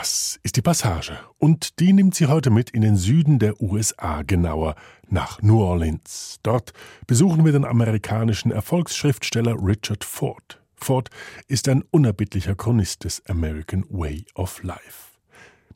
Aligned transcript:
Das 0.00 0.40
ist 0.42 0.56
die 0.56 0.62
Passage 0.62 1.12
und 1.36 1.78
die 1.78 1.92
nimmt 1.92 2.14
sie 2.14 2.24
heute 2.24 2.48
mit 2.48 2.70
in 2.70 2.80
den 2.80 2.96
Süden 2.96 3.38
der 3.38 3.60
USA, 3.60 4.22
genauer 4.22 4.74
nach 5.10 5.42
New 5.42 5.60
Orleans. 5.60 6.38
Dort 6.42 6.72
besuchen 7.06 7.44
wir 7.44 7.52
den 7.52 7.66
amerikanischen 7.66 8.50
Erfolgsschriftsteller 8.50 9.54
Richard 9.62 10.02
Ford. 10.02 10.58
Ford 10.74 11.10
ist 11.48 11.68
ein 11.68 11.84
unerbittlicher 11.90 12.54
Chronist 12.54 13.04
des 13.04 13.22
American 13.26 13.84
Way 13.90 14.24
of 14.36 14.62
Life. 14.62 15.18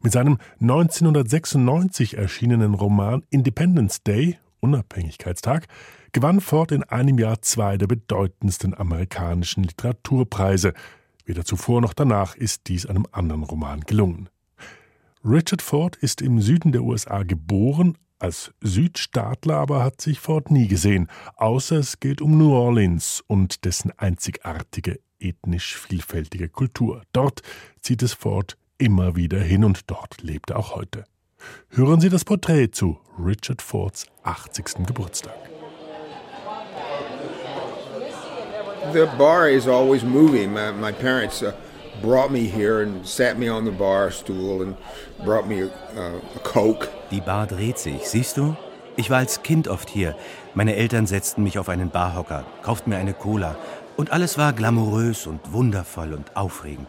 Mit 0.00 0.12
seinem 0.12 0.38
1996 0.58 2.16
erschienenen 2.16 2.72
Roman 2.72 3.24
Independence 3.28 4.04
Day, 4.04 4.38
Unabhängigkeitstag, 4.60 5.66
gewann 6.12 6.40
Ford 6.40 6.72
in 6.72 6.82
einem 6.82 7.18
Jahr 7.18 7.42
zwei 7.42 7.76
der 7.76 7.88
bedeutendsten 7.88 8.72
amerikanischen 8.72 9.64
Literaturpreise, 9.64 10.72
Weder 11.24 11.44
zuvor 11.44 11.80
noch 11.80 11.94
danach 11.94 12.36
ist 12.36 12.68
dies 12.68 12.86
einem 12.86 13.06
anderen 13.12 13.42
Roman 13.42 13.80
gelungen. 13.80 14.28
Richard 15.24 15.62
Ford 15.62 15.96
ist 15.96 16.20
im 16.20 16.40
Süden 16.40 16.72
der 16.72 16.82
USA 16.82 17.22
geboren, 17.22 17.96
als 18.18 18.52
Südstaatler 18.60 19.56
aber 19.56 19.82
hat 19.82 20.00
sich 20.00 20.20
Ford 20.20 20.50
nie 20.50 20.68
gesehen, 20.68 21.08
außer 21.36 21.76
es 21.76 21.98
geht 21.98 22.20
um 22.20 22.38
New 22.38 22.52
Orleans 22.52 23.22
und 23.26 23.64
dessen 23.64 23.90
einzigartige, 23.98 25.00
ethnisch 25.18 25.76
vielfältige 25.76 26.48
Kultur. 26.48 27.02
Dort 27.12 27.42
zieht 27.80 28.02
es 28.02 28.12
Ford 28.12 28.58
immer 28.78 29.16
wieder 29.16 29.40
hin 29.40 29.64
und 29.64 29.90
dort 29.90 30.22
lebt 30.22 30.50
er 30.50 30.58
auch 30.58 30.74
heute. 30.74 31.04
Hören 31.70 32.00
Sie 32.00 32.08
das 32.08 32.24
Porträt 32.24 32.70
zu 32.72 32.98
Richard 33.18 33.62
Fords 33.62 34.06
80. 34.22 34.86
Geburtstag. 34.86 35.53
The 38.92 39.06
bar 39.18 39.48
is 39.48 39.66
always 39.66 40.04
moving. 40.04 40.52
My, 40.52 40.70
my 40.70 40.92
parents 40.92 41.42
uh, 41.42 41.52
brought 42.02 42.30
me 42.30 42.46
here 42.46 42.82
and 42.82 43.06
sat 43.06 43.38
me 43.38 43.48
on 43.48 43.64
the 43.64 43.70
bar 43.70 44.10
stool 44.10 44.62
and 44.62 44.76
brought 45.24 45.46
me 45.46 45.62
a, 45.62 45.66
uh, 45.96 46.20
a 46.36 46.38
Coke. 46.40 46.88
Die 47.10 47.20
Bar 47.20 47.46
dreht 47.46 47.78
sich, 47.78 48.06
siehst 48.08 48.36
du? 48.36 48.56
Ich 48.96 49.10
war 49.10 49.18
als 49.18 49.42
Kind 49.42 49.68
oft 49.68 49.88
hier. 49.88 50.14
Meine 50.54 50.76
Eltern 50.76 51.06
setzten 51.06 51.42
mich 51.42 51.58
auf 51.58 51.68
einen 51.68 51.90
Barhocker, 51.90 52.44
kauften 52.62 52.90
mir 52.90 52.96
eine 52.96 53.14
Cola. 53.14 53.56
Und 53.96 54.12
alles 54.12 54.38
war 54.38 54.52
glamourös 54.52 55.26
und 55.26 55.52
wundervoll 55.52 56.12
und 56.12 56.36
aufregend. 56.36 56.88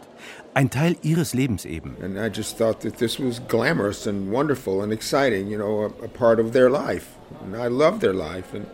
Ein 0.54 0.70
Teil 0.70 0.96
ihres 1.02 1.34
Lebens 1.34 1.64
eben. 1.64 1.96
And 2.02 2.16
I 2.16 2.28
just 2.34 2.58
thought 2.58 2.80
that 2.80 2.98
this 2.98 3.20
was 3.20 3.40
glamorous 3.46 4.06
and 4.06 4.32
wonderful 4.32 4.82
and 4.82 4.92
exciting, 4.92 5.48
you 5.48 5.58
know, 5.58 5.84
a, 5.84 6.04
a 6.04 6.08
part 6.08 6.40
of 6.40 6.52
their 6.52 6.70
life. 6.70 7.06
And 7.44 7.54
I 7.54 7.68
loved 7.68 8.00
their 8.00 8.14
life. 8.14 8.54
And 8.54 8.66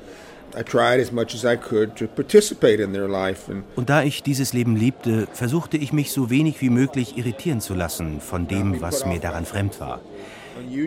und 3.77 3.91
da 3.91 4.03
ich 4.03 4.23
dieses 4.23 4.53
Leben 4.53 4.77
liebte, 4.77 5.27
versuchte 5.33 5.77
ich 5.77 5.93
mich 5.93 6.13
so 6.13 6.31
wenig 6.31 6.61
wie 6.61 6.71
möglich 6.71 7.17
irritieren 7.17 7.61
zu 7.61 7.75
lassen 7.75 8.21
von 8.21 8.47
dem, 8.47 8.81
was 8.81 9.07
mir 9.07 9.19
daran 9.19 9.45
fremd 9.45 9.81
war. 9.81 10.01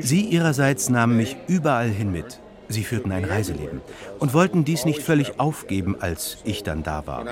Sie 0.01 0.21
ihrerseits 0.21 0.89
nahmen 0.89 1.17
mich 1.17 1.35
überall 1.47 1.89
hin 1.89 2.11
mit. 2.11 2.39
Sie 2.67 2.83
führten 2.83 3.11
ein 3.11 3.25
Reiseleben 3.25 3.81
und 4.19 4.33
wollten 4.33 4.65
dies 4.65 4.85
nicht 4.85 5.01
völlig 5.01 5.39
aufgeben, 5.39 5.95
als 5.99 6.37
ich 6.43 6.63
dann 6.63 6.83
da 6.83 7.05
war. 7.05 7.23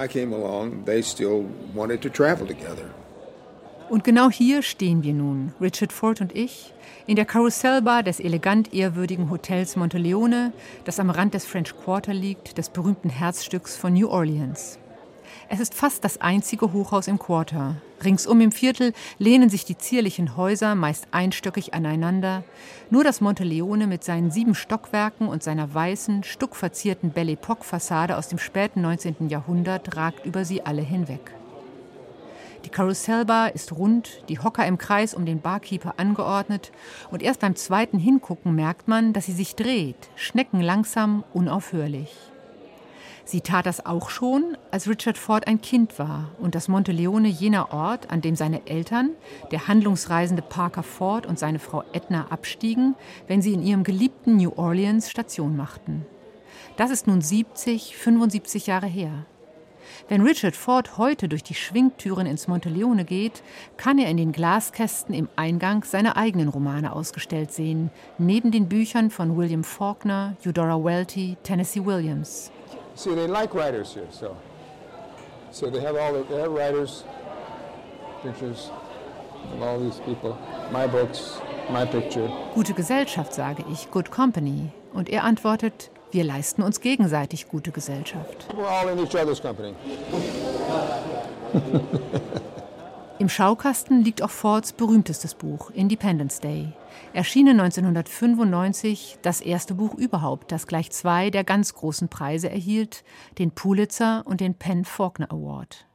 Und 3.89 4.03
genau 4.03 4.29
hier 4.29 4.61
stehen 4.61 5.03
wir 5.03 5.13
nun, 5.13 5.53
Richard 5.61 5.91
Ford 5.91 6.21
und 6.21 6.35
ich, 6.35 6.73
in 7.05 7.15
der 7.15 7.25
Karussellbar 7.25 8.01
des 8.01 8.19
elegant 8.19 8.73
ehrwürdigen 8.73 9.29
Hotels 9.29 9.75
Monteleone, 9.75 10.53
das 10.85 10.99
am 10.99 11.09
Rand 11.09 11.33
des 11.33 11.45
French 11.45 11.75
Quarter 11.75 12.13
liegt, 12.13 12.57
des 12.57 12.69
berühmten 12.69 13.09
Herzstücks 13.09 13.75
von 13.75 13.93
New 13.93 14.07
Orleans. 14.07 14.79
Es 15.49 15.59
ist 15.59 15.73
fast 15.73 16.03
das 16.03 16.21
einzige 16.21 16.71
Hochhaus 16.71 17.07
im 17.07 17.19
Quarter. 17.19 17.75
Ringsum 18.03 18.41
im 18.41 18.51
Viertel 18.51 18.93
lehnen 19.19 19.49
sich 19.49 19.65
die 19.65 19.77
zierlichen 19.77 20.37
Häuser 20.37 20.75
meist 20.75 21.07
einstöckig 21.11 21.73
aneinander. 21.73 22.43
Nur 22.89 23.03
das 23.03 23.21
Monteleone 23.21 23.87
mit 23.87 24.03
seinen 24.03 24.31
sieben 24.31 24.55
Stockwerken 24.55 25.27
und 25.27 25.43
seiner 25.43 25.73
weißen, 25.73 26.23
stuckverzierten 26.23 27.11
Belle 27.11 27.33
Epoque-Fassade 27.33 28.17
aus 28.17 28.29
dem 28.29 28.39
späten 28.39 28.81
19. 28.81 29.29
Jahrhundert 29.29 29.95
ragt 29.95 30.25
über 30.25 30.45
sie 30.45 30.65
alle 30.65 30.81
hinweg. 30.81 31.33
Die 32.65 32.69
Karussellbar 32.69 33.53
ist 33.53 33.73
rund, 33.73 34.23
die 34.29 34.39
Hocker 34.39 34.65
im 34.65 34.77
Kreis 34.77 35.13
um 35.13 35.25
den 35.25 35.41
Barkeeper 35.41 35.95
angeordnet 35.97 36.71
und 37.11 37.21
erst 37.21 37.41
beim 37.41 37.55
zweiten 37.55 37.99
Hingucken 37.99 38.55
merkt 38.55 38.87
man, 38.87 39.11
dass 39.11 39.25
sie 39.25 39.33
sich 39.33 39.55
dreht, 39.55 40.09
schneckenlangsam, 40.15 41.23
unaufhörlich. 41.33 42.15
Sie 43.25 43.41
tat 43.41 43.65
das 43.65 43.85
auch 43.85 44.09
schon, 44.09 44.57
als 44.71 44.87
Richard 44.87 45.17
Ford 45.17 45.47
ein 45.47 45.61
Kind 45.61 45.97
war 45.97 46.29
und 46.39 46.55
das 46.55 46.67
Monteleone 46.67 47.29
jener 47.29 47.71
Ort, 47.71 48.11
an 48.11 48.21
dem 48.21 48.35
seine 48.35 48.67
Eltern, 48.67 49.11
der 49.51 49.67
handlungsreisende 49.67 50.41
Parker 50.41 50.83
Ford 50.83 51.25
und 51.25 51.39
seine 51.39 51.59
Frau 51.59 51.83
Edna 51.93 52.27
abstiegen, 52.29 52.95
wenn 53.27 53.41
sie 53.41 53.53
in 53.53 53.63
ihrem 53.63 53.83
geliebten 53.83 54.35
New 54.37 54.51
Orleans 54.55 55.09
Station 55.09 55.55
machten. 55.55 56.05
Das 56.75 56.91
ist 56.91 57.07
nun 57.07 57.21
70, 57.21 57.95
75 57.95 58.67
Jahre 58.67 58.87
her. 58.87 59.25
Wenn 60.09 60.21
Richard 60.21 60.55
Ford 60.55 60.97
heute 60.97 61.29
durch 61.29 61.43
die 61.43 61.53
Schwingtüren 61.55 62.27
ins 62.27 62.47
Monteleone 62.47 63.05
geht, 63.05 63.41
kann 63.77 63.97
er 63.97 64.09
in 64.09 64.17
den 64.17 64.31
Glaskästen 64.33 65.15
im 65.15 65.29
Eingang 65.37 65.83
seine 65.85 66.17
eigenen 66.17 66.49
Romane 66.49 66.93
ausgestellt 66.93 67.53
sehen, 67.53 67.89
neben 68.17 68.51
den 68.51 68.67
Büchern 68.67 69.09
von 69.09 69.37
William 69.37 69.63
Faulkner, 69.63 70.35
Eudora 70.45 70.83
Welty, 70.83 71.37
Tennessee 71.43 71.83
Williams. 71.83 72.51
See, 72.95 73.15
they 73.15 73.27
like 73.27 73.55
writers 73.55 73.93
here, 73.93 74.07
so 74.11 74.35
so 75.53 75.69
they 75.69 75.79
have 75.79 75.95
all 75.95 76.13
the, 76.13 76.23
they 76.23 76.41
have 76.41 76.51
writers, 76.51 77.05
pictures 78.23 78.71
of 79.53 79.61
all 79.61 79.79
these 79.79 79.99
people, 80.01 80.37
my 80.71 80.87
books, 80.87 81.39
my 81.71 81.85
picture. 81.85 82.27
Gute 82.55 82.73
Gesellschaft, 82.73 83.33
sage 83.33 83.63
ich, 83.71 83.89
good 83.91 84.11
company. 84.11 84.71
Und 84.93 85.09
er 85.09 85.23
antwortet, 85.23 85.91
wir 86.13 86.23
leisten 86.23 86.61
uns 86.61 86.79
gegenseitig 86.79 87.47
gute 87.47 87.71
Gesellschaft. 87.71 88.47
Im 93.19 93.29
Schaukasten 93.29 94.03
liegt 94.03 94.21
auch 94.21 94.29
Fords 94.29 94.73
berühmtestes 94.73 95.35
Buch, 95.35 95.69
Independence 95.71 96.39
Day. 96.39 96.73
Erschienen 97.13 97.59
1995, 97.59 99.19
das 99.21 99.39
erste 99.39 99.75
Buch 99.75 99.93
überhaupt, 99.95 100.51
das 100.51 100.67
gleich 100.67 100.91
zwei 100.91 101.29
der 101.29 101.43
ganz 101.43 101.73
großen 101.73 102.09
Preise 102.09 102.49
erhielt, 102.49 103.03
den 103.37 103.51
Pulitzer 103.51 104.23
und 104.25 104.41
den 104.41 104.55
Penn 104.55 104.83
Faulkner 104.83 105.31
Award. 105.31 105.85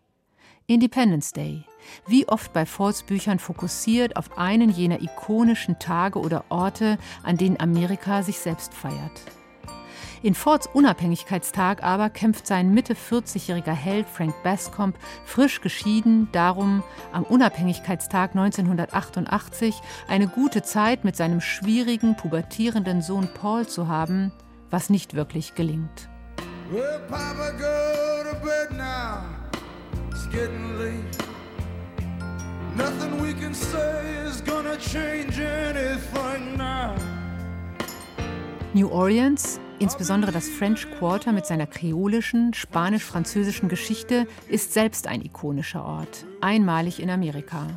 Independence 0.66 1.32
Day, 1.32 1.64
wie 2.06 2.28
oft 2.28 2.52
bei 2.52 2.66
Fords 2.66 3.02
Büchern 3.02 3.38
fokussiert 3.38 4.16
auf 4.16 4.38
einen 4.38 4.70
jener 4.70 5.00
ikonischen 5.02 5.78
Tage 5.78 6.20
oder 6.20 6.44
Orte, 6.50 6.98
an 7.22 7.36
denen 7.36 7.58
Amerika 7.58 8.22
sich 8.22 8.38
selbst 8.38 8.74
feiert. 8.74 9.22
In 10.22 10.34
Fords 10.34 10.68
Unabhängigkeitstag 10.72 11.84
aber 11.84 12.10
kämpft 12.10 12.46
sein 12.46 12.74
Mitte 12.74 12.94
40-jähriger 12.94 13.72
Held 13.72 14.08
Frank 14.08 14.34
Bascomb 14.42 14.96
frisch 15.24 15.60
geschieden 15.60 16.28
darum, 16.32 16.82
am 17.12 17.22
Unabhängigkeitstag 17.22 18.30
1988 18.30 19.80
eine 20.08 20.26
gute 20.26 20.62
Zeit 20.62 21.04
mit 21.04 21.14
seinem 21.14 21.40
schwierigen, 21.40 22.16
pubertierenden 22.16 23.00
Sohn 23.00 23.28
Paul 23.32 23.68
zu 23.68 23.86
haben, 23.86 24.32
was 24.70 24.90
nicht 24.90 25.14
wirklich 25.14 25.54
gelingt. 25.54 26.08
Well, 26.72 27.00
Papa, 27.08 27.52
go 27.52 28.28
to 28.28 28.36
bed 28.44 28.76
now. 28.76 29.22
It's 30.10 30.28
getting 30.30 30.76
late. 30.78 31.16
Nothing 32.76 33.22
we 33.22 33.32
can 33.34 33.54
say 33.54 34.26
is 34.26 34.42
gonna 34.44 34.76
change 34.76 35.40
anything 35.40 36.56
now. 36.56 36.94
New 38.74 38.88
Orleans 38.88 39.58
Insbesondere 39.80 40.32
das 40.32 40.48
French 40.48 40.90
Quarter 40.90 41.30
mit 41.30 41.46
seiner 41.46 41.66
kreolischen, 41.66 42.52
spanisch-französischen 42.52 43.68
Geschichte 43.68 44.26
ist 44.48 44.72
selbst 44.72 45.06
ein 45.06 45.24
ikonischer 45.24 45.84
Ort, 45.84 46.26
einmalig 46.40 47.00
in 47.00 47.10
Amerika. 47.10 47.68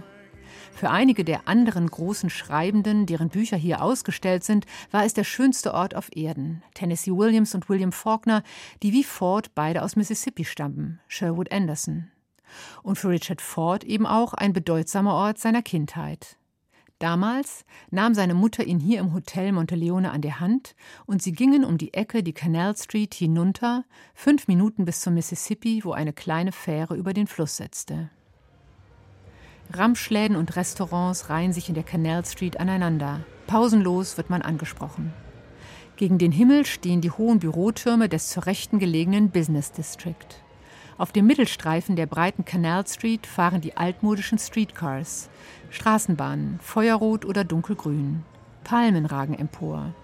Für 0.74 0.90
einige 0.90 1.24
der 1.24 1.48
anderen 1.48 1.86
großen 1.86 2.32
Schreibenden, 2.32 3.06
deren 3.06 3.30
Bücher 3.30 3.56
hier 3.56 3.84
ausgestellt 3.84 4.44
sind, 4.44 4.66
war 4.90 5.06
es 5.06 5.14
der 5.14 5.24
schönste 5.24 5.76
Ort 5.76 5.96
auf 5.96 6.10
Erden. 6.16 6.64
Tennessee 6.74 7.12
Williams 7.12 7.54
und 7.54 7.70
William 7.70 7.92
Faulkner, 7.92 8.42
die 8.82 8.94
wie 8.94 9.04
Ford 9.04 9.54
beide 9.54 9.84
aus 9.84 9.96
Mississippi 9.96 10.44
stammen, 10.44 11.00
Sherwood 11.08 11.52
Anderson. 11.52 12.10
Und 12.82 12.98
für 12.98 13.10
Richard 13.10 13.42
Ford 13.42 13.84
eben 13.84 14.08
auch 14.08 14.34
ein 14.34 14.54
bedeutsamer 14.54 15.14
Ort 15.14 15.38
seiner 15.38 15.62
Kindheit. 15.62 16.38
Damals 17.02 17.66
nahm 17.90 18.14
seine 18.14 18.36
Mutter 18.36 18.64
ihn 18.64 18.80
hier 18.80 19.00
im 19.00 19.12
Hotel 19.12 19.52
Monteleone 19.54 20.12
an 20.12 20.22
der 20.22 20.40
Hand 20.40 20.76
und 21.08 21.20
sie 21.24 21.32
gingen 21.32 21.66
um 21.66 21.80
die 21.80 21.96
Ecke 21.96 22.22
die 22.22 22.32
Canal 22.32 22.78
Street 22.78 23.16
hinunter, 23.16 23.86
fünf 24.14 24.48
Minuten 24.48 24.86
bis 24.86 25.02
zum 25.02 25.16
Mississippi, 25.16 25.82
wo 25.84 25.94
eine 25.94 26.14
kleine 26.14 26.52
Fähre 26.52 26.96
über 26.96 27.14
den 27.14 27.26
Fluss 27.26 27.58
setzte. 27.58 28.12
Ramschläden 29.74 30.38
und 30.38 30.56
Restaurants 30.56 31.32
reihen 31.32 31.54
sich 31.54 31.70
in 31.70 31.76
der 31.76 31.84
Canal 31.84 32.24
Street 32.24 32.60
aneinander. 32.60 33.22
Pausenlos 33.48 34.18
wird 34.18 34.30
man 34.30 34.44
angesprochen. 34.44 35.12
Gegen 35.96 36.20
den 36.20 36.32
Himmel 36.32 36.68
stehen 36.68 37.02
die 37.02 37.10
hohen 37.10 37.40
Bürotürme 37.40 38.10
des 38.10 38.30
zur 38.30 38.46
Rechten 38.46 38.78
gelegenen 38.78 39.32
Business 39.32 39.72
District. 39.72 40.41
Auf 41.02 41.12
dem 41.12 41.26
Mittelstreifen 41.26 41.96
der 41.96 42.06
breiten 42.06 42.46
Canal 42.46 42.86
Street 42.86 43.26
fahren 43.26 43.60
die 43.60 43.76
altmodischen 43.76 44.38
Streetcars. 44.38 45.30
Straßenbahnen, 45.72 46.60
feuerrot 46.62 47.26
oder 47.26 47.44
dunkelgrün. 47.44 48.24
Palmen 48.64 49.08
ragen 49.08 49.34
empor. 49.34 49.96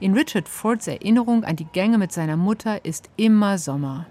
In 0.00 0.14
Richard 0.14 0.48
Fords 0.48 0.86
Erinnerung 0.86 1.44
an 1.44 1.56
die 1.56 1.66
Gänge 1.66 1.98
mit 1.98 2.10
seiner 2.10 2.38
Mutter 2.38 2.82
ist 2.86 3.10
immer 3.18 3.58
Sommer. 3.58 4.06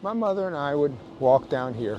My 0.00 0.14
mother 0.14 0.46
and 0.46 0.54
I 0.54 0.78
would 0.78 0.92
walk 1.18 1.50
down 1.50 1.74
here 1.74 1.98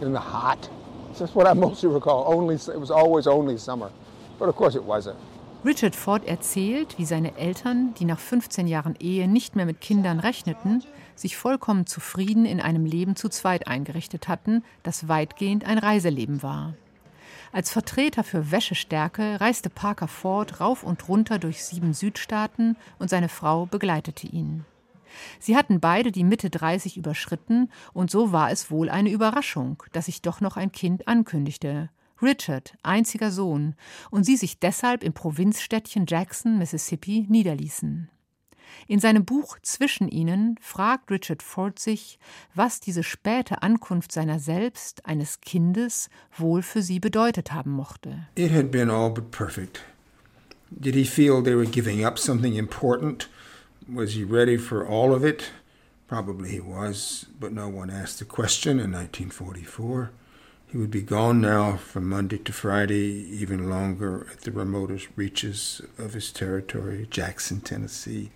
in 0.00 0.14
the 0.14 0.18
hot. 0.18 0.70
That's 1.18 1.34
what 1.34 1.46
I 1.46 1.54
mostly 1.54 1.90
recall. 1.90 2.24
Only 2.26 2.54
it 2.54 2.80
was 2.80 2.90
always 2.90 3.26
only 3.26 3.58
summer, 3.58 3.90
but 4.38 4.48
of 4.48 4.56
course 4.56 4.74
it 4.74 4.82
wasn't. 4.82 5.18
Richard 5.66 5.96
Ford 5.96 6.24
erzählt, 6.24 6.96
wie 6.96 7.04
seine 7.04 7.36
Eltern, 7.36 7.92
die 7.98 8.04
nach 8.04 8.20
15 8.20 8.68
Jahren 8.68 8.94
Ehe 9.00 9.26
nicht 9.26 9.56
mehr 9.56 9.66
mit 9.66 9.80
Kindern 9.80 10.20
rechneten, 10.20 10.84
sich 11.16 11.36
vollkommen 11.36 11.86
zufrieden 11.86 12.44
in 12.44 12.60
einem 12.60 12.86
Leben 12.86 13.16
zu 13.16 13.28
zweit 13.28 13.66
eingerichtet 13.66 14.28
hatten, 14.28 14.62
das 14.84 15.08
weitgehend 15.08 15.64
ein 15.64 15.78
Reiseleben 15.78 16.44
war. 16.44 16.74
Als 17.50 17.72
Vertreter 17.72 18.22
für 18.22 18.52
Wäschestärke 18.52 19.40
reiste 19.40 19.68
Parker 19.68 20.06
Ford 20.06 20.60
rauf 20.60 20.84
und 20.84 21.08
runter 21.08 21.40
durch 21.40 21.64
sieben 21.64 21.94
Südstaaten 21.94 22.76
und 23.00 23.10
seine 23.10 23.28
Frau 23.28 23.66
begleitete 23.66 24.28
ihn. 24.28 24.64
Sie 25.40 25.56
hatten 25.56 25.80
beide 25.80 26.12
die 26.12 26.24
Mitte 26.24 26.48
30 26.48 26.96
überschritten 26.96 27.72
und 27.92 28.08
so 28.08 28.30
war 28.30 28.52
es 28.52 28.70
wohl 28.70 28.88
eine 28.88 29.10
Überraschung, 29.10 29.82
dass 29.92 30.06
sich 30.06 30.22
doch 30.22 30.40
noch 30.40 30.56
ein 30.56 30.70
Kind 30.70 31.08
ankündigte. 31.08 31.90
Richard, 32.22 32.74
einziger 32.82 33.30
Sohn, 33.30 33.74
und 34.10 34.24
sie 34.24 34.36
sich 34.36 34.58
deshalb 34.58 35.02
im 35.02 35.12
Provinzstädtchen 35.12 36.06
Jackson, 36.06 36.58
Mississippi, 36.58 37.26
niederließen. 37.28 38.10
In 38.88 39.00
seinem 39.00 39.24
Buch 39.24 39.58
Zwischen 39.62 40.08
ihnen 40.08 40.56
fragt 40.60 41.10
Richard 41.10 41.42
Ford 41.42 41.78
sich, 41.78 42.18
was 42.54 42.80
diese 42.80 43.02
späte 43.02 43.62
Ankunft 43.62 44.12
seiner 44.12 44.38
selbst, 44.38 45.06
eines 45.06 45.40
Kindes, 45.40 46.08
wohl 46.36 46.62
für 46.62 46.82
sie 46.82 47.00
bedeutet 47.00 47.52
haben 47.52 47.70
mochte. 47.70 48.26
It 48.36 48.52
had 48.52 48.70
been 48.70 48.90
all 48.90 49.10
but 49.10 49.30
perfect. 49.30 49.82
Did 50.70 50.94
he 50.94 51.04
feel 51.04 51.42
they 51.42 51.56
were 51.56 51.66
giving 51.66 52.04
up 52.04 52.18
something 52.18 52.54
important? 52.54 53.28
Was 53.86 54.10
he 54.12 54.24
ready 54.24 54.58
for 54.58 54.86
all 54.86 55.12
of 55.12 55.24
it? 55.24 55.52
Probably 56.08 56.50
he 56.50 56.60
was, 56.60 57.26
but 57.40 57.52
no 57.52 57.68
one 57.68 57.90
asked 57.90 58.18
the 58.18 58.24
question 58.24 58.78
in 58.78 58.92
1944. 58.92 60.10
He 60.68 60.78
would 60.78 60.90
be 60.90 61.02
gone 61.02 61.40
now 61.40 61.76
from 61.76 62.08
Monday 62.08 62.38
to 62.38 62.52
Friday, 62.52 63.26
even 63.30 63.70
longer 63.70 64.26
at 64.32 64.40
the 64.40 64.50
remotest 64.50 65.08
reaches 65.16 65.80
of 65.96 66.14
his 66.14 66.32
territory, 66.32 67.06
Jackson, 67.08 67.60
Tennessee, 67.60 68.30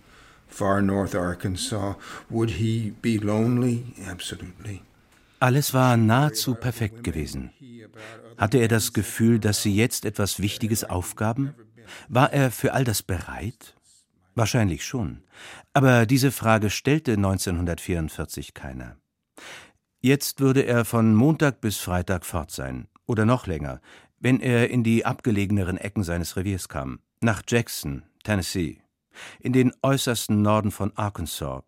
far 0.47 0.81
north 0.81 1.13
Arkansas. 1.13 1.95
Would 2.29 2.51
he 2.51 2.93
be 3.01 3.17
lonely? 3.17 3.93
Absolutely. 4.07 4.81
Alles 5.39 5.73
war 5.73 5.97
nahezu 5.97 6.55
perfekt 6.55 7.03
gewesen. 7.03 7.51
Hatte 8.37 8.59
er 8.59 8.67
das 8.67 8.93
Gefühl, 8.93 9.39
dass 9.39 9.61
sie 9.61 9.75
jetzt 9.75 10.05
etwas 10.05 10.39
Wichtiges 10.39 10.83
aufgaben? 10.83 11.53
War 12.07 12.31
er 12.31 12.51
für 12.51 12.73
all 12.73 12.83
das 12.83 13.03
bereit? 13.03 13.75
Wahrscheinlich 14.35 14.85
schon. 14.85 15.23
Aber 15.73 16.05
diese 16.05 16.31
Frage 16.31 16.69
stellte 16.69 17.13
1944 17.13 18.53
keiner. 18.53 18.95
Jetzt 20.03 20.39
würde 20.39 20.63
er 20.63 20.83
von 20.83 21.13
Montag 21.13 21.61
bis 21.61 21.77
Freitag 21.77 22.25
fort 22.25 22.49
sein, 22.49 22.87
oder 23.05 23.27
noch 23.27 23.45
länger, 23.45 23.81
wenn 24.19 24.39
er 24.39 24.71
in 24.71 24.83
die 24.83 25.05
abgelegeneren 25.05 25.77
Ecken 25.77 26.03
seines 26.03 26.35
Reviers 26.35 26.69
kam, 26.69 27.01
nach 27.19 27.43
Jackson, 27.47 28.01
Tennessee, 28.23 28.81
in 29.39 29.53
den 29.53 29.71
äußersten 29.83 30.41
Norden 30.41 30.71
von 30.71 30.91
Arkansas. 30.97 31.61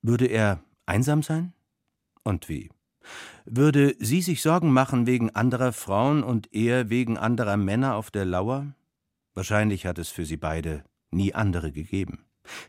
Würde 0.00 0.24
er 0.24 0.62
einsam 0.86 1.22
sein? 1.22 1.52
Und 2.22 2.48
wie? 2.48 2.70
Würde 3.44 3.94
sie 3.98 4.22
sich 4.22 4.40
Sorgen 4.40 4.72
machen 4.72 5.06
wegen 5.06 5.34
anderer 5.34 5.74
Frauen 5.74 6.22
und 6.22 6.54
er 6.54 6.88
wegen 6.88 7.18
anderer 7.18 7.58
Männer 7.58 7.96
auf 7.96 8.10
der 8.10 8.24
Lauer? 8.24 8.74
Wahrscheinlich 9.34 9.84
hat 9.84 9.98
es 9.98 10.08
für 10.08 10.24
sie 10.24 10.38
beide 10.38 10.82
nie 11.10 11.34
andere 11.34 11.72
gegeben. 11.72 12.24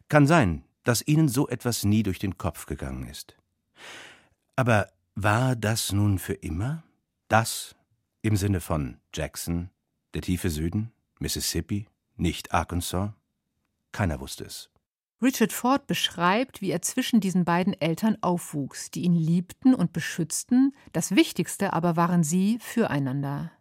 Kann 0.09 0.27
sein, 0.27 0.65
dass 0.83 1.07
ihnen 1.07 1.29
so 1.29 1.47
etwas 1.47 1.85
nie 1.85 2.03
durch 2.03 2.19
den 2.19 2.37
Kopf 2.37 2.65
gegangen 2.65 3.07
ist. 3.07 3.37
Aber 4.57 4.89
war 5.19 5.55
das 5.55 5.91
nun 5.91 6.19
für 6.19 6.35
immer? 6.35 6.83
Das 7.27 7.75
im 8.21 8.37
Sinne 8.37 8.61
von 8.61 8.97
Jackson, 9.13 9.71
der 10.13 10.21
tiefe 10.21 10.51
Süden, 10.51 10.91
Mississippi, 11.19 11.87
nicht 12.17 12.53
Arkansas? 12.53 13.13
Keiner 13.91 14.19
wusste 14.19 14.45
es. 14.45 14.69
Richard 15.19 15.51
Ford 15.51 15.87
beschreibt, 15.87 16.61
wie 16.61 16.69
er 16.69 16.83
zwischen 16.83 17.19
diesen 17.19 17.45
beiden 17.45 17.73
Eltern 17.73 18.17
aufwuchs, 18.21 18.91
die 18.91 19.01
ihn 19.01 19.15
liebten 19.15 19.73
und 19.73 19.91
beschützten, 19.91 20.75
das 20.93 21.15
Wichtigste 21.15 21.73
aber 21.73 21.95
waren 21.95 22.23
sie 22.23 22.59
füreinander. 22.59 23.51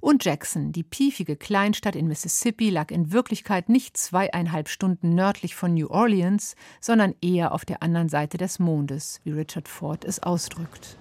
Und 0.00 0.24
Jackson, 0.24 0.72
die 0.72 0.82
piefige 0.82 1.36
Kleinstadt 1.36 1.96
in 1.96 2.08
Mississippi, 2.08 2.70
lag 2.70 2.90
in 2.90 3.12
Wirklichkeit 3.12 3.68
nicht 3.68 3.96
zweieinhalb 3.96 4.68
Stunden 4.68 5.14
nördlich 5.14 5.54
von 5.54 5.74
New 5.74 5.88
Orleans, 5.88 6.56
sondern 6.80 7.14
eher 7.20 7.52
auf 7.52 7.64
der 7.64 7.82
anderen 7.82 8.08
Seite 8.08 8.38
des 8.38 8.58
Mondes, 8.58 9.20
wie 9.24 9.32
Richard 9.32 9.68
Ford 9.68 10.04
es 10.04 10.22
ausdrückt. 10.22 10.96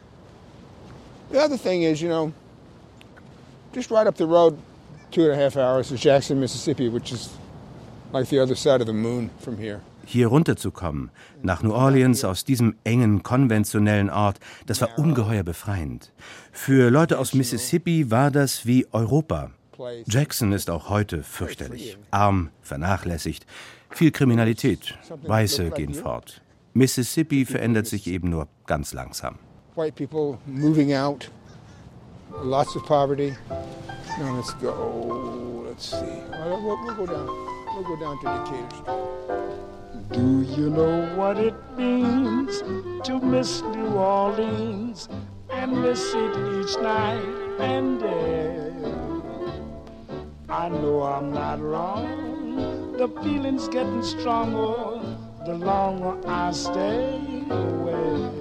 The 1.32 1.38
other 1.38 1.58
thing 1.58 1.84
is, 1.84 2.02
you 2.02 2.10
know, 2.10 2.32
just 3.74 3.92
right 3.92 4.08
up 4.08 4.18
the 4.18 4.26
road, 4.26 4.58
two 5.12 5.24
and 5.24 5.32
a 5.32 5.36
half 5.36 5.56
hours 5.56 5.92
is 5.92 6.02
Jackson, 6.02 6.40
Mississippi, 6.40 6.90
which 6.90 7.12
is 7.12 7.30
like 8.12 8.28
the 8.30 8.40
other 8.40 8.56
side 8.56 8.82
of 8.82 8.88
the 8.88 8.94
moon 8.94 9.30
from 9.40 9.58
here 9.58 9.82
hier 10.12 10.28
runterzukommen, 10.28 11.10
nach 11.42 11.64
New 11.64 11.74
Orleans 11.74 12.24
aus 12.24 12.46
diesem 12.46 12.76
engen, 12.84 13.24
konventionellen 13.24 14.10
Ort, 14.10 14.40
das 14.66 14.82
war 14.82 14.98
ungeheuer 14.98 15.44
befreiend. 15.44 16.12
Für 16.52 16.90
Leute 16.90 17.18
aus 17.18 17.34
Mississippi 17.34 18.12
war 18.12 18.30
das 18.32 18.66
wie 18.66 18.86
Europa. 18.92 19.52
Jackson 20.06 20.52
ist 20.52 20.70
auch 20.70 20.90
heute 20.90 21.24
fürchterlich, 21.24 21.98
arm, 22.12 22.50
vernachlässigt, 22.62 23.46
viel 23.90 24.12
Kriminalität, 24.12 24.98
Weiße 25.24 25.72
gehen 25.72 25.94
fort. 25.94 26.42
Mississippi 26.74 27.46
verändert 27.46 27.88
sich 27.88 28.08
eben 28.08 28.30
nur 28.30 28.48
ganz 28.68 28.94
langsam. 28.94 29.40
White 29.76 29.94
people 29.94 30.38
moving 30.46 30.94
out, 30.94 31.32
lots 32.44 32.76
of 32.76 32.86
poverty. 32.86 33.34
Now 34.20 34.36
let's 34.36 34.54
go. 34.60 35.66
Let's 35.66 35.92
see. 35.92 35.96
We'll, 35.96 36.96
go 36.96 37.06
down. 37.06 37.28
We'll 37.74 37.84
go 37.84 37.96
down 37.96 38.20
to 38.20 38.28
Decatur. 38.28 39.81
Do 40.12 40.42
you 40.42 40.70
know 40.70 41.16
what 41.16 41.38
it 41.38 41.56
means 41.78 42.62
to 43.08 43.20
miss 43.20 43.62
New 43.62 43.94
Orleans 43.94 45.10
and 45.50 45.82
miss 45.82 46.14
it 46.14 46.32
each 46.60 46.78
night 46.82 47.24
and 47.60 48.00
day? 48.00 48.74
I 50.50 50.70
know 50.70 51.04
I'm 51.04 51.34
not 51.34 51.62
wrong. 51.62 52.98
The 52.98 53.08
feeling's 53.22 53.68
getting 53.68 54.04
stronger 54.04 55.02
the 55.46 55.56
longer 55.56 56.18
I 56.28 56.52
stay 56.52 57.44
away. 57.50 58.41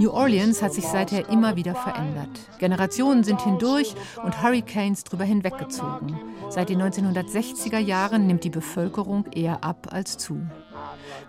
New 0.00 0.12
Orleans 0.12 0.62
hat 0.62 0.72
sich 0.72 0.86
seither 0.86 1.28
immer 1.28 1.56
wieder 1.56 1.74
verändert. 1.74 2.30
Generationen 2.58 3.22
sind 3.22 3.42
hindurch 3.42 3.94
und 4.24 4.42
Hurricanes 4.42 5.04
drüber 5.04 5.24
hinweggezogen. 5.24 6.18
Seit 6.48 6.70
den 6.70 6.80
1960er 6.80 7.76
Jahren 7.76 8.26
nimmt 8.26 8.42
die 8.44 8.48
Bevölkerung 8.48 9.26
eher 9.30 9.62
ab 9.62 9.88
als 9.90 10.16
zu. 10.16 10.40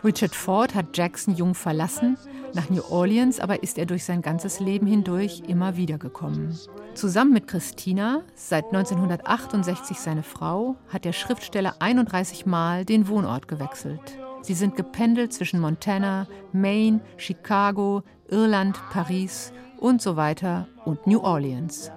Richard 0.06 0.34
Ford 0.34 0.74
hat 0.74 0.96
Jackson 0.96 1.36
jung 1.36 1.54
verlassen, 1.54 2.16
nach 2.54 2.70
New 2.70 2.82
Orleans 2.90 3.42
aber 3.42 3.62
ist 3.62 3.78
er 3.78 3.86
durch 3.86 4.06
sein 4.06 4.22
ganzes 4.22 4.62
Leben 4.62 4.88
hindurch 4.88 5.44
immer 5.48 5.76
wieder 5.76 5.98
gekommen. 5.98 6.58
Zusammen 6.94 7.34
mit 7.34 7.50
Christina, 7.50 8.22
seit 8.36 8.68
1968 8.68 10.00
seine 10.00 10.24
Frau, 10.24 10.78
hat 10.88 11.04
der 11.04 11.12
Schriftsteller 11.12 11.76
31 11.80 12.46
Mal 12.46 12.86
den 12.86 13.10
Wohnort 13.10 13.50
gewechselt. 13.50 14.18
Sie 14.44 14.56
sind 14.56 14.76
gependelt 14.76 15.34
zwischen 15.34 15.60
Montana, 15.60 16.28
Maine, 16.52 17.02
Chicago, 17.18 18.04
Irland, 18.32 18.80
Paris 18.92 19.54
und 19.78 20.02
so 20.02 20.16
weiter 20.16 20.68
und 20.86 21.06
New 21.06 21.20
Orleans. 21.20 21.92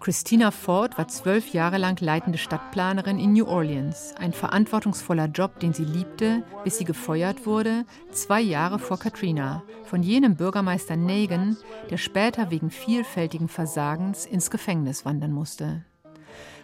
Christina 0.00 0.52
Ford 0.52 0.96
war 0.96 1.08
zwölf 1.08 1.52
Jahre 1.52 1.76
lang 1.76 2.00
leitende 2.00 2.38
Stadtplanerin 2.38 3.18
in 3.18 3.32
New 3.32 3.46
Orleans. 3.46 4.14
Ein 4.18 4.32
verantwortungsvoller 4.32 5.26
Job, 5.26 5.58
den 5.58 5.72
sie 5.72 5.84
liebte, 5.84 6.44
bis 6.62 6.78
sie 6.78 6.84
gefeuert 6.84 7.46
wurde, 7.46 7.84
zwei 8.12 8.40
Jahre 8.40 8.78
vor 8.78 8.98
Katrina, 8.98 9.64
von 9.84 10.02
jenem 10.02 10.36
Bürgermeister 10.36 10.96
Nagin, 10.96 11.56
der 11.90 11.96
später 11.96 12.50
wegen 12.50 12.70
vielfältigen 12.70 13.48
Versagens 13.48 14.24
ins 14.24 14.50
Gefängnis 14.50 15.04
wandern 15.04 15.32
musste. 15.32 15.84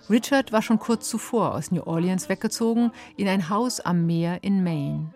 Richard 0.08 0.52
war 0.52 0.62
schon 0.62 0.78
kurz 0.78 1.08
zuvor 1.08 1.54
aus 1.54 1.70
New 1.70 1.82
Orleans 1.82 2.28
weggezogen 2.28 2.92
in 3.16 3.26
ein 3.26 3.48
Haus 3.48 3.80
am 3.80 4.06
Meer 4.06 4.44
in 4.44 4.62
Maine. 4.62 5.12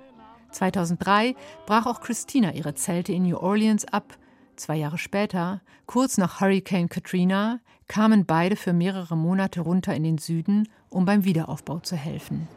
2003 0.59 1.37
brach 1.67 1.87
auch 1.87 2.01
Christina 2.01 2.53
ihre 2.53 2.75
Zelte 2.75 3.13
in 3.13 3.23
New 3.23 3.37
Orleans 3.37 3.85
ab. 3.87 4.19
Zwei 4.57 4.77
Jahre 4.77 4.99
später, 4.99 5.61
kurz 5.87 6.19
nach 6.19 6.41
Hurricane 6.41 6.89
Katrina, 6.89 7.61
kamen 7.87 8.27
beide 8.27 8.57
für 8.57 8.73
mehrere 8.73 9.17
Monate 9.17 9.61
runter 9.61 9.95
in 9.95 10.03
den 10.03 10.19
Süden, 10.19 10.69
um 10.91 11.05
beim 11.05 11.25
Wiederaufbau 11.25 11.79
zu 11.79 11.95
helfen. 11.97 12.49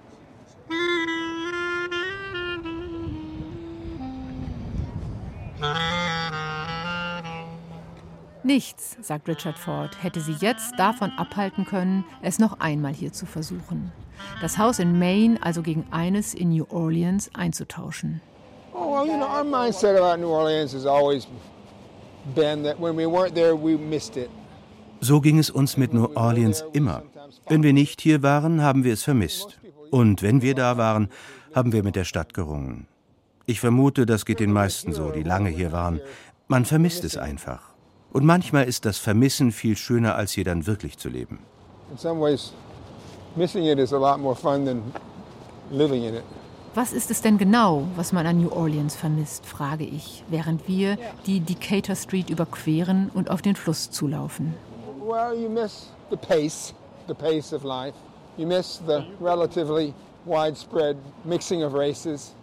Nichts, 8.43 8.97
sagt 9.01 9.29
Richard 9.29 9.59
Ford, 9.59 10.03
hätte 10.03 10.19
sie 10.19 10.35
jetzt 10.39 10.73
davon 10.79 11.11
abhalten 11.11 11.65
können, 11.65 12.03
es 12.23 12.39
noch 12.39 12.59
einmal 12.59 12.93
hier 12.93 13.13
zu 13.13 13.27
versuchen. 13.27 13.91
Das 14.41 14.57
Haus 14.57 14.79
in 14.79 14.97
Maine 14.97 15.37
also 15.41 15.61
gegen 15.61 15.85
eines 15.91 16.33
in 16.33 16.49
New 16.49 16.65
Orleans 16.69 17.29
einzutauschen. 17.33 18.21
Oh, 18.73 18.93
well, 18.93 19.05
you 19.05 19.17
know, 19.17 19.27
our 19.27 19.43
mindset 19.43 19.97
about 19.97 20.19
New 20.19 20.29
Orleans 20.29 20.73
has 20.73 20.85
always 20.85 21.27
been 22.35 22.63
that 22.63 22.79
when 22.79 22.95
we 22.95 23.05
weren't 23.05 23.35
there, 23.35 23.55
we 23.55 23.77
missed 23.77 24.17
it. 24.17 24.29
So 25.01 25.19
ging 25.19 25.39
es 25.39 25.49
uns 25.49 25.77
mit 25.77 25.93
New 25.93 26.07
Orleans 26.15 26.63
immer. 26.73 27.03
Wenn 27.47 27.63
wir 27.63 27.73
nicht 27.73 28.01
hier 28.01 28.21
waren, 28.23 28.61
haben 28.61 28.83
wir 28.83 28.93
es 28.93 29.03
vermisst. 29.03 29.59
Und 29.89 30.21
wenn 30.21 30.41
wir 30.41 30.55
da 30.55 30.77
waren, 30.77 31.09
haben 31.53 31.73
wir 31.73 31.83
mit 31.83 31.95
der 31.95 32.05
Stadt 32.05 32.33
gerungen. 32.33 32.87
Ich 33.45 33.59
vermute, 33.59 34.05
das 34.05 34.25
geht 34.25 34.39
den 34.39 34.53
meisten 34.53 34.93
so, 34.93 35.11
die 35.11 35.23
lange 35.23 35.49
hier 35.49 35.71
waren. 35.71 35.99
Man 36.47 36.65
vermisst 36.65 37.03
es 37.03 37.17
einfach. 37.17 37.71
Und 38.13 38.25
manchmal 38.25 38.65
ist 38.65 38.85
das 38.85 38.97
Vermissen 38.97 39.51
viel 39.51 39.75
schöner, 39.75 40.15
als 40.15 40.31
hier 40.31 40.43
dann 40.43 40.67
wirklich 40.67 40.97
zu 40.97 41.09
leben. 41.09 41.39
Was 43.35 43.55
ist 46.93 47.11
es 47.11 47.21
denn 47.21 47.37
genau, 47.37 47.87
was 47.95 48.11
man 48.11 48.27
an 48.27 48.41
New 48.41 48.49
Orleans 48.49 48.95
vermisst, 48.95 49.45
frage 49.45 49.85
ich, 49.85 50.23
während 50.29 50.67
wir 50.67 50.97
die 51.25 51.39
Decatur 51.39 51.95
Street 51.95 52.29
überqueren 52.29 53.09
und 53.13 53.29
auf 53.29 53.41
den 53.41 53.55
Fluss 53.55 53.89
zulaufen. 53.91 54.53
Well, 54.99 55.33
you 55.33 55.49
miss 55.49 55.89
the 56.09 56.17
pace, 56.17 56.73
the 57.07 57.13
pace 57.13 57.53
of 57.53 57.63
life. 57.63 57.95
You 58.37 58.47
miss 58.47 58.81
the 58.85 59.03
relatively 59.19 59.93
widespread 60.25 60.97
mixing 61.23 61.63
of 61.63 61.73
races, 61.73 62.33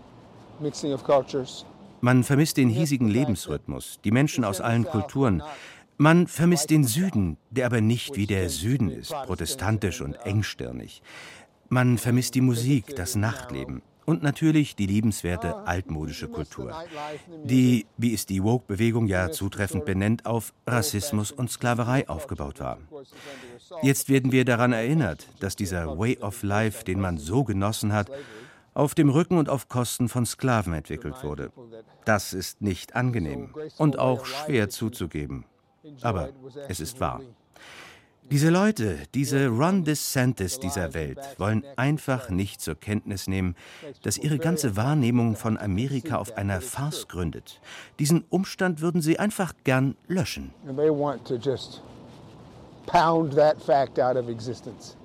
mixing 0.61 0.93
of 0.93 1.05
cultures. 1.05 1.65
Man 2.01 2.23
vermisst 2.23 2.57
den 2.57 2.69
hiesigen 2.69 3.09
Lebensrhythmus, 3.09 3.99
die 4.05 4.11
Menschen 4.11 4.45
aus 4.45 4.61
allen 4.61 4.85
Kulturen. 4.85 5.43
Man 6.01 6.29
vermisst 6.29 6.71
den 6.71 6.85
Süden, 6.85 7.39
der 7.51 7.67
aber 7.67 7.81
nicht 7.81 8.15
wie 8.15 8.27
der 8.27 8.51
Süden 8.51 8.89
ist, 8.89 9.11
protestantisch 9.11 10.01
und 10.01 10.15
engstirnig. 10.15 11.03
Man 11.69 11.99
vermisst 11.99 12.37
die 12.37 12.41
Musik, 12.41 12.95
das 12.95 13.17
Nachtleben 13.17 13.83
und 14.07 14.23
natürlich 14.23 14.77
die 14.77 14.87
liebenswerte 14.87 15.67
altmodische 15.67 16.29
Kultur, 16.29 16.73
die, 17.43 17.85
wie 17.97 18.15
es 18.15 18.27
die 18.27 18.45
Woke-Bewegung 18.45 19.09
ja 19.09 19.33
zutreffend 19.33 19.85
benennt, 19.85 20.25
auf 20.25 20.55
Rassismus 20.69 21.33
und 21.33 21.51
Sklaverei 21.51 22.09
aufgebaut 22.09 22.61
war. 22.61 22.79
Jetzt 23.83 24.09
werden 24.09 24.31
wir 24.31 24.45
daran 24.45 24.73
erinnert, 24.73 25.27
dass 25.41 25.57
dieser 25.57 25.99
Way 25.99 26.19
of 26.21 26.45
Life, 26.45 26.85
den 26.85 27.01
man 27.01 27.19
so 27.19 27.43
genossen 27.43 27.93
hat, 27.93 28.09
auf 28.73 28.95
dem 28.95 29.11
Rücken 29.11 29.37
und 29.37 29.49
auf 29.49 29.69
Kosten 29.69 30.09
von 30.09 30.25
Sklaven 30.25 30.75
entwickelt 30.75 31.25
wurde. 31.25 31.51
Das 32.05 32.33
ist 32.33 32.63
nicht 32.63 32.95
angenehm 32.95 33.53
und 33.77 33.99
auch 33.99 34.25
schwer 34.25 34.69
zuzugeben. 34.69 35.45
Aber 36.03 36.31
es 36.69 36.81
ist 36.81 37.01
wahr. 37.01 37.21
Diese 38.31 38.51
Leute, 38.51 38.99
diese 39.15 39.49
Ron 39.49 39.85
DeSantis 39.85 40.61
dieser 40.61 40.93
Welt, 40.93 41.19
wollen 41.39 41.65
einfach 41.77 42.29
nicht 42.29 42.61
zur 42.61 42.75
Kenntnis 42.75 43.27
nehmen, 43.27 43.57
dass 44.03 44.19
ihre 44.19 44.39
ganze 44.39 44.77
Wahrnehmung 44.77 45.35
von 45.35 45.57
Amerika 45.57 46.19
auf 46.19 46.37
einer 46.37 46.61
Farce 46.61 47.09
gründet. 47.09 47.59
Diesen 47.99 48.25
Umstand 48.29 48.83
würden 48.83 49.01
sie 49.01 49.19
einfach 49.19 49.55
gern 49.65 49.97
löschen. 50.09 50.53
pound 52.89 53.35
that 53.37 53.61
fact 53.63 53.99
out 53.99 54.17
of 54.17 54.29
existence. 54.29 54.97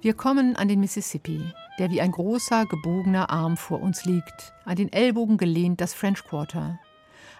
Wir 0.00 0.14
kommen 0.14 0.54
an 0.56 0.68
den 0.68 0.80
Mississippi, 0.80 1.40
der 1.78 1.90
wie 1.90 2.00
ein 2.00 2.12
großer, 2.12 2.66
gebogener 2.66 3.30
Arm 3.30 3.56
vor 3.56 3.80
uns 3.80 4.04
liegt, 4.04 4.52
an 4.64 4.76
den 4.76 4.92
Ellbogen 4.92 5.36
gelehnt 5.36 5.80
das 5.80 5.94
French 5.94 6.24
Quarter. 6.24 6.78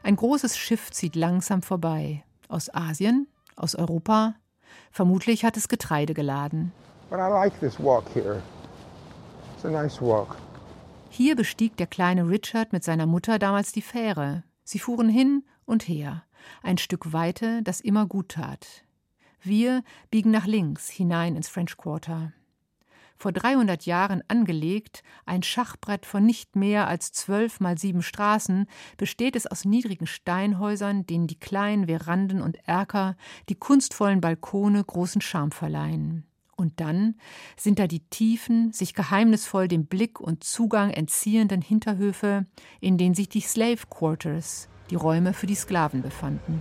Ein 0.03 0.17
großes 0.17 0.57
Schiff 0.57 0.91
zieht 0.91 1.17
langsam 1.17 1.63
vorbei. 1.63 2.25
Aus 2.49 2.73
Asien, 2.73 3.27
aus 3.57 3.75
Europa. 3.75 4.35
Vermutlich 4.91 5.45
hat 5.45 5.57
es 5.57 5.69
Getreide 5.69 6.15
geladen. 6.15 6.73
Like 7.11 7.53
here. 8.15 8.43
Nice 9.65 10.01
hier 11.11 11.37
bestieg 11.37 11.77
der 11.77 11.87
kleine 11.87 12.29
Richard 12.29 12.73
mit 12.73 12.85
seiner 12.85 13.07
Mutter 13.07 13.39
damals 13.39 13.73
die 13.73 13.83
Fähre. 13.83 14.45
Sie 14.63 14.79
fuhren 14.79 15.09
hin 15.09 15.45
und 15.65 15.89
her. 15.89 16.25
Ein 16.63 16.79
Stück 16.79 17.13
Weite, 17.13 17.63
das 17.63 17.81
immer 17.81 18.07
gut 18.07 18.31
tat. 18.31 18.85
Wir 19.41 19.83
biegen 20.11 20.31
nach 20.31 20.47
links 20.47 20.91
hinein 20.91 21.35
ins 21.35 21.49
French 21.49 21.77
Quarter 21.77 22.33
vor 23.19 23.33
300 23.33 23.85
Jahren 23.87 24.23
angelegt, 24.29 25.03
ein 25.27 25.43
Schachbrett 25.43 26.07
von 26.07 26.25
nicht 26.25 26.57
mehr 26.57 26.87
als 26.87 27.13
zwölf 27.13 27.61
mal 27.61 27.77
sieben 27.77 28.03
Straßen, 28.03 28.67
besteht 28.97 29.37
es 29.37 29.47
aus 29.47 29.65
niedrigen 29.65 30.07
Steinhäusern, 30.07 31.05
denen 31.07 31.27
die 31.27 31.39
kleinen 31.39 31.87
Veranden 31.87 32.41
und 32.41 32.57
Erker, 32.67 33.17
die 33.49 33.57
kunstvollen 33.57 34.21
Balkone 34.21 34.83
großen 34.83 35.21
Charme 35.21 35.53
verleihen. 35.53 36.25
Und 36.57 36.81
dann 36.81 37.15
sind 37.57 37.79
da 37.79 37.87
die 37.87 38.01
tiefen, 38.01 38.73
sich 38.73 38.95
geheimnisvoll 38.95 39.69
dem 39.69 39.87
Blick 39.87 40.21
und 40.21 40.43
Zugang 40.43 40.91
entziehenden 40.91 41.63
Hinterhöfe, 41.63 42.47
in 42.81 42.99
denen 42.99 43.15
sich 43.15 43.29
die 43.29 43.41
Slave 43.41 43.87
Quarters, 43.89 44.69
die 44.91 44.97
Räume 44.97 45.35
für 45.35 45.47
die 45.47 45.55
Sklaven 45.55 46.03
befanden. 46.03 46.61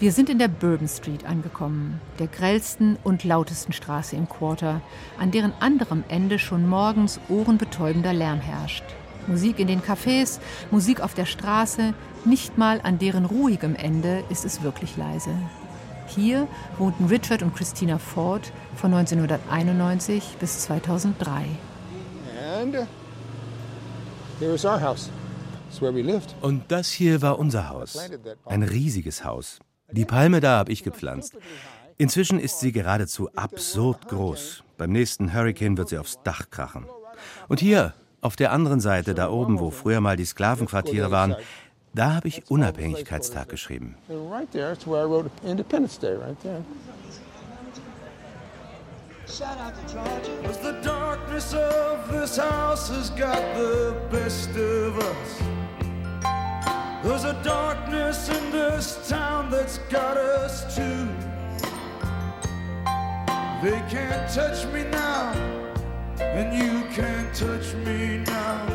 Wir 0.00 0.12
sind 0.12 0.30
in 0.30 0.38
der 0.38 0.48
Bourbon 0.48 0.88
Street 0.88 1.26
angekommen, 1.26 2.00
der 2.18 2.26
grellsten 2.26 2.96
und 3.04 3.22
lautesten 3.22 3.74
Straße 3.74 4.16
im 4.16 4.30
Quarter, 4.30 4.80
an 5.18 5.30
deren 5.30 5.52
anderem 5.60 6.04
Ende 6.08 6.38
schon 6.38 6.66
morgens 6.66 7.20
ohrenbetäubender 7.28 8.14
Lärm 8.14 8.40
herrscht. 8.40 8.82
Musik 9.26 9.58
in 9.58 9.66
den 9.66 9.82
Cafés, 9.82 10.40
Musik 10.70 11.02
auf 11.02 11.12
der 11.12 11.26
Straße, 11.26 11.92
nicht 12.24 12.56
mal 12.56 12.80
an 12.82 12.98
deren 12.98 13.26
ruhigem 13.26 13.76
Ende 13.76 14.24
ist 14.30 14.46
es 14.46 14.62
wirklich 14.62 14.96
leise. 14.96 15.34
Hier 16.06 16.48
wohnten 16.78 17.04
Richard 17.04 17.42
und 17.42 17.54
Christina 17.54 17.98
Ford 17.98 18.52
von 18.76 18.94
1991 18.94 20.36
bis 20.40 20.60
2003. 20.60 21.44
Und 26.40 26.62
das 26.68 26.88
hier 26.88 27.20
war 27.20 27.38
unser 27.38 27.68
Haus. 27.68 27.98
Ein 28.46 28.62
riesiges 28.62 29.26
Haus. 29.26 29.60
Die 29.92 30.04
Palme 30.04 30.40
da 30.40 30.58
habe 30.58 30.72
ich 30.72 30.82
gepflanzt. 30.82 31.36
Inzwischen 31.98 32.38
ist 32.38 32.60
sie 32.60 32.72
geradezu 32.72 33.30
absurd 33.34 34.08
groß. 34.08 34.62
Beim 34.78 34.92
nächsten 34.92 35.34
Hurricane 35.34 35.76
wird 35.76 35.90
sie 35.90 35.98
aufs 35.98 36.18
Dach 36.24 36.50
krachen. 36.50 36.86
Und 37.48 37.60
hier, 37.60 37.94
auf 38.22 38.36
der 38.36 38.52
anderen 38.52 38.80
Seite, 38.80 39.14
da 39.14 39.30
oben, 39.30 39.58
wo 39.58 39.70
früher 39.70 40.00
mal 40.00 40.16
die 40.16 40.24
Sklavenquartiere 40.24 41.10
waren, 41.10 41.36
da 41.92 42.14
habe 42.14 42.28
ich 42.28 42.50
Unabhängigkeitstag 42.50 43.48
geschrieben. 43.48 43.96
the 50.62 50.72
darkness 50.82 51.54
of 51.54 52.10
this 52.10 52.36
house 52.36 52.88
has 52.88 53.10
got 53.10 53.40
the 53.56 53.94
best 54.10 54.50
of 54.56 54.98
us. 54.98 55.59
There's 57.02 57.24
a 57.24 57.32
darkness 57.42 58.28
in 58.28 58.50
this 58.52 59.08
town 59.08 59.50
that's 59.50 59.78
got 59.88 60.18
us 60.18 60.76
too. 60.76 61.08
They 63.62 63.80
can't 63.88 64.30
touch 64.30 64.66
me 64.66 64.84
now, 64.90 65.32
and 66.20 66.52
you 66.52 66.82
can't 66.94 67.34
touch 67.34 67.74
me 67.86 68.18
now. 68.26 68.66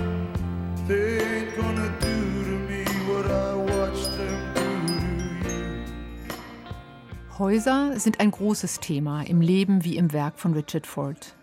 They 0.88 1.20
ain't 1.20 1.55
gonna 1.55 1.94
do 2.00 2.44
to 2.46 2.58
me 2.67 2.84
what 3.08 3.29
I 3.29 3.53
watched 3.53 4.17
them 4.17 4.53
do 4.55 5.44
to 5.44 5.53
you. 5.53 7.38
Häuser 7.38 8.00
sind 8.00 8.20
ein 8.20 8.32
großes 8.32 8.79
Thema 8.79 9.22
im 9.22 9.41
Leben 9.41 9.84
wie 9.84 9.98
im 9.98 10.13
Werk 10.13 10.39
von 10.39 10.53
Richard 10.53 10.88
Ford. 10.88 11.36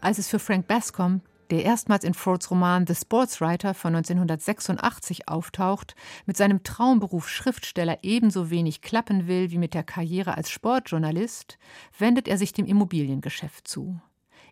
Als 0.00 0.18
es 0.18 0.26
für 0.26 0.40
Frank 0.40 0.66
Bascom 0.66 1.20
der 1.50 1.64
erstmals 1.64 2.04
in 2.04 2.14
Fords 2.14 2.50
Roman 2.50 2.86
The 2.86 2.94
Sportswriter 2.94 3.74
von 3.74 3.94
1986 3.94 5.28
auftaucht, 5.28 5.94
mit 6.26 6.36
seinem 6.36 6.62
Traumberuf 6.62 7.28
Schriftsteller 7.28 7.98
ebenso 8.02 8.50
wenig 8.50 8.82
klappen 8.82 9.26
will 9.26 9.50
wie 9.50 9.58
mit 9.58 9.74
der 9.74 9.84
Karriere 9.84 10.36
als 10.36 10.50
Sportjournalist, 10.50 11.58
wendet 11.98 12.28
er 12.28 12.38
sich 12.38 12.52
dem 12.52 12.66
Immobiliengeschäft 12.66 13.66
zu. 13.66 14.00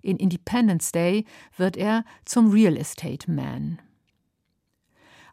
In 0.03 0.19
Independence 0.19 0.93
Day 0.93 1.25
wird 1.57 1.77
er 1.77 2.05
zum 2.25 2.51
Real 2.51 2.77
Estate 2.77 3.31
Man. 3.31 3.81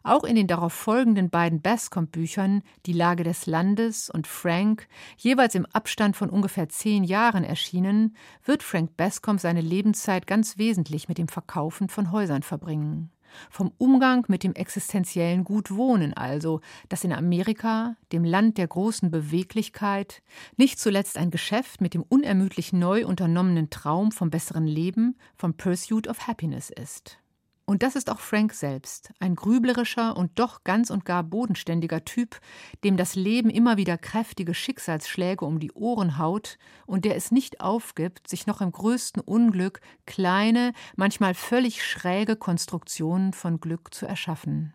Auch 0.06 0.24
in 0.24 0.36
den 0.36 0.46
darauf 0.46 0.74
folgenden 0.74 1.30
beiden 1.30 1.62
Bascom-Büchern 1.62 2.62
Die 2.84 2.92
Lage 2.92 3.24
des 3.24 3.46
Landes 3.46 4.10
und 4.10 4.26
Frank, 4.26 4.86
jeweils 5.16 5.54
im 5.54 5.64
Abstand 5.72 6.14
von 6.14 6.28
ungefähr 6.28 6.68
zehn 6.68 7.04
Jahren 7.04 7.42
erschienen, 7.42 8.14
wird 8.44 8.62
Frank 8.62 8.98
Bascom 8.98 9.38
seine 9.38 9.62
Lebenszeit 9.62 10.26
ganz 10.26 10.58
wesentlich 10.58 11.08
mit 11.08 11.16
dem 11.16 11.28
Verkaufen 11.28 11.88
von 11.88 12.12
Häusern 12.12 12.42
verbringen. 12.42 13.10
vom 13.50 13.72
Umgang 13.78 14.24
mit 14.28 14.44
dem 14.44 14.54
existenziellen 14.54 15.42
Gutwohnen 15.42 16.14
also, 16.14 16.60
das 16.88 17.02
in 17.02 17.12
Amerika, 17.12 17.96
dem 18.12 18.22
Land 18.22 18.58
der 18.58 18.68
großen 18.68 19.10
Beweglichkeit, 19.10 20.22
nicht 20.56 20.78
zuletzt 20.78 21.16
ein 21.18 21.32
Geschäft 21.32 21.80
mit 21.80 21.94
dem 21.94 22.02
unermüdlich 22.02 22.72
neu 22.72 23.04
unternommenen 23.04 23.70
Traum 23.70 24.12
vom 24.12 24.30
besseren 24.30 24.68
Leben, 24.68 25.16
vom 25.34 25.56
Pursuit 25.56 26.06
of 26.06 26.28
Happiness 26.28 26.70
ist. 26.70 27.18
Und 27.66 27.82
das 27.82 27.96
ist 27.96 28.10
auch 28.10 28.20
Frank 28.20 28.52
selbst, 28.52 29.12
ein 29.20 29.36
grüblerischer 29.36 30.18
und 30.18 30.38
doch 30.38 30.64
ganz 30.64 30.90
und 30.90 31.06
gar 31.06 31.22
bodenständiger 31.22 32.04
Typ, 32.04 32.38
dem 32.84 32.98
das 32.98 33.14
Leben 33.14 33.48
immer 33.48 33.78
wieder 33.78 33.96
kräftige 33.96 34.52
Schicksalsschläge 34.52 35.46
um 35.46 35.60
die 35.60 35.72
Ohren 35.72 36.18
haut 36.18 36.58
und 36.86 37.06
der 37.06 37.16
es 37.16 37.30
nicht 37.30 37.60
aufgibt, 37.60 38.28
sich 38.28 38.46
noch 38.46 38.60
im 38.60 38.70
größten 38.70 39.22
Unglück 39.22 39.80
kleine, 40.04 40.74
manchmal 40.96 41.32
völlig 41.32 41.82
schräge 41.82 42.36
Konstruktionen 42.36 43.32
von 43.32 43.60
Glück 43.60 43.94
zu 43.94 44.04
erschaffen. 44.04 44.74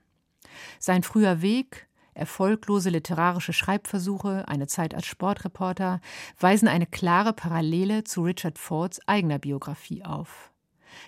Sein 0.80 1.04
früher 1.04 1.44
Weg, 1.44 1.88
erfolglose 2.16 2.90
literarische 2.90 3.54
Schreibversuche, 3.54 4.48
eine 4.48 4.66
Zeit 4.66 4.96
als 4.96 5.06
Sportreporter, 5.06 6.02
weisen 6.40 6.68
eine 6.68 6.88
klare 6.88 7.34
Parallele 7.34 8.04
zu 8.04 8.24
Richard 8.24 8.58
Fords 8.58 9.00
eigener 9.08 9.38
Biografie 9.38 10.04
auf. 10.04 10.52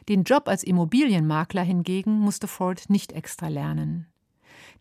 Den 0.10 0.24
Job 0.24 0.48
als 0.48 0.64
Immobilienmakler 0.64 1.64
hingegen 1.64 2.20
musste 2.20 2.48
Ford 2.48 2.90
nicht 2.90 3.12
extra 3.12 3.48
lernen. 3.48 4.08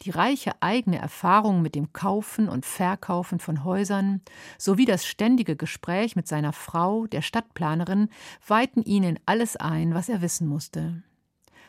Die 0.02 0.10
reiche 0.10 0.52
eigene 0.60 0.98
Erfahrung 0.98 1.60
mit 1.60 1.74
dem 1.74 1.92
Kaufen 1.92 2.48
und 2.48 2.64
Verkaufen 2.64 3.38
von 3.38 3.64
Häusern 3.64 4.22
sowie 4.56 4.86
das 4.86 5.06
ständige 5.06 5.56
Gespräch 5.56 6.16
mit 6.16 6.26
seiner 6.26 6.54
Frau, 6.54 7.06
der 7.06 7.20
Stadtplanerin, 7.20 8.08
weihten 8.46 8.82
ihn 8.82 9.02
in 9.02 9.18
alles 9.26 9.56
ein, 9.56 9.94
was 9.94 10.08
er 10.08 10.22
wissen 10.22 10.48
musste. 10.48 11.02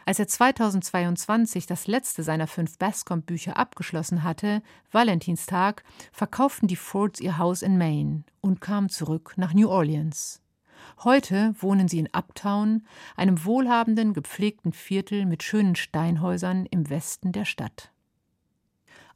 Als 0.05 0.17
er 0.17 0.27
2022 0.27 1.67
das 1.67 1.87
letzte 1.87 2.23
seiner 2.23 2.47
fünf 2.47 2.77
Bascom-Bücher 2.77 3.57
abgeschlossen 3.57 4.23
hatte, 4.23 4.63
Valentinstag, 4.91 5.83
verkauften 6.11 6.67
die 6.67 6.75
Fords 6.75 7.19
ihr 7.19 7.37
Haus 7.37 7.61
in 7.61 7.77
Maine 7.77 8.23
und 8.39 8.61
kamen 8.61 8.89
zurück 8.89 9.33
nach 9.35 9.53
New 9.53 9.69
Orleans. 9.69 10.40
Heute 11.03 11.55
wohnen 11.59 11.87
sie 11.87 11.99
in 11.99 12.09
Uptown, 12.13 12.85
einem 13.15 13.43
wohlhabenden, 13.45 14.13
gepflegten 14.13 14.73
Viertel 14.73 15.25
mit 15.25 15.43
schönen 15.43 15.75
Steinhäusern 15.75 16.65
im 16.65 16.89
Westen 16.89 17.31
der 17.31 17.45
Stadt. 17.45 17.91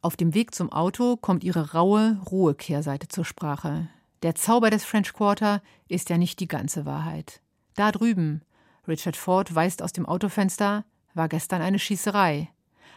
Auf 0.02 0.16
dem 0.16 0.34
Weg 0.34 0.54
zum 0.54 0.72
Auto 0.72 1.18
kommt 1.18 1.44
ihre 1.44 1.72
raue, 1.74 2.20
rohe 2.30 2.54
Kehrseite 2.54 3.08
zur 3.08 3.26
Sprache. 3.26 3.88
Der 4.22 4.36
Zauber 4.36 4.70
des 4.70 4.86
French 4.86 5.14
Quarter 5.14 5.62
ist 5.88 6.10
ja 6.10 6.18
nicht 6.18 6.40
die 6.40 6.48
ganze 6.48 6.86
Wahrheit. 6.86 7.42
Da 7.76 7.92
drüben, 7.92 8.42
Richard 8.88 9.18
Ford 9.18 9.54
weist 9.54 9.82
aus 9.82 9.94
dem 9.94 10.06
Autofenster, 10.06 10.86
war 11.14 11.28
gestern 11.28 11.62
eine 11.62 11.80
Schießerei. 11.80 12.50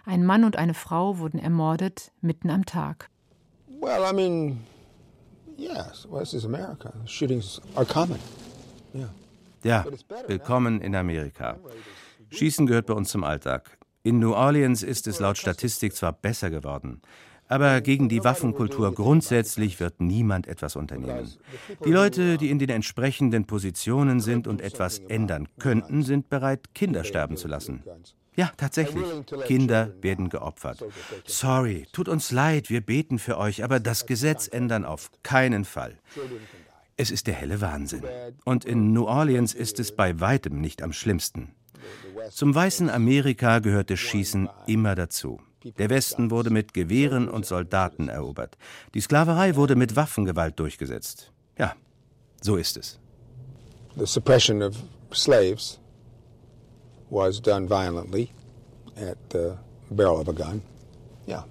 Ein 0.05 0.25
Mann 0.25 0.45
und 0.45 0.57
eine 0.57 0.75
Frau 0.75 1.19
wurden 1.19 1.39
ermordet 1.39 2.13
mitten 2.21 2.51
am 2.51 2.65
Tag. 2.65 3.11
Well, 3.81 4.03
I 4.05 4.15
mean, 4.15 4.61
yes, 5.57 6.07
well, 6.11 6.21
this 6.21 6.35
is 6.35 6.45
America. 6.45 6.93
Shootings 7.07 7.61
are 7.75 7.87
common. 7.87 8.19
Ja, 9.63 9.85
willkommen 10.27 10.81
in 10.81 10.95
Amerika. 10.95 11.59
Schießen 12.31 12.67
gehört 12.67 12.87
bei 12.87 12.95
uns 12.95 13.11
zum 13.11 13.25
Alltag. 13.25 13.79
In 14.03 14.19
New 14.19 14.33
Orleans 14.33 14.83
ist 14.83 15.07
es 15.07 15.19
laut 15.19 15.37
Statistik 15.37 15.95
zwar 15.95 16.13
besser 16.13 16.51
geworden, 16.51 17.03
aber 17.49 17.81
gegen 17.81 18.09
die 18.09 18.25
Waffenkultur 18.25 18.95
grundsätzlich 18.95 19.81
wird 19.81 20.01
niemand 20.01 20.47
etwas 20.47 20.77
unternehmen. 20.77 21.29
Die 21.85 21.91
Leute, 21.91 22.39
die 22.39 22.51
in 22.51 22.59
den 22.59 22.71
entsprechenden 22.71 23.47
Positionen 23.47 24.21
sind 24.21 24.47
und 24.47 24.61
etwas 24.61 25.01
ändern 25.01 25.49
könnten, 25.59 26.03
sind 26.03 26.29
bereit, 26.29 26.75
Kinder 26.75 27.05
sterben 27.05 27.37
zu 27.37 27.49
lassen. 27.49 27.83
Ja, 28.37 28.53
tatsächlich. 28.57 29.05
Kinder 29.47 29.93
werden 30.01 30.29
geopfert. 30.29 30.85
Sorry, 31.27 31.87
tut 31.93 32.09
uns 32.09 32.31
leid, 32.31 32.71
wir 32.71 32.81
beten 32.81 33.19
für 33.19 33.37
euch, 33.37 33.65
aber 33.65 33.81
das 33.81 34.07
Gesetz 34.07 34.47
ändern 34.47 34.85
auf 34.85 35.11
keinen 35.25 35.65
Fall. 35.65 35.97
Es 37.01 37.13
ist 37.13 37.29
der 37.29 37.35
helle 37.35 37.61
Wahnsinn. 37.61 38.03
Und 38.45 38.65
in 38.65 38.93
New 38.93 39.05
Orleans 39.05 39.55
ist 39.55 39.79
es 39.79 39.95
bei 39.95 40.19
weitem 40.19 40.61
nicht 40.61 40.83
am 40.83 40.93
schlimmsten. 40.93 41.55
Zum 42.31 42.53
weißen 42.53 42.91
Amerika 42.91 43.61
gehörte 43.61 43.97
Schießen 43.97 44.49
immer 44.67 44.97
dazu. 44.97 45.41
Der 45.79 45.91
Westen 45.91 46.33
wurde 46.33 46.51
mit 46.51 46.75
Gewehren 46.75 47.29
und 47.29 47.47
Soldaten 47.47 48.09
erobert. 48.09 48.59
Die 48.95 49.01
Sklaverei 49.01 49.55
wurde 49.55 49.77
mit 49.77 49.95
Waffengewalt 49.95 50.59
durchgesetzt. 50.59 51.33
Ja, 51.57 51.75
so 52.41 52.57
ist 52.57 52.77
es. 52.77 52.99
The 53.97 54.07
suppression 54.07 54.63
of 54.63 54.75
slaves 55.13 55.79
was 57.11 57.41
done 57.41 57.69
violently 57.69 58.31
at 58.97 59.19
the 59.33 59.53
barrel 59.91 60.21
of 60.21 60.29
a 60.29 60.33
gun. 60.33 60.63
Ja. 61.27 61.47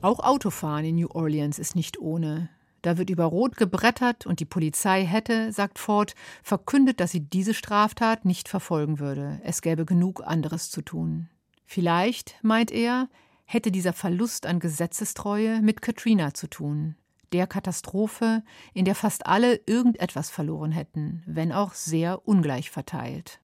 Auch 0.00 0.18
Autofahren 0.20 0.84
in 0.84 0.96
New 0.96 1.08
Orleans 1.12 1.60
ist 1.60 1.76
nicht 1.76 2.00
ohne. 2.00 2.50
Da 2.86 2.98
wird 2.98 3.10
über 3.10 3.24
Rot 3.24 3.56
gebrettert 3.56 4.26
und 4.26 4.38
die 4.38 4.44
Polizei 4.44 5.04
hätte, 5.04 5.50
sagt 5.50 5.80
Ford, 5.80 6.14
verkündet, 6.44 7.00
dass 7.00 7.10
sie 7.10 7.18
diese 7.18 7.52
Straftat 7.52 8.24
nicht 8.24 8.48
verfolgen 8.48 9.00
würde. 9.00 9.40
Es 9.42 9.60
gäbe 9.60 9.84
genug 9.84 10.22
anderes 10.24 10.70
zu 10.70 10.82
tun. 10.82 11.28
Vielleicht, 11.64 12.36
meint 12.42 12.70
er, 12.70 13.08
hätte 13.44 13.72
dieser 13.72 13.92
Verlust 13.92 14.46
an 14.46 14.60
Gesetzestreue 14.60 15.62
mit 15.62 15.82
Katrina 15.82 16.32
zu 16.32 16.46
tun, 16.46 16.94
der 17.32 17.48
Katastrophe, 17.48 18.44
in 18.72 18.84
der 18.84 18.94
fast 18.94 19.26
alle 19.26 19.58
irgendetwas 19.66 20.30
verloren 20.30 20.70
hätten, 20.70 21.24
wenn 21.26 21.50
auch 21.50 21.74
sehr 21.74 22.28
ungleich 22.28 22.70
verteilt. 22.70 23.40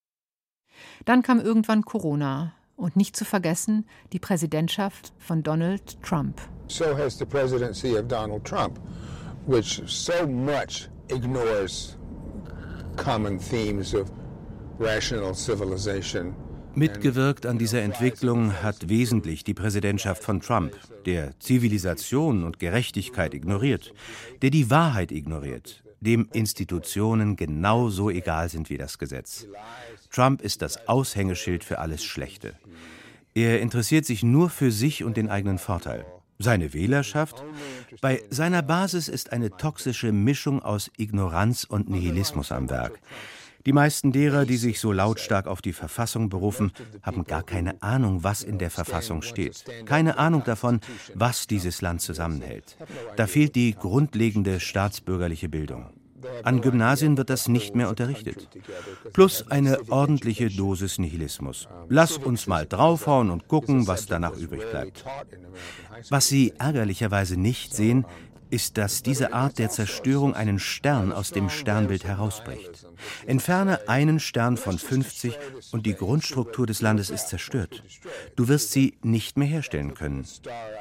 Dann 1.05 1.25
kam 1.25 1.41
irgendwann 1.41 1.85
Corona 1.85 2.55
und 2.77 2.95
nicht 2.95 3.17
zu 3.17 3.25
vergessen 3.25 3.89
die 4.13 4.21
Präsidentschaft 4.21 5.13
von 5.19 5.43
Donald 5.43 6.01
Trump. 6.01 6.41
So 6.69 6.97
has 6.97 7.19
the 7.19 7.25
presidency 7.25 7.99
of 7.99 8.07
Donald 8.07 8.45
Trump 8.45 8.79
which 9.47 9.83
so 9.87 10.27
much 10.27 10.89
ignores 11.09 11.97
common 12.97 13.39
themes 13.39 13.95
of 13.95 14.11
rational 14.79 15.35
civilization. 15.35 16.35
Mitgewirkt 16.75 17.45
an 17.45 17.59
dieser 17.59 17.83
Entwicklung 17.83 18.63
hat 18.63 18.89
wesentlich 18.89 19.45
die 19.45 19.53
Präsidentschaft 19.53 20.23
von 20.23 20.41
Trump, 20.41 20.73
der 21.05 21.39
Zivilisation 21.39 22.45
und 22.45 22.59
Gerechtigkeit 22.59 23.35
ignoriert, 23.35 23.93
der 24.41 24.49
die 24.49 24.71
Wahrheit 24.71 25.13
ignoriert, 25.13 25.83
dem 26.01 26.29
Institutionen 26.33 27.37
genauso 27.37 28.09
egal 28.09 28.49
sind 28.49 28.71
wie 28.71 28.79
das 28.79 28.99
Gesetz. 28.99 29.47
Trump 30.11 30.41
ist 30.41 30.63
das 30.63 30.89
Aushängeschild 30.89 31.63
für 31.63 31.79
alles 31.79 32.05
Schlechte. 32.05 32.55
Er 33.35 33.61
interessiert 33.61 34.07
sich 34.07 34.23
nur 34.23 34.49
für 34.49 34.71
sich 34.71 35.05
und 35.05 35.19
den 35.19 35.29
eigenen 35.29 35.59
Vorteil. 35.59 36.07
Seine 36.43 36.75
Wählerschaft? 36.75 37.43
Bei 38.01 38.23
seiner 38.31 38.63
Basis 38.63 39.09
ist 39.09 39.33
eine 39.33 39.57
toxische 39.57 40.11
Mischung 40.13 40.63
aus 40.63 40.91
Ignoranz 40.97 41.65
und 41.65 41.89
Nihilismus 41.89 42.51
am 42.51 42.69
Werk. 42.69 42.99
Die 43.65 43.73
meisten 43.73 44.11
derer, 44.11 44.45
die 44.45 44.57
sich 44.57 44.81
so 44.81 44.91
lautstark 44.91 45.47
auf 45.47 45.63
die 45.63 45.73
Verfassung 45.73 46.29
berufen, 46.29 46.73
haben 47.03 47.25
gar 47.25 47.45
keine 47.45 47.81
Ahnung, 47.81 48.25
was 48.25 48.43
in 48.43 48.59
der 48.59 48.71
Verfassung 48.71 49.23
steht. 49.23 49.65
Keine 49.87 50.19
Ahnung 50.19 50.43
davon, 50.45 50.81
was 51.15 51.47
dieses 51.47 51.81
Land 51.81 52.01
zusammenhält. 52.01 52.77
Da 53.15 53.29
fehlt 53.29 53.55
die 53.55 53.75
grundlegende 53.75 54.59
staatsbürgerliche 54.59 55.49
Bildung. 55.49 55.91
An 56.43 56.61
Gymnasien 56.61 57.17
wird 57.17 57.31
das 57.31 57.49
nicht 57.49 57.75
mehr 57.75 57.89
unterrichtet. 57.89 58.49
Plus 59.13 59.51
eine 59.51 59.91
ordentliche 59.91 60.49
Dosis 60.51 60.99
Nihilismus. 60.99 61.69
Lass 61.89 62.19
uns 62.19 62.47
mal 62.47 62.67
draufhauen 62.67 63.31
und 63.31 63.49
gucken, 63.49 63.87
was 63.87 64.07
danach 64.07 64.37
übrig 64.37 64.63
bleibt. 64.71 65.05
Was 66.11 66.29
Sie 66.29 66.53
ärgerlicherweise 66.59 67.37
nicht 67.37 67.75
sehen, 67.75 68.05
ist, 68.53 68.77
dass 68.77 69.03
diese 69.03 69.33
Art 69.33 69.59
der 69.59 69.71
Zerstörung 69.71 70.35
einen 70.35 70.59
Stern 70.59 71.11
aus 71.11 71.31
dem 71.31 71.49
Sternbild 71.49 72.05
herausbricht. 72.05 72.87
Entferne 73.27 73.89
einen 73.89 74.21
Stern 74.21 74.59
von 74.59 74.79
50 74.79 75.39
und 75.73 75.87
die 75.87 75.95
Grundstruktur 75.95 76.67
des 76.67 76.83
Landes 76.83 77.09
ist 77.09 77.29
zerstört. 77.29 77.83
Du 78.37 78.49
wirst 78.49 78.71
sie 78.73 78.99
nicht 79.03 79.39
mehr 79.39 79.49
herstellen 79.49 79.95
können. 79.95 80.27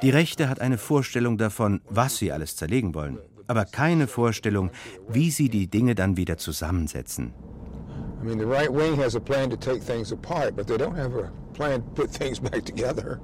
Die 0.02 0.10
Rechte 0.10 0.50
hat 0.50 0.60
eine 0.60 0.76
Vorstellung 0.76 1.38
davon, 1.38 1.80
was 1.88 2.18
sie 2.18 2.30
alles 2.30 2.56
zerlegen 2.56 2.94
wollen 2.94 3.18
aber 3.52 3.66
keine 3.66 4.06
Vorstellung, 4.06 4.70
wie 5.08 5.30
sie 5.30 5.50
die 5.50 5.66
Dinge 5.68 5.94
dann 5.94 6.16
wieder 6.16 6.38
zusammensetzen. 6.38 7.34
I 8.22 8.24
mean, 8.24 8.38
the 8.38 8.46
right 8.46 8.72
wing 8.72 8.96
has 8.96 9.14
a 9.14 9.20
plan 9.20 9.50
to 9.50 9.56
take 9.56 9.84
things 9.84 10.10
apart, 10.10 10.56
but 10.56 10.66
they 10.66 10.76
don't 10.76 10.96
have 10.96 11.14
a 11.14 11.30
plan 11.52 11.82
to 11.82 11.90
put 11.90 12.10
things 12.10 12.40
back 12.50 12.64
together. 12.64 13.20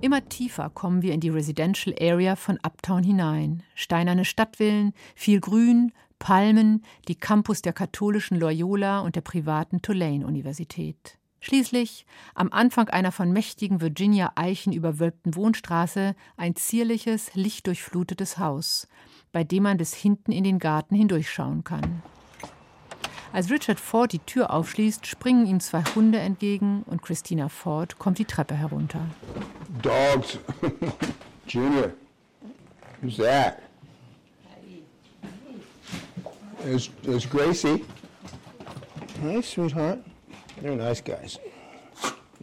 Immer 0.00 0.28
tiefer 0.28 0.68
kommen 0.70 1.00
wir 1.02 1.12
in 1.14 1.20
die 1.20 1.28
Residential 1.28 1.94
Area 2.00 2.34
von 2.34 2.58
Uptown 2.64 3.04
hinein. 3.04 3.62
Steinerne 3.76 4.24
Stadtvillen, 4.24 4.94
viel 5.14 5.38
Grün, 5.38 5.92
Palmen, 6.18 6.82
die 7.06 7.14
Campus 7.14 7.62
der 7.62 7.72
katholischen 7.72 8.36
Loyola 8.36 8.98
und 8.98 9.14
der 9.14 9.20
privaten 9.20 9.80
Tulane-Universität. 9.80 11.18
Schließlich, 11.42 12.06
am 12.36 12.52
Anfang 12.52 12.88
einer 12.88 13.10
von 13.10 13.32
mächtigen 13.32 13.80
Virginia-Eichen 13.80 14.72
überwölbten 14.72 15.34
Wohnstraße, 15.34 16.14
ein 16.36 16.54
zierliches, 16.54 17.34
lichtdurchflutetes 17.34 18.38
Haus, 18.38 18.86
bei 19.32 19.42
dem 19.42 19.64
man 19.64 19.76
bis 19.76 19.92
hinten 19.92 20.30
in 20.30 20.44
den 20.44 20.60
Garten 20.60 20.94
hindurchschauen 20.94 21.64
kann. 21.64 22.02
Als 23.32 23.50
Richard 23.50 23.80
Ford 23.80 24.12
die 24.12 24.20
Tür 24.20 24.52
aufschließt, 24.52 25.04
springen 25.04 25.44
ihm 25.46 25.58
zwei 25.58 25.82
Hunde 25.96 26.20
entgegen 26.20 26.84
und 26.86 27.02
Christina 27.02 27.48
Ford 27.48 27.98
kommt 27.98 28.18
die 28.18 28.24
Treppe 28.24 28.54
herunter. 28.54 29.04
Dogs. 29.82 30.38
Junior. 31.48 31.90
Who's 33.00 33.16
that? 33.16 33.58
There's, 36.62 36.88
there's 37.02 37.28
Gracie. 37.28 37.84
Hi, 39.24 39.42
sweetheart. 39.42 39.98
They're 40.62 40.76
nice 40.76 41.02
guys. 41.02 41.40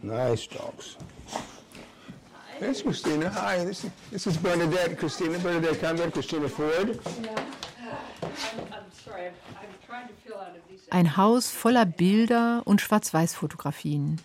Nice 0.03 0.45
dogs. 0.47 0.97
That's 2.60 2.82
Christina. 2.82 3.29
Hi, 3.29 3.63
this 3.63 3.86
is, 3.86 3.91
this 4.12 4.27
is 4.27 4.38
Bernadette. 4.38 4.97
Christina, 4.97 5.39
Bernadette 5.39 5.79
Conrad, 5.79 6.12
Christina 6.12 6.49
Ford. 6.49 6.99
Ein 10.89 11.15
Haus 11.15 11.49
voller 11.49 11.86
Bilder 11.86 12.62
und 12.65 12.82
Schwarz-Weiß-Fotografien. 12.82 14.19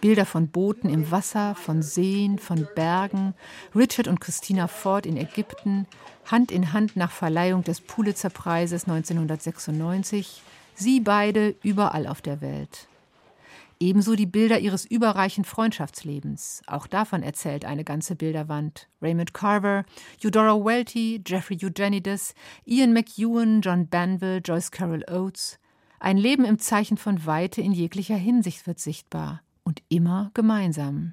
Bilder 0.00 0.26
von 0.26 0.48
Booten 0.48 0.90
im 0.90 1.12
Wasser, 1.12 1.54
von 1.54 1.82
Seen, 1.82 2.40
von 2.40 2.66
Bergen, 2.74 3.34
Richard 3.76 4.08
und 4.08 4.20
Christina 4.20 4.66
Ford 4.66 5.06
in 5.06 5.16
Ägypten, 5.16 5.86
Hand 6.24 6.50
in 6.50 6.72
Hand 6.72 6.96
nach 6.96 7.12
Verleihung 7.12 7.62
des 7.62 7.80
Pulitzer-Preises 7.80 8.88
1996, 8.88 10.42
sie 10.74 10.98
beide 10.98 11.54
überall 11.62 12.08
auf 12.08 12.20
der 12.20 12.40
Welt. 12.40 12.88
Ebenso 13.78 14.14
die 14.14 14.26
Bilder 14.26 14.58
ihres 14.58 14.86
überreichen 14.86 15.44
Freundschaftslebens. 15.44 16.62
Auch 16.66 16.86
davon 16.86 17.22
erzählt 17.22 17.64
eine 17.64 17.84
ganze 17.84 18.16
Bilderwand. 18.16 18.88
Raymond 19.02 19.34
Carver, 19.34 19.84
Eudora 20.24 20.54
Welty, 20.64 21.22
Jeffrey 21.26 21.58
Eugenides, 21.62 22.34
Ian 22.64 22.94
McEwan, 22.94 23.60
John 23.60 23.88
Banville, 23.88 24.38
Joyce 24.38 24.70
Carol 24.70 25.04
Oates. 25.10 25.58
Ein 26.00 26.16
Leben 26.16 26.44
im 26.44 26.58
Zeichen 26.58 26.96
von 26.96 27.26
Weite 27.26 27.60
in 27.60 27.72
jeglicher 27.72 28.16
Hinsicht 28.16 28.66
wird 28.66 28.78
sichtbar 28.78 29.42
und 29.62 29.82
immer 29.88 30.30
gemeinsam. 30.32 31.12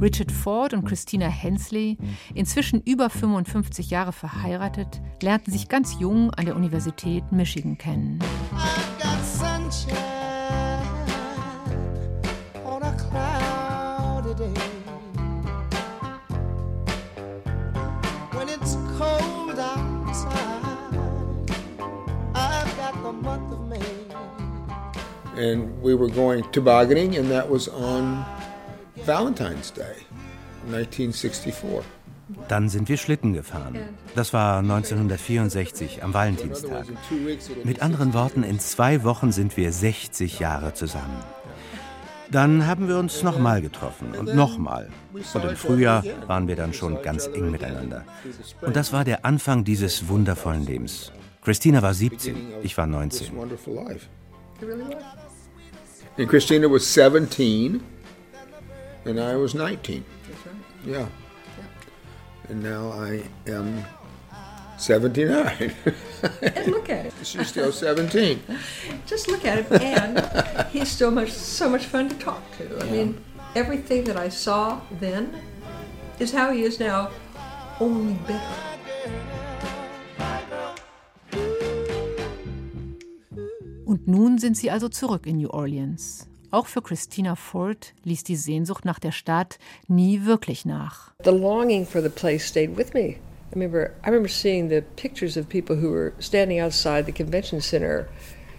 Richard 0.00 0.30
Ford 0.30 0.72
und 0.72 0.84
Christina 0.84 1.26
Hensley, 1.26 1.98
inzwischen 2.34 2.80
über 2.82 3.10
55 3.10 3.90
Jahre 3.90 4.12
verheiratet, 4.12 5.00
lernten 5.20 5.50
sich 5.50 5.68
ganz 5.68 5.98
jung 5.98 6.30
an 6.34 6.46
der 6.46 6.56
Universität 6.56 7.32
Michigan 7.32 7.76
kennen. 7.76 8.20
And 25.36 25.82
we 25.82 25.94
were 25.94 26.08
going 26.08 26.44
tobogganing, 26.52 27.16
and 27.16 27.30
that 27.30 27.50
was 27.50 27.68
on 27.68 28.24
Valentine's 29.04 29.72
Day, 29.72 29.96
1964. 30.66 31.82
Dann 32.46 32.68
sind 32.68 32.88
wir 32.88 32.96
Schlitten 32.96 33.32
gefahren. 33.32 33.76
Das 34.14 34.32
war 34.32 34.58
1964 34.58 36.04
am 36.04 36.14
Valentinstag. 36.14 36.86
Mit 37.64 37.82
anderen 37.82 38.14
Worten, 38.14 38.44
in 38.44 38.60
zwei 38.60 39.02
Wochen 39.02 39.32
sind 39.32 39.56
wir 39.56 39.72
60 39.72 40.38
Jahre 40.38 40.74
zusammen. 40.74 41.24
Dann 42.30 42.66
haben 42.66 42.88
wir 42.88 42.98
uns 42.98 43.22
nochmal 43.22 43.62
getroffen 43.62 44.14
und 44.14 44.34
nochmal. 44.34 44.88
Und 45.12 45.44
im 45.44 45.56
Frühjahr 45.56 46.04
waren 46.26 46.46
wir 46.46 46.56
dann 46.56 46.74
schon 46.74 47.00
ganz 47.02 47.26
eng 47.26 47.50
miteinander. 47.50 48.04
Und 48.60 48.76
das 48.76 48.92
war 48.92 49.04
der 49.04 49.24
Anfang 49.24 49.64
dieses 49.64 50.08
wundervollen 50.08 50.64
Lebens. 50.64 51.12
Christina 51.42 51.80
war 51.80 51.94
17, 51.94 52.36
ich 52.62 52.76
war 52.76 52.86
19. 52.86 53.28
And 56.18 56.28
Christina 56.28 56.68
was 56.68 56.92
17, 56.92 57.80
and 59.04 59.18
I 59.18 59.36
was 59.36 59.54
19. 59.54 60.04
Yeah. 60.84 61.06
And 62.48 62.62
now 62.62 62.92
I 62.92 63.22
am 63.46 63.84
79. 64.78 65.74
and 66.42 66.66
look 66.68 66.88
at 66.90 67.06
it. 67.06 67.12
She's 67.22 67.48
still 67.48 67.72
17. 67.72 68.40
Just 69.06 69.28
look 69.28 69.44
at 69.44 69.58
it. 69.58 69.82
And 69.82 70.66
he's 70.70 70.88
still 70.88 71.10
much, 71.10 71.30
so 71.30 71.68
much 71.68 71.84
fun 71.84 72.08
to 72.08 72.14
talk 72.16 72.42
to. 72.58 72.80
I 72.80 72.90
mean, 72.90 73.20
everything 73.54 74.04
that 74.04 74.16
I 74.16 74.28
saw 74.28 74.80
then 75.00 75.34
is 76.18 76.32
how 76.32 76.52
he 76.52 76.62
is 76.62 76.78
now, 76.80 77.10
only 77.80 78.14
better. 78.26 78.68
Und 83.84 84.06
nun 84.06 84.38
sind 84.38 84.56
sie 84.56 84.70
also 84.70 84.88
zurück 84.88 85.26
in 85.26 85.38
New 85.38 85.48
Orleans. 85.48 86.28
Auch 86.50 86.66
für 86.66 86.82
Christina 86.82 87.36
Ford 87.36 87.94
ließ 88.04 88.22
die 88.24 88.36
Sehnsucht 88.36 88.84
nach 88.84 88.98
der 88.98 89.12
Stadt 89.12 89.58
nie 89.86 90.24
wirklich 90.24 90.64
nach. 90.64 91.12
The 91.24 91.30
longing 91.30 91.86
for 91.86 92.02
the 92.02 92.08
place 92.08 92.46
stayed 92.46 92.76
with 92.76 92.94
me. 92.94 93.16
I 93.50 93.54
remember, 93.54 93.92
I 94.04 94.10
remember 94.10 94.28
seeing 94.28 94.68
the 94.68 94.82
pictures 94.96 95.36
of 95.38 95.48
people 95.48 95.76
who 95.76 95.90
were 95.90 96.12
standing 96.18 96.60
outside 96.60 97.06
the 97.06 97.12
convention 97.12 97.60
center, 97.60 98.06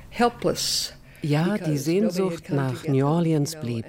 helpless. 0.10 0.94
Ja, 1.22 1.58
die 1.58 1.78
Sehnsucht 1.78 2.50
nach 2.50 2.88
New 2.88 3.06
Orleans 3.06 3.56
blieb. 3.58 3.86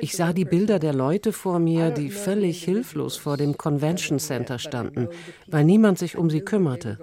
Ich 0.00 0.16
sah 0.16 0.32
die 0.32 0.46
Bilder 0.46 0.78
der 0.78 0.94
Leute 0.94 1.32
vor 1.32 1.58
mir, 1.58 1.90
die 1.90 2.10
völlig 2.10 2.64
hilflos 2.64 3.16
vor 3.16 3.36
dem 3.36 3.56
Convention 3.56 4.18
Center 4.18 4.58
standen, 4.58 5.08
weil 5.46 5.64
niemand 5.64 5.98
sich 5.98 6.16
um 6.16 6.30
sie 6.30 6.40
kümmerte. 6.40 6.98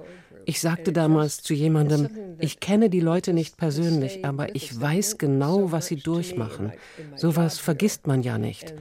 Ich 0.45 0.59
sagte 0.59 0.91
damals 0.91 1.43
zu 1.43 1.53
jemandem, 1.53 2.09
ich 2.39 2.59
kenne 2.59 2.89
die 2.89 2.99
Leute 2.99 3.33
nicht 3.33 3.57
persönlich, 3.57 4.25
aber 4.25 4.55
ich 4.55 4.79
weiß 4.79 5.19
genau, 5.19 5.71
was 5.71 5.85
sie 5.85 5.97
durchmachen. 5.97 6.73
Sowas 7.15 7.59
vergisst 7.59 8.07
man 8.07 8.23
ja 8.23 8.39
nicht. 8.39 8.73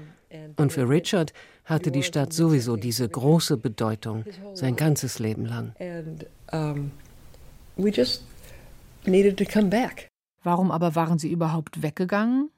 Und 0.56 0.72
für 0.72 0.88
Richard 0.88 1.32
hatte 1.64 1.90
die 1.90 2.02
Stadt 2.02 2.32
sowieso 2.32 2.76
diese 2.76 3.08
große 3.08 3.56
Bedeutung, 3.56 4.24
sein 4.54 4.76
ganzes 4.76 5.18
Leben 5.18 5.46
lang. 5.46 5.74
Warum 10.44 10.70
aber 10.70 10.94
waren 10.94 11.18
sie 11.18 11.30
überhaupt 11.30 11.82
weggegangen? 11.82 12.50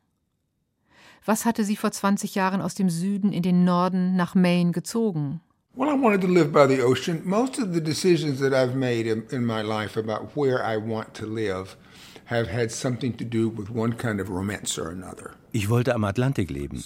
Was 1.24 1.44
hatte 1.44 1.64
sie 1.64 1.76
vor 1.76 1.92
20 1.92 2.35
Jahren 2.35 2.62
aus 2.62 2.74
dem 2.74 2.88
Süden 2.88 3.33
in 3.33 3.42
den 3.42 3.64
Norden 3.64 4.16
nach 4.16 4.35
Maine 4.35 4.72
gezogen? 4.72 5.40
Well, 5.76 5.88
I 5.88 5.94
wanted 5.94 6.22
to 6.22 6.26
live 6.26 6.52
by 6.52 6.66
the 6.66 6.83
ocean. 6.83 7.22
Most 7.24 7.59
of 7.61 7.72
the 7.72 7.80
decisions 7.80 8.40
that 8.40 8.52
I've 8.52 8.74
made 8.74 9.09
in, 9.09 9.22
in, 9.30 9.44
my 9.44 9.62
life 9.62 9.96
about 9.96 10.35
where 10.35 10.64
I 10.64 10.76
want 10.76 11.14
to 11.14 11.26
live 11.26 11.76
have 12.24 12.48
had 12.48 12.72
something 12.72 13.16
to 13.16 13.24
do 13.24 13.48
with 13.48 13.70
one 13.70 13.92
kind 13.96 14.20
of 14.20 14.28
romance 14.28 14.78
or 14.78 14.90
another. 14.90 15.37
Ich 15.52 15.68
wollte 15.68 15.94
am 15.94 16.04
Atlantik 16.04 16.50
leben. 16.50 16.83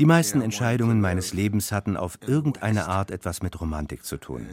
Die 0.00 0.06
meisten 0.06 0.40
Entscheidungen 0.40 1.02
meines 1.02 1.34
Lebens 1.34 1.72
hatten 1.72 1.98
auf 1.98 2.18
irgendeine 2.26 2.88
Art 2.88 3.10
etwas 3.10 3.42
mit 3.42 3.60
Romantik 3.60 4.02
zu 4.02 4.16
tun. 4.16 4.46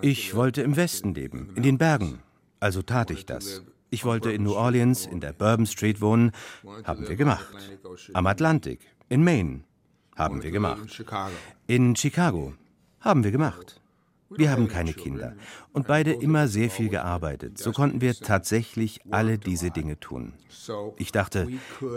Ich 0.00 0.34
wollte 0.34 0.62
im 0.62 0.76
Westen 0.76 1.12
leben, 1.12 1.50
in 1.56 1.62
den 1.62 1.76
Bergen. 1.76 2.20
Also 2.58 2.80
tat 2.80 3.10
ich 3.10 3.26
das. 3.26 3.60
Ich 3.90 4.06
wollte 4.06 4.32
in 4.32 4.44
New 4.44 4.54
Orleans, 4.54 5.04
in 5.04 5.20
der 5.20 5.34
Bourbon 5.34 5.66
Street 5.66 6.00
wohnen. 6.00 6.32
Haben 6.84 7.06
wir 7.06 7.16
gemacht. 7.16 7.46
Am 8.14 8.26
Atlantik, 8.26 8.80
in 9.10 9.22
Maine. 9.22 9.60
Haben 10.16 10.42
wir 10.42 10.50
gemacht. 10.50 11.04
In 11.66 11.94
Chicago. 11.94 12.54
Haben 13.00 13.24
wir 13.24 13.30
gemacht. 13.30 13.82
Wir 14.30 14.50
haben 14.50 14.68
keine 14.68 14.94
Kinder 14.94 15.34
und 15.72 15.86
beide 15.86 16.12
immer 16.12 16.48
sehr 16.48 16.70
viel 16.70 16.88
gearbeitet. 16.88 17.58
So 17.58 17.72
konnten 17.72 18.00
wir 18.00 18.14
tatsächlich 18.14 19.00
alle 19.10 19.38
diese 19.38 19.70
Dinge 19.70 20.00
tun. 20.00 20.32
Ich 20.96 21.12
dachte, 21.12 21.48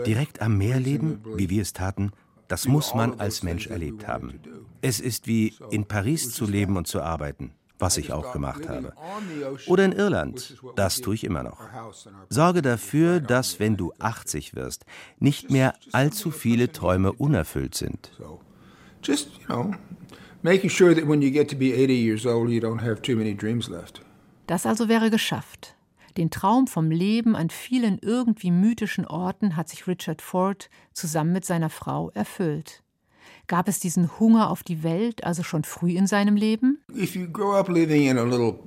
direkt 0.06 0.42
am 0.42 0.58
Meer 0.58 0.78
leben, 0.78 1.22
wie 1.36 1.50
wir 1.50 1.62
es 1.62 1.72
taten, 1.72 2.12
das 2.52 2.68
muss 2.68 2.94
man 2.94 3.18
als 3.18 3.42
Mensch 3.42 3.68
erlebt 3.68 4.06
haben. 4.06 4.38
Es 4.82 5.00
ist 5.00 5.26
wie 5.26 5.54
in 5.70 5.86
Paris 5.86 6.34
zu 6.34 6.44
leben 6.44 6.76
und 6.76 6.86
zu 6.86 7.00
arbeiten, 7.00 7.52
was 7.78 7.96
ich 7.96 8.12
auch 8.12 8.30
gemacht 8.34 8.68
habe. 8.68 8.92
Oder 9.68 9.86
in 9.86 9.92
Irland, 9.92 10.62
das 10.76 11.00
tue 11.00 11.14
ich 11.14 11.24
immer 11.24 11.44
noch. 11.44 11.60
Sorge 12.28 12.60
dafür, 12.60 13.20
dass, 13.20 13.58
wenn 13.58 13.78
du 13.78 13.94
80 14.00 14.54
wirst, 14.54 14.84
nicht 15.18 15.50
mehr 15.50 15.72
allzu 15.92 16.30
viele 16.30 16.70
Träume 16.70 17.14
unerfüllt 17.14 17.74
sind. 17.74 18.12
Just, 19.02 19.30
you 19.38 19.46
know, 19.46 19.74
making 20.42 20.68
sure 20.68 20.94
that 20.94 21.08
when 21.08 21.22
you 21.22 21.30
get 21.30 21.48
to 21.48 21.56
be 21.56 21.72
80 21.72 21.94
years 21.94 22.26
old, 22.26 22.50
you 22.50 22.60
don't 22.60 22.82
have 22.82 23.00
too 23.00 23.16
many 23.16 23.34
dreams 23.34 23.70
left. 23.70 24.02
Das 24.46 24.66
also 24.66 24.90
wäre 24.90 25.08
geschafft. 25.08 25.74
Den 26.16 26.30
Traum 26.30 26.66
vom 26.66 26.90
Leben 26.90 27.36
an 27.36 27.50
vielen 27.50 27.98
irgendwie 27.98 28.50
mythischen 28.50 29.06
Orten 29.06 29.56
hat 29.56 29.68
sich 29.68 29.86
Richard 29.86 30.22
Ford 30.22 30.68
zusammen 30.92 31.32
mit 31.32 31.44
seiner 31.44 31.70
Frau 31.70 32.10
erfüllt. 32.10 32.82
Gab 33.46 33.68
es 33.68 33.80
diesen 33.80 34.18
Hunger 34.18 34.50
auf 34.50 34.62
die 34.62 34.82
Welt 34.82 35.24
also 35.24 35.42
schon 35.42 35.64
früh 35.64 35.92
in 35.92 36.06
seinem 36.06 36.36
Leben? 36.36 36.82
If 36.94 37.14
you 37.14 37.26
grow 37.28 37.54
up 37.54 37.68
living 37.68 38.08
in 38.08 38.18
a 38.18 38.24
little 38.24 38.58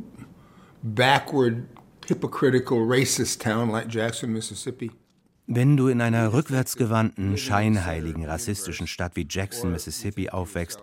backward, 0.82 1.64
hypocritical, 2.08 2.80
racist 2.80 3.42
town 3.42 3.70
like 3.70 3.88
Jackson, 3.90 4.32
Mississippi, 4.32 4.92
wenn 5.48 5.78
du 5.78 5.90
in 5.90 6.02
einer 6.02 6.34
rückwärtsgewandten, 6.34 7.38
scheinheiligen, 7.38 8.26
rassistischen 8.26 8.88
Stadt 8.88 9.16
wie 9.16 9.28
Jackson, 9.30 9.72
Mississippi 9.72 10.30
aufwächst, 10.30 10.82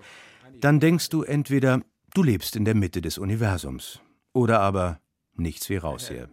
dann 0.61 0.79
denkst 0.79 1.09
du 1.09 1.22
entweder, 1.22 1.81
du 2.14 2.22
lebst 2.22 2.55
in 2.55 2.64
der 2.64 2.77
Mitte 2.77 3.01
des 3.01 3.18
Universums 3.18 4.01
oder 4.33 4.61
aber 4.61 5.01
nichts 5.35 5.68
wie 5.68 5.77
raus 5.77 6.09
hier. 6.09 6.29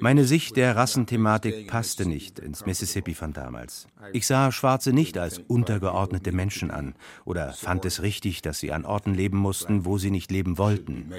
Meine 0.00 0.24
Sicht 0.24 0.56
der 0.56 0.76
Rassenthematik 0.76 1.68
passte 1.68 2.06
nicht 2.06 2.38
ins 2.38 2.66
Mississippi 2.66 3.14
von 3.14 3.32
damals. 3.32 3.86
Ich 4.12 4.26
sah 4.26 4.52
Schwarze 4.52 4.92
nicht 4.92 5.18
als 5.18 5.38
untergeordnete 5.38 6.32
Menschen 6.32 6.70
an 6.70 6.94
oder 7.24 7.52
fand 7.52 7.84
es 7.84 8.02
richtig, 8.02 8.42
dass 8.42 8.58
sie 8.58 8.72
an 8.72 8.84
Orten 8.84 9.14
leben 9.14 9.38
mussten, 9.38 9.84
wo 9.84 9.98
sie 9.98 10.10
nicht 10.10 10.30
leben 10.30 10.58
wollten. 10.58 11.12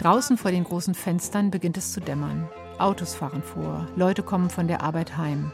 Draußen 0.00 0.38
vor 0.38 0.50
den 0.50 0.64
großen 0.64 0.94
Fenstern 0.94 1.50
beginnt 1.50 1.76
es 1.76 1.92
zu 1.92 2.00
dämmern. 2.00 2.48
Autos 2.78 3.14
fahren 3.14 3.42
vor, 3.42 3.86
Leute 3.96 4.22
kommen 4.22 4.48
von 4.48 4.66
der 4.66 4.80
Arbeit 4.80 5.18
heim. 5.18 5.52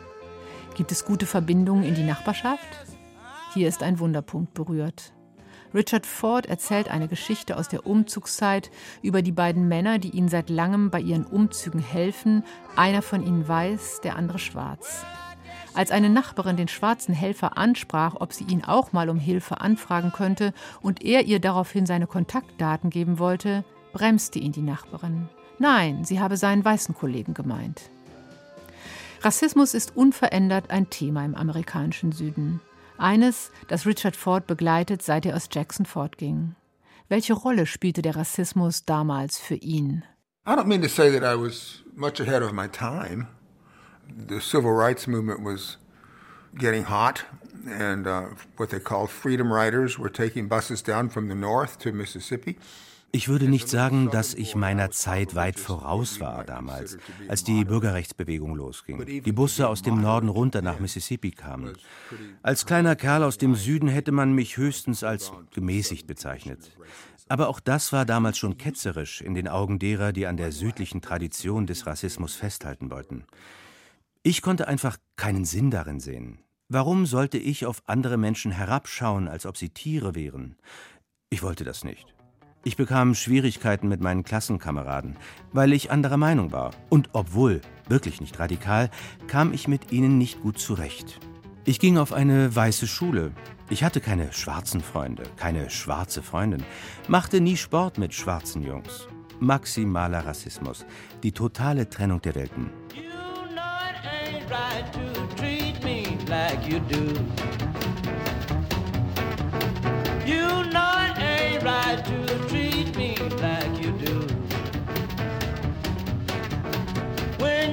Gibt 0.76 0.92
es 0.92 1.04
gute 1.04 1.26
Verbindungen 1.26 1.82
in 1.82 1.96
die 1.96 2.04
Nachbarschaft? 2.04 2.86
Hier 3.54 3.66
ist 3.66 3.82
ein 3.82 3.98
Wunderpunkt 3.98 4.54
berührt. 4.54 5.12
Richard 5.74 6.06
Ford 6.06 6.46
erzählt 6.46 6.88
eine 6.88 7.08
Geschichte 7.08 7.56
aus 7.56 7.66
der 7.66 7.88
Umzugszeit 7.88 8.70
über 9.02 9.20
die 9.20 9.32
beiden 9.32 9.66
Männer, 9.66 9.98
die 9.98 10.10
ihnen 10.10 10.28
seit 10.28 10.48
langem 10.48 10.90
bei 10.90 11.00
ihren 11.00 11.26
Umzügen 11.26 11.80
helfen. 11.80 12.44
Einer 12.76 13.02
von 13.02 13.26
ihnen 13.26 13.48
weiß, 13.48 14.00
der 14.04 14.14
andere 14.14 14.38
schwarz. 14.38 15.04
Als 15.74 15.90
eine 15.90 16.08
Nachbarin 16.08 16.56
den 16.56 16.68
schwarzen 16.68 17.14
Helfer 17.14 17.58
ansprach, 17.58 18.14
ob 18.20 18.32
sie 18.32 18.44
ihn 18.44 18.62
auch 18.62 18.92
mal 18.92 19.10
um 19.10 19.18
Hilfe 19.18 19.60
anfragen 19.60 20.12
könnte 20.12 20.54
und 20.82 21.02
er 21.02 21.24
ihr 21.24 21.40
daraufhin 21.40 21.84
seine 21.84 22.06
Kontaktdaten 22.06 22.90
geben 22.90 23.18
wollte, 23.18 23.64
bremste 23.96 24.38
ihn 24.38 24.52
die 24.52 24.60
Nachbarin. 24.60 25.30
Nein, 25.58 26.04
sie 26.04 26.20
habe 26.20 26.36
seinen 26.36 26.62
weißen 26.62 26.94
Kollegen 26.94 27.32
gemeint. 27.32 27.90
Rassismus 29.22 29.72
ist 29.72 29.96
unverändert 29.96 30.70
ein 30.70 30.90
Thema 30.90 31.24
im 31.24 31.34
amerikanischen 31.34 32.12
Süden. 32.12 32.60
Eines, 32.98 33.50
das 33.68 33.86
Richard 33.86 34.14
Ford 34.14 34.46
begleitet, 34.46 35.00
seit 35.00 35.24
er 35.24 35.34
aus 35.34 35.48
Jackson 35.50 35.86
fortging. 35.86 36.54
Welche 37.08 37.32
Rolle 37.32 37.64
spielte 37.64 38.02
der 38.02 38.16
Rassismus 38.16 38.84
damals 38.84 39.38
für 39.38 39.54
ihn? 39.54 40.04
I 40.46 40.50
don't 40.50 40.66
mean 40.66 40.82
to 40.82 40.88
say 40.88 41.10
that 41.10 41.22
I 41.22 41.40
was 41.40 41.82
much 41.94 42.20
ahead 42.20 42.42
of 42.42 42.52
my 42.52 42.68
time. 42.68 43.28
The 44.28 44.40
civil 44.40 44.72
rights 44.72 45.06
movement 45.06 45.40
was 45.42 45.78
getting 46.54 46.84
hot, 46.84 47.24
and 47.66 48.06
uh, 48.06 48.26
what 48.58 48.68
they 48.68 48.78
called 48.78 49.08
freedom 49.08 49.50
riders 49.50 49.98
were 49.98 50.12
taking 50.12 50.48
buses 50.48 50.82
down 50.82 51.08
from 51.08 51.28
the 51.28 51.34
north 51.34 51.78
to 51.78 51.92
Mississippi. 51.92 52.58
Ich 53.16 53.28
würde 53.28 53.48
nicht 53.48 53.66
sagen, 53.66 54.10
dass 54.10 54.34
ich 54.34 54.54
meiner 54.56 54.90
Zeit 54.90 55.34
weit 55.34 55.58
voraus 55.58 56.20
war 56.20 56.44
damals, 56.44 56.98
als 57.28 57.44
die 57.44 57.64
Bürgerrechtsbewegung 57.64 58.54
losging. 58.54 59.06
Die 59.06 59.32
Busse 59.32 59.68
aus 59.68 59.80
dem 59.80 60.02
Norden 60.02 60.28
runter 60.28 60.60
nach 60.60 60.80
Mississippi 60.80 61.30
kamen. 61.30 61.78
Als 62.42 62.66
kleiner 62.66 62.94
Kerl 62.94 63.22
aus 63.22 63.38
dem 63.38 63.54
Süden 63.54 63.88
hätte 63.88 64.12
man 64.12 64.34
mich 64.34 64.58
höchstens 64.58 65.02
als 65.02 65.32
gemäßigt 65.54 66.06
bezeichnet. 66.06 66.70
Aber 67.26 67.48
auch 67.48 67.58
das 67.58 67.90
war 67.90 68.04
damals 68.04 68.36
schon 68.36 68.58
ketzerisch 68.58 69.22
in 69.22 69.32
den 69.32 69.48
Augen 69.48 69.78
derer, 69.78 70.12
die 70.12 70.26
an 70.26 70.36
der 70.36 70.52
südlichen 70.52 71.00
Tradition 71.00 71.66
des 71.66 71.86
Rassismus 71.86 72.34
festhalten 72.34 72.90
wollten. 72.90 73.24
Ich 74.24 74.42
konnte 74.42 74.68
einfach 74.68 74.98
keinen 75.16 75.46
Sinn 75.46 75.70
darin 75.70 76.00
sehen. 76.00 76.40
Warum 76.68 77.06
sollte 77.06 77.38
ich 77.38 77.64
auf 77.64 77.82
andere 77.86 78.18
Menschen 78.18 78.52
herabschauen, 78.52 79.26
als 79.26 79.46
ob 79.46 79.56
sie 79.56 79.70
Tiere 79.70 80.14
wären? 80.14 80.56
Ich 81.30 81.42
wollte 81.42 81.64
das 81.64 81.82
nicht. 81.82 82.15
Ich 82.66 82.76
bekam 82.76 83.14
Schwierigkeiten 83.14 83.86
mit 83.86 84.00
meinen 84.00 84.24
Klassenkameraden, 84.24 85.16
weil 85.52 85.72
ich 85.72 85.92
anderer 85.92 86.16
Meinung 86.16 86.50
war. 86.50 86.72
Und 86.88 87.10
obwohl 87.12 87.60
wirklich 87.88 88.20
nicht 88.20 88.40
radikal, 88.40 88.90
kam 89.28 89.52
ich 89.52 89.68
mit 89.68 89.92
ihnen 89.92 90.18
nicht 90.18 90.42
gut 90.42 90.58
zurecht. 90.58 91.20
Ich 91.64 91.78
ging 91.78 91.96
auf 91.96 92.12
eine 92.12 92.56
weiße 92.56 92.88
Schule. 92.88 93.30
Ich 93.70 93.84
hatte 93.84 94.00
keine 94.00 94.32
schwarzen 94.32 94.80
Freunde, 94.80 95.22
keine 95.36 95.70
schwarze 95.70 96.24
Freundin, 96.24 96.64
machte 97.06 97.40
nie 97.40 97.56
Sport 97.56 97.98
mit 97.98 98.12
schwarzen 98.12 98.64
Jungs. 98.64 99.06
Maximaler 99.38 100.26
Rassismus, 100.26 100.84
die 101.22 101.30
totale 101.30 101.88
Trennung 101.88 102.20
der 102.20 102.34
Welten. 102.34 102.70
You 106.68 106.80
know 106.80 107.65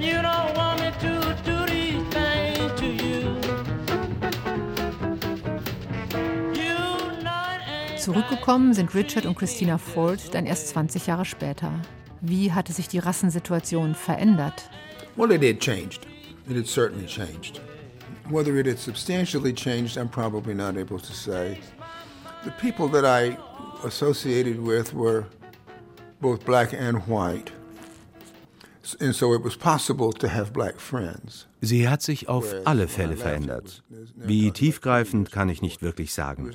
you 0.04 0.22
don't 0.22 0.56
want 0.56 0.82
me 0.82 0.92
to 1.00 1.36
do 1.44 1.66
these 1.66 2.04
things 2.12 2.80
to 2.80 2.86
you. 2.86 3.14
Zurückgekommen 7.98 8.74
sind 8.74 8.94
Richard 8.94 9.26
und 9.26 9.38
Christina 9.38 9.78
Ford 9.78 10.34
dann 10.34 10.46
erst 10.46 10.68
20 10.70 11.08
Jahre 11.08 11.24
später. 11.24 11.72
Wie 12.20 12.52
hatte 12.52 12.74
sich 12.74 12.90
die 12.90 13.00
Rassensituation 13.00 13.96
verändert? 13.96 14.70
Well, 15.16 15.32
it 15.32 15.42
had 15.42 15.60
changed. 15.60 16.06
It 16.50 16.58
had 16.58 16.68
certainly 16.68 17.06
changed. 17.06 17.62
Whether 18.30 18.58
it 18.58 18.68
had 18.68 18.80
substantially 18.80 19.54
changed, 19.54 19.98
I'm 19.98 20.10
probably 20.10 20.54
not 20.54 20.76
able 20.78 21.00
to 21.00 21.14
say. 21.14 21.60
The 22.44 22.52
people 22.52 22.90
that 22.90 23.06
I 23.06 23.38
associated 23.86 24.60
with 24.60 24.94
were 24.94 25.26
both 26.20 26.46
black 26.46 26.74
and 26.74 26.98
white. 27.08 27.52
Sie 31.62 31.88
hat 31.88 32.02
sich 32.02 32.28
auf 32.28 32.54
alle 32.66 32.90
Fälle 32.90 33.16
verändert. 33.16 33.82
Wie 34.16 34.52
tiefgreifend 34.52 35.32
kann 35.32 35.48
ich 35.48 35.62
nicht 35.62 35.82
wirklich 35.82 36.14
sagen. 36.14 36.52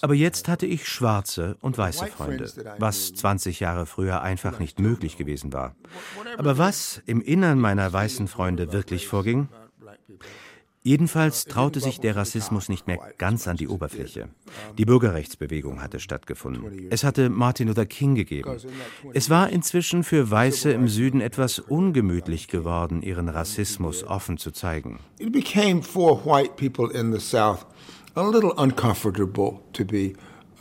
Aber 0.00 0.14
jetzt 0.14 0.46
hatte 0.46 0.66
ich 0.66 0.86
schwarze 0.86 1.56
und 1.60 1.76
weiße 1.76 2.06
Freunde, 2.06 2.50
was 2.78 3.12
20 3.14 3.58
Jahre 3.58 3.86
früher 3.86 4.22
einfach 4.22 4.60
nicht 4.60 4.78
möglich 4.78 5.16
gewesen 5.16 5.52
war. 5.52 5.74
Aber 6.38 6.56
was 6.56 7.02
im 7.06 7.20
Innern 7.20 7.58
meiner 7.58 7.92
weißen 7.92 8.28
Freunde 8.28 8.72
wirklich 8.72 9.08
vorging? 9.08 9.48
Jedenfalls 10.86 11.46
traute 11.46 11.80
sich 11.80 11.98
der 11.98 12.14
Rassismus 12.14 12.68
nicht 12.68 12.86
mehr 12.86 13.00
ganz 13.18 13.48
an 13.48 13.56
die 13.56 13.66
Oberfläche. 13.66 14.28
Die 14.78 14.84
Bürgerrechtsbewegung 14.84 15.82
hatte 15.82 15.98
stattgefunden. 15.98 16.86
Es 16.90 17.02
hatte 17.02 17.28
Martin 17.28 17.66
Luther 17.66 17.86
King 17.86 18.14
gegeben. 18.14 18.56
Es 19.12 19.28
war 19.28 19.50
inzwischen 19.50 20.04
für 20.04 20.30
Weiße 20.30 20.70
im 20.70 20.86
Süden 20.86 21.20
etwas 21.20 21.58
ungemütlich 21.58 22.46
geworden, 22.46 23.02
ihren 23.02 23.28
Rassismus 23.28 24.04
offen 24.04 24.38
zu 24.38 24.52
zeigen. 24.52 25.00
It 25.18 25.32
became 25.32 25.82
for 25.82 26.24
white 26.24 26.52
people 26.54 26.96
in 26.96 27.12
the 27.12 27.18
South 27.18 27.66
a 28.14 28.22
little 28.22 28.52
uncomfortable 28.52 29.58
to 29.72 29.84
be 29.84 30.12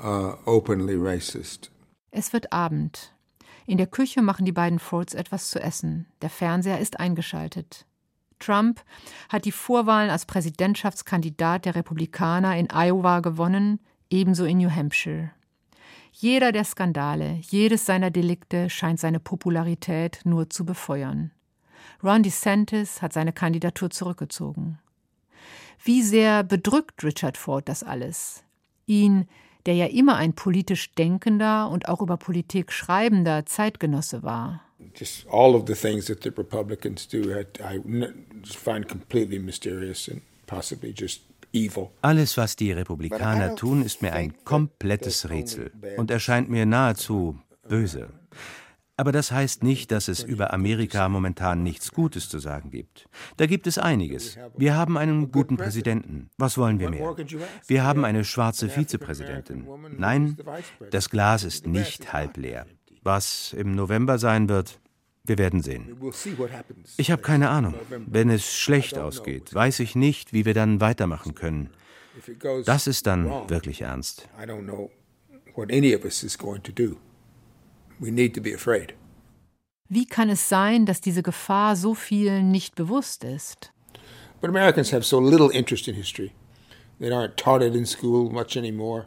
uh, 0.03 0.33
openly 0.47 0.95
racist. 0.95 1.69
Es 2.09 2.33
wird 2.33 2.51
Abend. 2.51 3.13
In 3.67 3.77
der 3.77 3.85
Küche 3.85 4.23
machen 4.23 4.45
die 4.45 4.51
beiden 4.51 4.79
Fords 4.79 5.13
etwas 5.13 5.51
zu 5.51 5.61
essen. 5.61 6.07
Der 6.23 6.31
Fernseher 6.31 6.79
ist 6.79 6.99
eingeschaltet. 6.99 7.85
Trump 8.45 8.83
hat 9.29 9.45
die 9.45 9.51
Vorwahlen 9.51 10.09
als 10.09 10.25
Präsidentschaftskandidat 10.25 11.65
der 11.65 11.75
Republikaner 11.75 12.57
in 12.57 12.67
Iowa 12.71 13.19
gewonnen, 13.21 13.79
ebenso 14.09 14.45
in 14.45 14.59
New 14.59 14.69
Hampshire. 14.69 15.31
Jeder 16.11 16.51
der 16.51 16.63
Skandale, 16.63 17.39
jedes 17.41 17.85
seiner 17.85 18.11
Delikte 18.11 18.69
scheint 18.69 18.99
seine 18.99 19.19
Popularität 19.19 20.21
nur 20.23 20.49
zu 20.49 20.65
befeuern. 20.65 21.31
Ron 22.03 22.23
DeSantis 22.23 23.01
hat 23.01 23.13
seine 23.13 23.33
Kandidatur 23.33 23.89
zurückgezogen. 23.89 24.79
Wie 25.83 26.01
sehr 26.01 26.43
bedrückt 26.43 27.03
Richard 27.03 27.37
Ford 27.37 27.67
das 27.67 27.83
alles? 27.83 28.43
Ihn, 28.85 29.27
der 29.65 29.75
ja 29.75 29.85
immer 29.87 30.15
ein 30.15 30.33
politisch 30.33 30.93
denkender 30.93 31.69
und 31.69 31.87
auch 31.89 32.01
über 32.01 32.17
Politik 32.17 32.71
schreibender 32.71 33.45
Zeitgenosse 33.45 34.23
war. 34.23 34.61
Just 34.95 35.25
all 35.31 35.55
of 35.55 35.63
the 35.67 35.73
things 35.73 36.05
that 36.05 36.23
the 36.23 36.29
Republicans 36.29 37.07
do, 37.07 37.31
I 37.31 37.81
find 38.43 38.87
completely 38.87 39.39
mysterious 39.39 40.09
and 40.09 40.21
possibly 40.45 40.93
just 40.95 41.21
alles, 42.01 42.37
was 42.37 42.55
die 42.57 42.73
Republikaner 42.73 43.55
tun, 43.55 43.81
ist 43.81 44.01
mir 44.01 44.13
ein 44.13 44.33
komplettes 44.43 45.29
Rätsel 45.29 45.71
und 45.97 46.11
erscheint 46.11 46.49
mir 46.49 46.65
nahezu 46.65 47.39
böse. 47.67 48.09
Aber 48.97 49.11
das 49.11 49.31
heißt 49.31 49.63
nicht, 49.63 49.91
dass 49.91 50.07
es 50.07 50.23
über 50.23 50.53
Amerika 50.53 51.09
momentan 51.09 51.63
nichts 51.63 51.91
Gutes 51.91 52.29
zu 52.29 52.39
sagen 52.39 52.71
gibt. 52.71 53.09
Da 53.37 53.45
gibt 53.45 53.67
es 53.67 53.77
einiges. 53.77 54.37
Wir 54.55 54.75
haben 54.75 54.97
einen 54.97 55.31
guten 55.31 55.57
Präsidenten. 55.57 56.29
Was 56.37 56.57
wollen 56.57 56.79
wir 56.79 56.89
mehr? 56.89 57.15
Wir 57.67 57.83
haben 57.83 58.05
eine 58.05 58.23
schwarze 58.23 58.69
Vizepräsidentin. 58.69 59.67
Nein, 59.97 60.37
das 60.91 61.09
Glas 61.09 61.43
ist 61.43 61.67
nicht 61.67 62.13
halb 62.13 62.37
leer. 62.37 62.65
Was 63.03 63.53
im 63.53 63.75
November 63.75 64.17
sein 64.17 64.47
wird, 64.47 64.79
wir 65.25 65.37
werden 65.37 65.61
sehen. 65.61 65.97
Ich 66.97 67.11
habe 67.11 67.21
keine 67.21 67.49
Ahnung. 67.49 67.75
Wenn 68.07 68.29
es 68.29 68.55
schlecht 68.55 68.97
ausgeht, 68.97 69.53
weiß 69.53 69.79
ich 69.81 69.95
nicht, 69.95 70.31
wie 70.33 70.45
wir 70.45 70.53
dann 70.53 70.79
weitermachen 70.79 71.35
können. 71.35 71.69
Das 72.65 72.87
ist 72.87 73.07
dann 73.07 73.49
wirklich 73.49 73.81
ernst. 73.81 74.29
Wie 79.87 80.05
kann 80.05 80.29
es 80.29 80.49
sein, 80.49 80.85
dass 80.85 81.01
diese 81.01 81.23
Gefahr 81.23 81.75
so 81.75 81.93
vielen 81.93 82.51
nicht 82.51 82.75
bewusst 82.75 83.23
ist? 83.23 83.71
But 84.41 84.49
Americans 84.49 84.91
have 84.91 85.03
so 85.03 85.19
little 85.19 85.51
interest 85.51 85.87
in 85.87 85.95
history. 85.95 86.31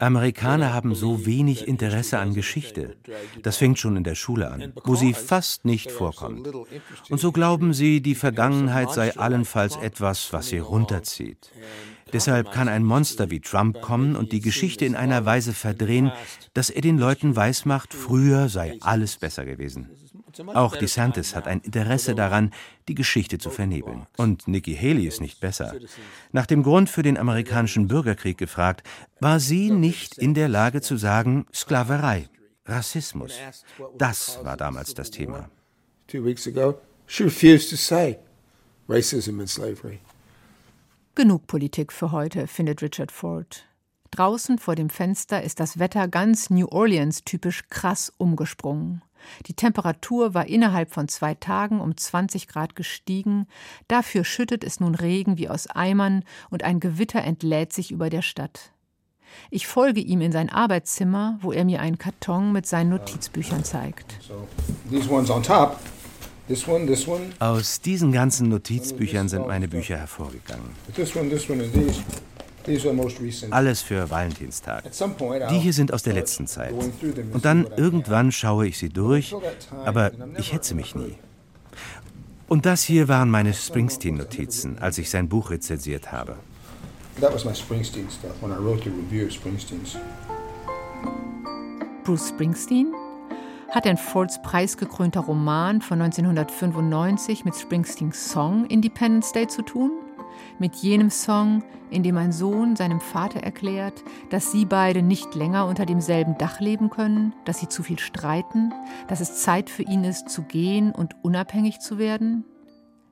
Amerikaner 0.01 0.75
haben 0.75 0.95
so 0.95 1.25
wenig 1.27 1.67
Interesse 1.67 2.19
an 2.19 2.35
Geschichte. 2.35 2.97
Das 3.43 3.57
fängt 3.57 3.79
schon 3.79 3.97
in 3.97 4.05
der 4.05 4.15
Schule 4.15 4.51
an, 4.51 4.75
wo 4.85 4.95
sie 4.95 5.15
fast 5.15 5.65
nicht 5.65 5.91
vorkommt. 5.91 6.49
Und 7.09 7.19
so 7.19 7.33
glauben 7.33 7.73
sie, 7.73 8.03
die 8.03 8.15
Vergangenheit 8.15 8.91
sei 8.91 9.17
allenfalls 9.17 9.77
etwas, 9.77 10.33
was 10.35 10.49
sie 10.49 10.59
runterzieht. 10.59 11.51
Deshalb 12.13 12.53
kann 12.53 12.69
ein 12.69 12.85
Monster 12.85 13.31
wie 13.31 13.41
Trump 13.41 13.81
kommen 13.81 14.17
und 14.17 14.33
die 14.33 14.41
Geschichte 14.41 14.85
in 14.85 14.97
einer 14.97 15.25
Weise 15.25 15.53
verdrehen, 15.53 16.13
dass 16.55 16.71
er 16.71 16.81
den 16.81 16.99
Leuten 16.99 17.37
weismacht, 17.37 17.95
früher 17.95 18.49
sei 18.49 18.77
alles 18.81 19.17
besser 19.17 19.45
gewesen. 19.45 19.89
Auch 20.55 20.77
DeSantis 20.77 21.35
hat 21.35 21.47
ein 21.47 21.61
Interesse 21.61 22.15
daran, 22.15 22.53
die 22.87 22.95
Geschichte 22.95 23.39
zu 23.39 23.51
vernebeln. 23.51 24.07
Und 24.17 24.47
Nikki 24.47 24.75
Haley 24.75 25.07
ist 25.07 25.21
nicht 25.21 25.41
besser. 25.41 25.75
Nach 26.33 26.47
dem 26.47 26.63
Grund 26.63 26.91
für 26.91 27.03
den 27.03 27.17
amerikanischen 27.17 27.89
Bürgerkrieg 27.89 28.39
gefragt, 28.39 28.87
war 29.21 29.41
sie 29.41 29.71
nicht 29.71 30.19
in 30.19 30.35
der 30.35 30.49
Lage 30.49 30.81
zu 30.81 30.97
sagen, 30.97 31.47
Sklaverei, 31.53 32.29
Rassismus. 32.67 33.33
Das 33.97 34.39
war 34.45 34.57
damals 34.57 34.95
das 34.95 35.11
Thema. 35.11 35.51
Genug 41.19 41.49
Politik 41.49 41.93
für 41.93 42.13
heute, 42.13 42.47
findet 42.47 42.81
Richard 42.81 43.11
Ford. 43.11 43.67
Draußen 44.13 44.57
vor 44.57 44.77
dem 44.77 44.89
Fenster 44.89 45.43
ist 45.43 45.59
das 45.59 45.81
Wetter 45.81 46.07
ganz 46.07 46.49
New 46.49 46.69
Orleans 46.69 47.25
typisch 47.25 47.65
krass 47.71 48.13
umgesprungen. 48.19 49.03
Die 49.47 49.55
Temperatur 49.55 50.33
war 50.33 50.47
innerhalb 50.47 50.93
von 50.93 51.09
zwei 51.09 51.35
Tagen 51.35 51.81
um 51.81 51.97
20 51.97 52.47
Grad 52.47 52.77
gestiegen, 52.77 53.49
dafür 53.89 54.23
schüttet 54.23 54.63
es 54.63 54.79
nun 54.79 54.95
Regen 54.95 55.39
wie 55.39 55.49
aus 55.49 55.67
Eimern 55.67 56.23
und 56.51 56.63
ein 56.63 56.79
Gewitter 56.79 57.25
entlädt 57.25 57.73
sich 57.73 57.91
über 57.91 58.11
der 58.11 58.23
Stadt. 58.23 58.71
Ich 59.51 59.67
folge 59.67 59.99
ihm 60.01 60.21
in 60.21 60.31
sein 60.31 60.49
Arbeitszimmer, 60.49 61.37
wo 61.43 61.51
er 61.51 61.65
mir 61.65 61.81
einen 61.81 61.99
Karton 61.99 62.53
mit 62.53 62.65
seinen 62.67 62.91
Notizbüchern 62.91 63.65
zeigt. 63.65 64.21
Aus 67.39 67.81
diesen 67.81 68.13
ganzen 68.13 68.49
Notizbüchern 68.49 69.29
sind 69.29 69.47
meine 69.47 69.69
Bücher 69.69 69.97
hervorgegangen. 69.97 70.71
Alles 73.51 73.83
für 73.83 74.11
Valentinstag. 74.11 74.85
Die 75.51 75.59
hier 75.59 75.73
sind 75.73 75.93
aus 75.93 76.03
der 76.03 76.15
letzten 76.15 76.47
Zeit. 76.47 76.75
Und 77.33 77.45
dann 77.45 77.67
irgendwann 77.77 78.33
schaue 78.33 78.67
ich 78.67 78.79
sie 78.79 78.89
durch, 78.89 79.35
aber 79.85 80.13
ich 80.39 80.53
hetze 80.53 80.75
mich 80.75 80.95
nie. 80.95 81.15
Und 82.49 82.65
das 82.65 82.83
hier 82.83 83.09
waren 83.09 83.31
meine 83.31 83.53
Springsteen-Notizen, 83.53 84.79
als 84.79 84.97
ich 84.99 85.11
sein 85.11 85.29
Buch 85.29 85.51
rezensiert 85.51 86.13
habe. 86.13 86.37
Bruce 92.05 92.29
Springsteen? 92.29 92.87
Hat 93.71 93.87
ein 93.87 93.99
Fords 93.99 94.41
preisgekrönter 94.41 95.21
Roman 95.21 95.83
von 95.83 96.01
1995 96.01 97.45
mit 97.45 97.55
Springsteens 97.55 98.33
Song 98.33 98.65
Independence 98.67 99.33
Day 99.33 99.47
zu 99.47 99.63
tun? 99.63 99.91
mit 100.59 100.75
jenem 100.77 101.11
Song, 101.11 101.63
in 101.91 102.03
dem 102.03 102.17
ein 102.17 102.33
Sohn 102.33 102.77
seinem 102.77 103.01
Vater 103.01 103.41
erklärt, 103.41 104.03
dass 104.31 104.53
sie 104.53 104.65
beide 104.65 105.03
nicht 105.03 105.35
länger 105.35 105.67
unter 105.67 105.87
demselben 105.87 106.37
Dach 106.39 106.61
leben 106.61 106.91
können, 106.91 107.35
dass 107.45 107.59
sie 107.59 107.69
zu 107.69 107.83
viel 107.83 107.99
streiten, 107.99 108.73
dass 109.09 109.21
es 109.21 109.43
Zeit 109.43 109.71
für 109.71 109.83
ihn 109.83 110.05
ist, 110.05 110.29
zu 110.29 110.43
gehen 110.43 110.93
und 110.93 111.17
unabhängig 111.23 111.81
zu 111.81 111.99
werden? 111.99 112.45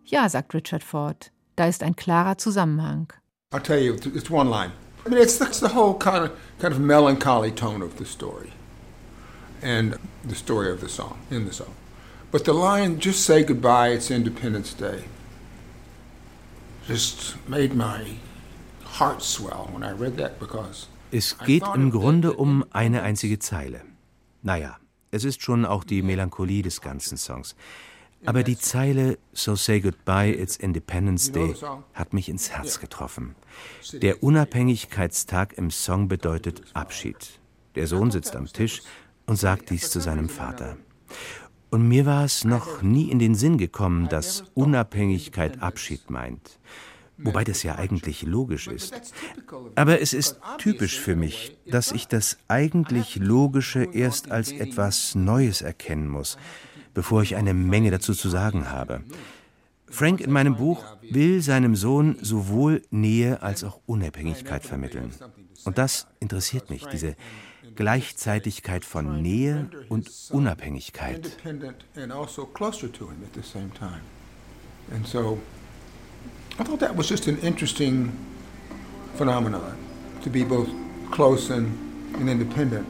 Ja, 0.05 0.29
sagt 0.29 0.55
Richard 0.55 0.85
Ford, 0.85 1.33
da 1.57 1.66
ist 1.66 1.83
ein 1.83 1.97
klarer 1.97 2.38
Zusammenhang. 2.38 3.12
I'll 3.53 3.62
tell 3.62 3.81
you, 3.81 3.95
it's 3.95 4.31
one 4.31 4.51
line. 4.51 4.73
I 5.07 5.11
mean, 5.11 5.23
it's, 5.23 5.40
it's 5.40 5.61
the 5.61 5.75
whole 5.75 5.95
kind 5.99 6.25
of, 6.25 6.31
kind 6.59 6.73
of 6.73 6.81
melancholy 6.81 7.53
tone 7.53 7.85
of 7.85 7.92
the 7.99 8.05
story 8.05 8.53
and 9.62 9.97
the 10.25 10.35
story 10.35 10.71
of 10.71 10.81
the 10.81 10.88
song, 10.88 11.19
in 11.31 11.47
the 11.47 11.53
song. 11.53 11.75
But 12.31 12.45
the 12.45 12.53
line, 12.53 12.99
just 12.99 13.25
say 13.25 13.45
goodbye, 13.45 13.88
it's 13.90 14.11
Independence 14.11 14.75
Day 14.75 15.05
just 16.87 17.37
made 17.49 17.75
my 17.75 18.05
heart 18.85 19.23
swell 19.23 19.69
when 19.73 19.83
I 19.83 19.92
read 19.92 20.16
that 20.19 20.38
because 20.38 20.87
es 21.12 21.37
geht 21.38 21.64
im 21.75 21.90
Grunde 21.90 22.33
um 22.35 22.64
eine 22.73 23.03
einzige 23.03 23.38
Zeile. 23.38 23.83
Naja, 24.42 24.77
es 25.11 25.25
ist 25.25 25.42
schon 25.42 25.64
auch 25.64 25.85
die 25.85 26.03
Melancholie 26.03 26.62
des 26.62 26.81
ganzen 26.81 27.16
Songs. 27.16 27.55
Aber 28.25 28.42
die 28.42 28.59
Zeile 28.59 29.19
So 29.33 29.55
say 29.55 29.81
goodbye, 29.81 30.33
it's 30.33 30.57
Independence 30.57 31.31
Day 31.31 31.55
hat 31.95 32.12
mich 32.12 32.29
ins 32.29 32.51
Herz 32.51 32.81
getroffen. 32.81 33.37
Der 33.92 34.23
Unabhängigkeitstag 34.23 35.53
im 35.59 35.71
Song 35.71 36.09
bedeutet 36.09 36.62
Abschied. 36.75 37.38
Der 37.75 37.87
Sohn 37.87 38.11
sitzt 38.11 38.35
am 38.35 38.47
Tisch 38.47 38.83
und 39.27 39.37
sagt 39.37 39.71
dies 39.71 39.91
zu 39.91 40.01
seinem 40.01 40.29
Vater. 40.29 40.77
Und 41.71 41.89
mir 41.89 42.07
war 42.07 42.25
es 42.25 42.45
noch 42.45 42.83
nie 42.83 43.11
in 43.11 43.19
den 43.19 43.35
Sinn 43.35 43.59
gekommen, 43.59 44.09
dass 44.09 44.45
Unabhängigkeit 44.55 45.62
Abschied 45.62 46.11
meint. 46.11 46.59
Wobei 47.19 47.45
das 47.45 47.62
ja 47.62 47.77
eigentlich 47.77 48.23
logisch 48.23 48.69
ist. 48.69 49.15
Aber 49.75 50.01
es 50.01 50.12
ist 50.12 50.39
typisch 50.59 51.01
für 51.01 51.17
mich, 51.17 51.57
dass 51.67 51.93
ich 51.93 52.09
das 52.09 52.37
eigentlich 52.47 53.17
Logische 53.17 53.85
erst 53.85 54.31
als 54.31 54.53
etwas 54.53 55.15
Neues 55.15 55.62
erkennen 55.62 56.09
muss, 56.09 56.37
bevor 56.93 57.23
ich 57.23 57.37
eine 57.37 57.55
Menge 57.55 57.91
dazu 57.91 58.12
zu 58.15 58.29
sagen 58.29 58.71
habe. 58.71 59.03
Frank 59.89 60.21
in 60.21 60.31
meinem 60.31 60.57
Buch 60.57 60.85
will 61.11 61.41
seinem 61.41 61.75
Sohn 61.75 62.17
sowohl 62.21 62.83
Nähe 62.91 63.43
als 63.43 63.65
auch 63.65 63.81
Unabhängigkeit 63.87 64.65
vermitteln. 64.65 65.11
Und 65.65 65.79
das 65.79 66.07
interessiert 66.21 66.71
mich, 66.71 66.87
diese 66.87 67.17
Gleichzeitigkeit 67.74 68.85
von 68.85 69.22
Nähe 69.22 69.68
und 69.88 70.11
Unabhängigkeit. 70.31 71.37
And 74.92 75.05
so 75.05 75.40
I 76.59 76.64
thought 76.64 76.79
that 76.81 76.96
was 76.96 77.09
just 77.09 77.26
an 77.26 77.38
interesting 77.38 78.12
phenomenon 79.16 79.76
to 80.22 80.31
be 80.31 80.44
both 80.44 80.68
close 81.11 81.50
and, 81.50 81.66
and 82.14 82.31
independent. 82.31 82.87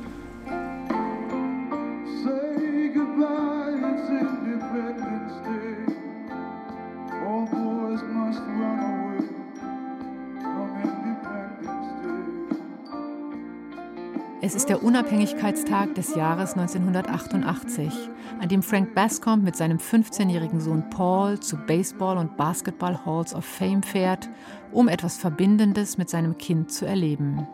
Es 14.47 14.55
ist 14.55 14.69
der 14.69 14.85
Unabhängigkeitstag 14.85 15.97
des 15.97 16.15
Jahres 16.15 16.53
1988, 16.53 17.93
an 18.41 18.49
dem 18.49 18.63
Frank 18.63 18.95
Bascomb 18.95 19.43
mit 19.43 19.57
seinem 19.57 19.79
15-jährigen 19.79 20.61
Sohn 20.61 20.89
Paul 20.89 21.41
zu 21.41 21.57
Baseball- 21.57 22.17
und 22.17 22.37
Basketball 22.37 23.05
Halls 23.05 23.35
of 23.35 23.45
Fame 23.45 23.83
fährt, 23.83 24.29
um 24.71 24.87
etwas 24.87 25.17
Verbindendes 25.17 25.99
mit 25.99 26.09
seinem 26.09 26.39
Kind 26.39 26.71
zu 26.71 26.87
erleben. 26.87 27.49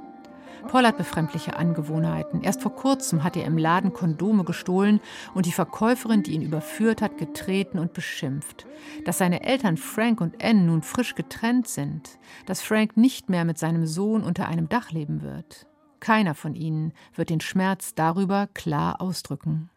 Paul 0.69 0.87
hat 0.87 0.99
befremdliche 0.99 1.57
Angewohnheiten. 1.57 2.43
Erst 2.43 2.61
vor 2.61 2.75
kurzem 2.75 3.25
hat 3.25 3.39
er 3.39 3.47
im 3.47 3.57
Laden 3.57 3.95
Kondome 3.95 4.45
gestohlen 4.45 5.01
und 5.33 5.47
die 5.47 5.53
Verkäuferin, 5.53 6.23
die 6.23 6.33
ihn 6.33 6.43
überführt 6.43 7.01
hat, 7.01 7.17
getreten 7.17 7.79
und 7.79 7.95
beschimpft. 7.95 8.67
Dass 9.07 9.17
seine 9.17 9.43
Eltern 9.45 9.79
Frank 9.79 10.21
und 10.21 10.45
Anne 10.45 10.65
nun 10.65 10.83
frisch 10.83 11.15
getrennt 11.15 11.69
sind, 11.69 12.19
dass 12.45 12.61
Frank 12.61 12.99
nicht 12.99 13.31
mehr 13.31 13.47
mit 13.47 13.57
seinem 13.57 13.87
Sohn 13.87 14.23
unter 14.23 14.47
einem 14.47 14.69
Dach 14.69 14.91
leben 14.91 15.23
wird. 15.23 15.67
Keiner 16.03 16.35
von 16.35 16.57
ihnen 16.57 16.93
wird 17.15 17.31
den 17.31 17.41
Schmerz 17.41 17.95
darüber 17.95 18.49
klar 18.55 19.01
ausdrücken. 19.01 19.71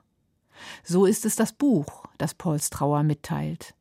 So 0.83 1.05
ist 1.05 1.23
es 1.23 1.35
das 1.35 1.53
Buch, 1.53 2.07
das 2.17 2.33
Pauls 2.33 2.71
Trauer 2.71 3.03
mitteilt. 3.03 3.75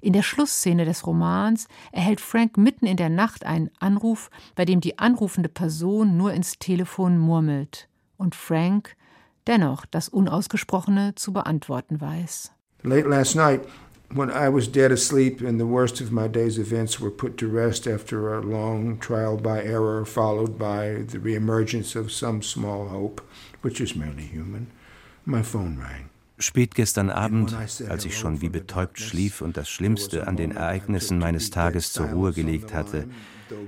In 0.00 0.14
der 0.14 0.22
Schlussszene 0.22 0.86
des 0.86 1.06
Romans 1.06 1.68
erhält 1.92 2.22
Frank 2.22 2.56
mitten 2.56 2.86
in 2.86 2.96
der 2.96 3.10
Nacht 3.10 3.44
einen 3.44 3.70
Anruf, 3.78 4.30
bei 4.54 4.64
dem 4.64 4.80
die 4.80 4.98
anrufende 4.98 5.50
Person 5.50 6.16
nur 6.16 6.32
ins 6.32 6.58
Telefon 6.58 7.18
murmelt 7.18 7.88
und 8.16 8.34
Frank 8.34 8.96
dennoch 9.46 9.84
das 9.84 10.08
Unausgesprochene 10.08 11.14
zu 11.14 11.34
beantworten 11.34 12.00
weiß. 12.00 12.52
Late 12.84 13.08
last 13.08 13.36
night, 13.36 13.60
when 14.14 14.30
I 14.30 14.48
was 14.48 14.68
dead 14.68 14.92
asleep 14.92 15.40
and 15.40 15.58
the 15.58 15.66
worst 15.66 16.00
of 16.00 16.12
my 16.12 16.28
day's 16.28 16.58
events 16.58 17.00
were 17.00 17.10
put 17.10 17.36
to 17.38 17.48
rest 17.48 17.86
after 17.86 18.34
a 18.34 18.40
long 18.40 18.98
trial 18.98 19.36
by 19.36 19.62
error, 19.62 20.04
followed 20.04 20.58
by 20.58 21.04
the 21.08 21.18
reemergence 21.18 21.96
of 21.96 22.12
some 22.12 22.42
small 22.42 22.88
hope, 22.88 23.20
which 23.62 23.80
is 23.80 23.96
merely 23.96 24.24
human, 24.24 24.70
my 25.24 25.42
phone 25.42 25.78
rang. 25.78 26.10
Spät 26.38 26.74
gestern 26.74 27.10
Abend, 27.10 27.54
als 27.54 28.04
ich 28.04 28.18
schon 28.18 28.40
wie 28.40 28.48
betäubt 28.48 28.98
schlief 28.98 29.42
und 29.42 29.56
das 29.56 29.68
Schlimmste 29.68 30.26
an 30.26 30.36
den 30.36 30.50
Ereignissen 30.50 31.18
meines 31.18 31.50
Tages 31.50 31.92
zur 31.92 32.06
Ruhe 32.06 32.32
gelegt 32.32 32.74
hatte, 32.74 33.06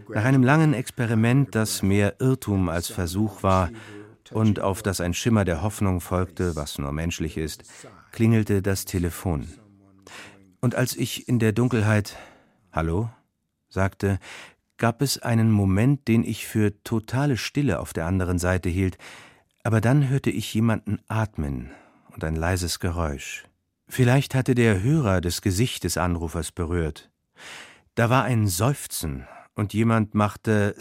nach 0.09 0.25
einem 0.25 0.43
langen 0.43 0.75
Experiment, 0.75 1.55
das 1.55 1.83
mehr 1.83 2.17
Irrtum 2.19 2.69
als 2.69 2.89
Versuch 2.89 3.43
war 3.43 3.71
und 4.33 4.59
auf 4.59 4.83
das 4.83 5.01
ein 5.01 5.15
Schimmer 5.15 5.45
der 5.45 5.63
Hoffnung 5.63 6.01
folgte, 6.01 6.57
was 6.57 6.79
nur 6.79 6.91
menschlich 6.91 7.37
ist, 7.37 7.63
klingelte 8.11 8.61
das 8.61 8.87
Telefon. 8.87 9.47
Und 10.65 10.75
als 10.77 10.97
ich 10.97 11.29
in 11.29 11.39
der 11.39 11.53
Dunkelheit 11.53 12.17
Hallo 12.73 13.11
sagte, 13.69 14.19
gab 14.79 15.03
es 15.03 15.19
einen 15.19 15.51
Moment, 15.51 16.09
den 16.09 16.25
ich 16.25 16.47
für 16.47 16.83
totale 16.85 17.37
Stille 17.37 17.81
auf 17.81 17.93
der 17.93 18.07
anderen 18.07 18.39
Seite 18.39 18.71
hielt, 18.71 18.97
aber 19.63 19.83
dann 19.83 20.09
hörte 20.09 20.31
ich 20.31 20.55
jemanden 20.55 21.01
atmen 21.07 21.71
und 22.15 22.25
ein 22.25 22.35
leises 22.35 22.81
Geräusch. 22.81 23.45
Vielleicht 23.89 24.35
hatte 24.35 24.55
der 24.55 24.83
Hörer 24.83 25.21
das 25.21 25.43
Gesicht 25.43 25.85
des 25.85 25.99
Anrufers 25.99 26.51
berührt. 26.51 27.11
Da 27.95 28.09
war 28.09 28.25
ein 28.25 28.47
Seufzen 28.47 29.29
und 29.55 29.75
jemand 29.75 30.15
machte 30.15 30.75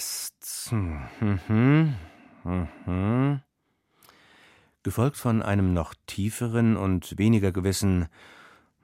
gefolgt 4.81 5.17
von 5.17 5.41
einem 5.41 5.73
noch 5.73 5.93
tieferen 6.07 6.77
und 6.77 7.17
weniger 7.17 7.51
gewissen 7.51 8.07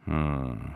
hm. 0.04 0.76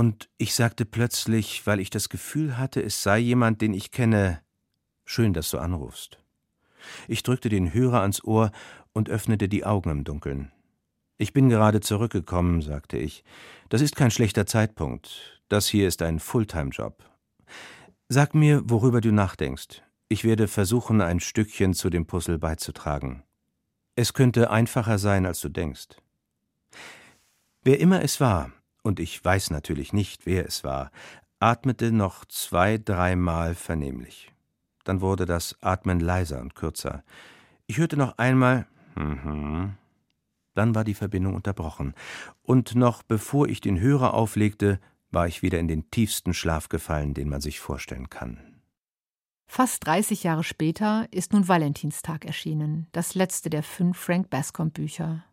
Und 0.00 0.30
ich 0.38 0.54
sagte 0.54 0.86
plötzlich, 0.86 1.66
weil 1.66 1.78
ich 1.78 1.90
das 1.90 2.08
Gefühl 2.08 2.56
hatte, 2.56 2.82
es 2.82 3.02
sei 3.02 3.18
jemand, 3.18 3.60
den 3.60 3.74
ich 3.74 3.90
kenne, 3.90 4.40
schön, 5.04 5.34
dass 5.34 5.50
du 5.50 5.58
anrufst. 5.58 6.24
Ich 7.06 7.22
drückte 7.22 7.50
den 7.50 7.74
Hörer 7.74 8.00
ans 8.00 8.24
Ohr 8.24 8.50
und 8.94 9.10
öffnete 9.10 9.46
die 9.46 9.66
Augen 9.66 9.90
im 9.90 10.04
Dunkeln. 10.04 10.52
Ich 11.18 11.34
bin 11.34 11.50
gerade 11.50 11.80
zurückgekommen, 11.80 12.62
sagte 12.62 12.96
ich. 12.96 13.24
Das 13.68 13.82
ist 13.82 13.94
kein 13.94 14.10
schlechter 14.10 14.46
Zeitpunkt. 14.46 15.42
Das 15.50 15.68
hier 15.68 15.86
ist 15.86 16.00
ein 16.00 16.18
Fulltime-Job. 16.18 17.04
Sag 18.08 18.34
mir, 18.34 18.62
worüber 18.64 19.02
du 19.02 19.12
nachdenkst. 19.12 19.82
Ich 20.08 20.24
werde 20.24 20.48
versuchen, 20.48 21.02
ein 21.02 21.20
Stückchen 21.20 21.74
zu 21.74 21.90
dem 21.90 22.06
Puzzle 22.06 22.38
beizutragen. 22.38 23.22
Es 23.96 24.14
könnte 24.14 24.48
einfacher 24.48 24.96
sein, 24.96 25.26
als 25.26 25.42
du 25.42 25.50
denkst. 25.50 25.88
Wer 27.64 27.78
immer 27.80 28.02
es 28.02 28.18
war, 28.18 28.50
und 28.82 29.00
ich 29.00 29.24
weiß 29.24 29.50
natürlich 29.50 29.92
nicht, 29.92 30.26
wer 30.26 30.46
es 30.46 30.64
war, 30.64 30.90
atmete 31.38 31.92
noch 31.92 32.24
zwei, 32.24 32.78
dreimal 32.78 33.54
vernehmlich. 33.54 34.32
Dann 34.84 35.00
wurde 35.00 35.26
das 35.26 35.56
Atmen 35.60 36.00
leiser 36.00 36.40
und 36.40 36.54
kürzer. 36.54 37.02
Ich 37.66 37.78
hörte 37.78 37.96
noch 37.96 38.18
einmal 38.18 38.66
mhm. 38.96 39.74
Dann 40.54 40.74
war 40.74 40.84
die 40.84 40.94
Verbindung 40.94 41.34
unterbrochen, 41.34 41.94
und 42.42 42.74
noch 42.74 43.02
bevor 43.02 43.48
ich 43.48 43.60
den 43.60 43.78
Hörer 43.78 44.14
auflegte, 44.14 44.80
war 45.10 45.26
ich 45.26 45.42
wieder 45.42 45.58
in 45.58 45.68
den 45.68 45.90
tiefsten 45.90 46.34
Schlaf 46.34 46.68
gefallen, 46.68 47.14
den 47.14 47.28
man 47.28 47.40
sich 47.40 47.60
vorstellen 47.60 48.10
kann. 48.10 48.38
Fast 49.46 49.84
30 49.86 50.22
Jahre 50.22 50.44
später 50.44 51.08
ist 51.10 51.32
nun 51.32 51.48
Valentinstag 51.48 52.24
erschienen, 52.24 52.86
das 52.92 53.14
letzte 53.14 53.50
der 53.50 53.62
fünf 53.62 53.98
Frank 53.98 54.30
Bascom 54.30 54.70
Bücher. 54.70 55.24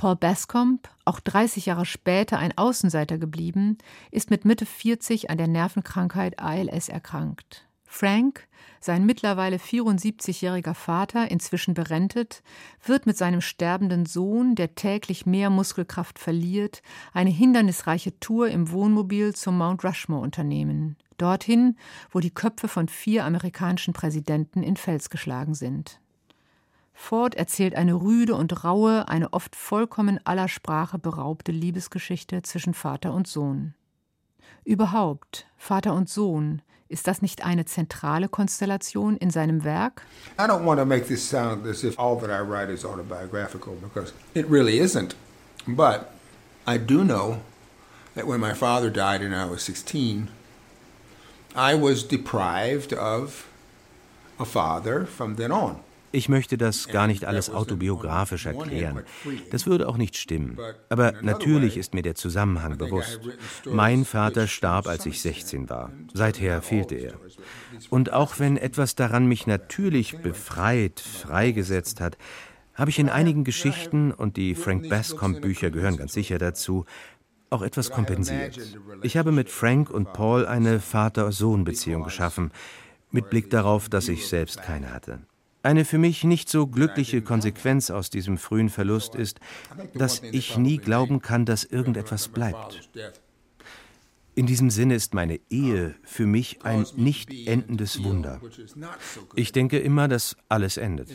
Paul 0.00 0.16
Bascomb, 0.16 0.88
auch 1.04 1.20
30 1.20 1.66
Jahre 1.66 1.84
später 1.84 2.38
ein 2.38 2.56
Außenseiter 2.56 3.18
geblieben, 3.18 3.76
ist 4.10 4.30
mit 4.30 4.46
Mitte 4.46 4.64
40 4.64 5.28
an 5.28 5.36
der 5.36 5.46
Nervenkrankheit 5.46 6.38
ALS 6.38 6.88
erkrankt. 6.88 7.68
Frank, 7.84 8.48
sein 8.80 9.04
mittlerweile 9.04 9.58
74-jähriger 9.58 10.72
Vater, 10.72 11.30
inzwischen 11.30 11.74
berentet, 11.74 12.42
wird 12.82 13.04
mit 13.04 13.18
seinem 13.18 13.42
sterbenden 13.42 14.06
Sohn, 14.06 14.54
der 14.54 14.74
täglich 14.74 15.26
mehr 15.26 15.50
Muskelkraft 15.50 16.18
verliert, 16.18 16.80
eine 17.12 17.28
hindernisreiche 17.28 18.18
Tour 18.20 18.48
im 18.48 18.70
Wohnmobil 18.70 19.34
zum 19.34 19.58
Mount 19.58 19.84
Rushmore 19.84 20.22
unternehmen. 20.22 20.96
Dorthin, 21.18 21.76
wo 22.10 22.20
die 22.20 22.32
Köpfe 22.32 22.68
von 22.68 22.88
vier 22.88 23.26
amerikanischen 23.26 23.92
Präsidenten 23.92 24.62
in 24.62 24.78
Fels 24.78 25.10
geschlagen 25.10 25.52
sind. 25.52 26.00
Ford 27.00 27.34
erzählt 27.34 27.74
eine 27.74 27.94
rüde 27.94 28.34
und 28.34 28.62
raue, 28.62 29.08
eine 29.08 29.32
oft 29.32 29.56
vollkommen 29.56 30.20
aller 30.24 30.48
Sprache 30.48 30.98
beraubte 30.98 31.50
Liebesgeschichte 31.50 32.42
zwischen 32.42 32.74
Vater 32.74 33.14
und 33.14 33.26
Sohn. 33.26 33.74
Überhaupt, 34.64 35.46
Vater 35.56 35.94
und 35.94 36.10
Sohn, 36.10 36.60
ist 36.88 37.08
das 37.08 37.22
nicht 37.22 37.44
eine 37.44 37.64
zentrale 37.64 38.28
Konstellation 38.28 39.16
in 39.16 39.30
seinem 39.30 39.64
Werk? 39.64 40.02
I 40.38 40.42
don't 40.42 40.64
want 40.64 40.78
to 40.78 40.84
make 40.84 41.06
this 41.06 41.26
sound 41.26 41.66
as 41.66 41.82
if 41.82 41.98
all 41.98 42.20
that 42.20 42.28
I 42.28 42.46
write 42.46 42.70
is 42.70 42.84
autobiographical 42.84 43.76
because 43.82 44.12
it 44.34 44.46
really 44.48 44.78
isn't. 44.78 45.16
But 45.66 46.10
I 46.68 46.76
do 46.78 47.02
know 47.02 47.38
that 48.14 48.26
when 48.26 48.40
my 48.40 48.52
father 48.52 48.90
died 48.90 49.22
and 49.22 49.34
I 49.34 49.50
was 49.50 49.62
16, 49.62 50.28
I 51.56 51.74
was 51.74 52.06
deprived 52.06 52.92
of 52.92 53.48
a 54.38 54.44
father 54.44 55.06
from 55.06 55.36
then 55.36 55.50
on. 55.50 55.80
Ich 56.12 56.28
möchte 56.28 56.56
das 56.56 56.88
gar 56.88 57.06
nicht 57.06 57.24
alles 57.24 57.50
autobiografisch 57.50 58.46
erklären. 58.46 59.02
Das 59.50 59.66
würde 59.66 59.88
auch 59.88 59.96
nicht 59.96 60.16
stimmen. 60.16 60.58
Aber 60.88 61.12
natürlich 61.22 61.76
ist 61.76 61.94
mir 61.94 62.02
der 62.02 62.16
Zusammenhang 62.16 62.78
bewusst. 62.78 63.20
Mein 63.64 64.04
Vater 64.04 64.48
starb, 64.48 64.86
als 64.86 65.06
ich 65.06 65.20
16 65.22 65.68
war. 65.68 65.92
Seither 66.12 66.62
fehlte 66.62 66.96
er. 66.96 67.14
Und 67.90 68.12
auch 68.12 68.38
wenn 68.38 68.56
etwas 68.56 68.96
daran 68.96 69.26
mich 69.26 69.46
natürlich 69.46 70.18
befreit, 70.18 71.00
freigesetzt 71.00 72.00
hat, 72.00 72.18
habe 72.74 72.90
ich 72.90 72.98
in 72.98 73.08
einigen 73.08 73.44
Geschichten, 73.44 74.10
und 74.10 74.36
die 74.36 74.54
Frank 74.54 74.88
Bascomb 74.88 75.40
Bücher 75.42 75.70
gehören 75.70 75.96
ganz 75.96 76.12
sicher 76.14 76.38
dazu, 76.38 76.86
auch 77.50 77.62
etwas 77.62 77.90
kompensiert. 77.90 78.58
Ich 79.02 79.16
habe 79.16 79.32
mit 79.32 79.50
Frank 79.50 79.90
und 79.90 80.12
Paul 80.12 80.46
eine 80.46 80.80
Vater-Sohn-Beziehung 80.80 82.04
geschaffen, 82.04 82.52
mit 83.10 83.28
Blick 83.28 83.50
darauf, 83.50 83.88
dass 83.88 84.08
ich 84.08 84.28
selbst 84.28 84.62
keine 84.62 84.94
hatte. 84.94 85.18
Eine 85.62 85.84
für 85.84 85.98
mich 85.98 86.24
nicht 86.24 86.48
so 86.48 86.66
glückliche 86.66 87.20
Konsequenz 87.22 87.90
aus 87.90 88.08
diesem 88.08 88.38
frühen 88.38 88.70
Verlust 88.70 89.14
ist, 89.14 89.40
dass 89.94 90.22
ich 90.22 90.56
nie 90.56 90.78
glauben 90.78 91.20
kann, 91.20 91.44
dass 91.44 91.64
irgendetwas 91.64 92.28
bleibt. 92.28 92.88
In 94.34 94.46
diesem 94.46 94.70
Sinne 94.70 94.94
ist 94.94 95.12
meine 95.12 95.38
Ehe 95.50 95.94
für 96.02 96.24
mich 96.24 96.64
ein 96.64 96.86
nicht 96.96 97.30
endendes 97.46 98.02
Wunder. 98.02 98.40
Ich 99.34 99.52
denke 99.52 99.78
immer, 99.78 100.08
dass 100.08 100.36
alles 100.48 100.76
endet. 100.76 101.10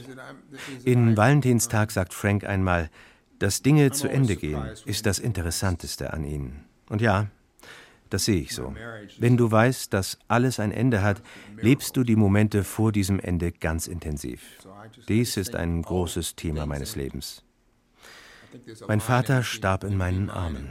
In 0.84 1.18
Valentinstag 1.18 1.92
sagt 1.92 2.14
Frank 2.14 2.44
einmal, 2.44 2.92
dass 3.40 3.62
Dinge 3.62 3.92
zu 3.92 4.08
Ende 4.08 4.36
gehen, 4.36 4.64
ist 4.86 5.06
das 5.06 5.20
Interessanteste 5.20 6.14
an 6.14 6.24
ihnen. 6.24 6.66
Und 6.88 7.02
ja, 7.02 7.28
das 8.10 8.26
sehe 8.26 8.42
ich 8.42 8.54
so. 8.54 8.74
Wenn 9.18 9.38
du 9.38 9.52
weißt, 9.52 9.94
dass 9.94 10.18
alles 10.28 10.60
ein 10.60 10.72
Ende 10.72 11.02
hat, 11.02 11.22
lebst 11.60 11.98
du 11.98 12.04
die 12.04 12.16
Momente 12.16 12.64
vor 12.64 12.92
diesem 12.92 13.20
Ende 13.20 13.52
ganz 13.52 13.88
intensiv. 13.88 14.42
Dies 15.08 15.38
ist 15.38 15.56
ein 15.56 15.82
großes 15.82 16.36
Thema 16.36 16.66
meines 16.66 16.96
Lebens. 16.96 17.44
Mein 18.88 19.02
Vater 19.02 19.44
starb 19.44 19.84
in 19.84 19.98
meinen 19.98 20.30
Armen. 20.30 20.70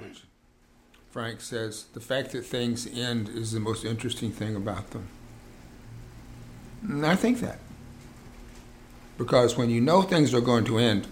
Frank 1.13 1.41
says 1.41 1.87
the 1.95 2.01
fact 2.01 2.33
that 2.33 2.45
things 2.45 2.87
end 2.87 3.29
is 3.29 3.53
the 3.53 3.61
most 3.61 3.85
interesting 3.85 4.33
thing 4.33 4.57
about 4.57 4.91
them. 4.91 5.09
And 6.83 7.07
I 7.07 7.15
think 7.15 7.41
that. 7.41 7.59
Because 9.17 9.57
when 9.57 9.71
you 9.71 9.81
know 9.81 10.03
things 10.03 10.35
are 10.35 10.41
going 10.41 10.65
to 10.65 10.79
end, 10.79 11.07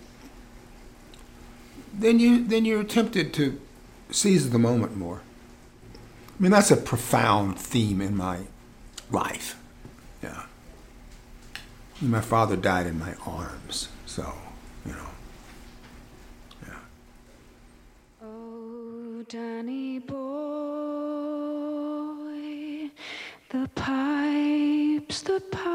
then 1.93 2.19
you 2.19 2.45
then 2.45 2.65
you're 2.65 2.85
tempted 2.85 3.33
to 3.35 3.61
seize 4.11 4.51
the 4.51 4.59
moment 4.59 4.97
more. 4.97 5.21
I 6.39 6.43
mean, 6.43 6.51
that's 6.51 6.71
a 6.71 6.77
profound 6.77 7.59
theme 7.59 8.01
in 8.01 8.17
my 8.17 8.39
life. 9.11 9.57
Yeah. 10.23 10.45
My 12.01 12.21
father 12.21 12.57
died 12.57 12.87
in 12.87 12.99
my 12.99 13.15
arms, 13.27 13.89
so, 14.07 14.33
you 14.85 14.93
know. 14.93 15.09
Yeah. 16.67 16.75
Oh, 18.25 19.25
Danny 19.29 19.99
boy, 20.01 20.19
the 23.51 23.69
pipes, 23.75 25.23
the 25.23 25.41
pipes. 25.51 25.73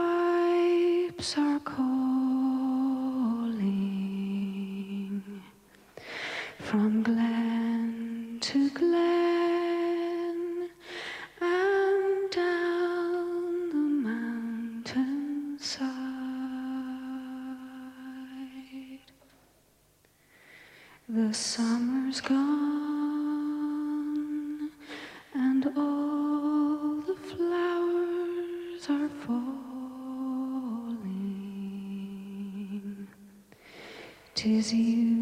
summer's 21.37 22.19
gone 22.19 22.41
and 25.35 25.67
all 25.77 26.95
the 27.05 27.13
flowers 27.29 28.89
are 28.89 29.09
falling. 29.23 29.37
Tis 34.33 34.73
you. 34.73 35.16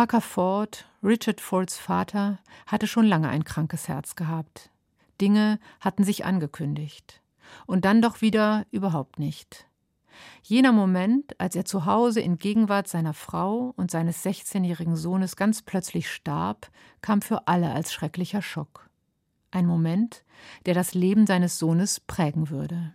Parker 0.00 0.22
Ford, 0.22 0.86
Richard 1.02 1.42
Fords 1.42 1.76
Vater, 1.76 2.38
hatte 2.66 2.86
schon 2.86 3.04
lange 3.04 3.28
ein 3.28 3.44
krankes 3.44 3.86
Herz 3.86 4.16
gehabt. 4.16 4.70
Dinge 5.20 5.60
hatten 5.78 6.04
sich 6.04 6.24
angekündigt. 6.24 7.20
Und 7.66 7.84
dann 7.84 8.00
doch 8.00 8.22
wieder 8.22 8.64
überhaupt 8.70 9.18
nicht. 9.18 9.66
Jener 10.42 10.72
Moment, 10.72 11.38
als 11.38 11.54
er 11.54 11.66
zu 11.66 11.84
Hause 11.84 12.20
in 12.20 12.38
Gegenwart 12.38 12.88
seiner 12.88 13.12
Frau 13.12 13.74
und 13.76 13.90
seines 13.90 14.24
16-jährigen 14.24 14.96
Sohnes 14.96 15.36
ganz 15.36 15.60
plötzlich 15.60 16.10
starb, 16.10 16.70
kam 17.02 17.20
für 17.20 17.46
alle 17.46 17.70
als 17.70 17.92
schrecklicher 17.92 18.40
Schock. 18.40 18.88
Ein 19.50 19.66
Moment, 19.66 20.24
der 20.64 20.72
das 20.72 20.94
Leben 20.94 21.26
seines 21.26 21.58
Sohnes 21.58 22.00
prägen 22.00 22.48
würde. 22.48 22.94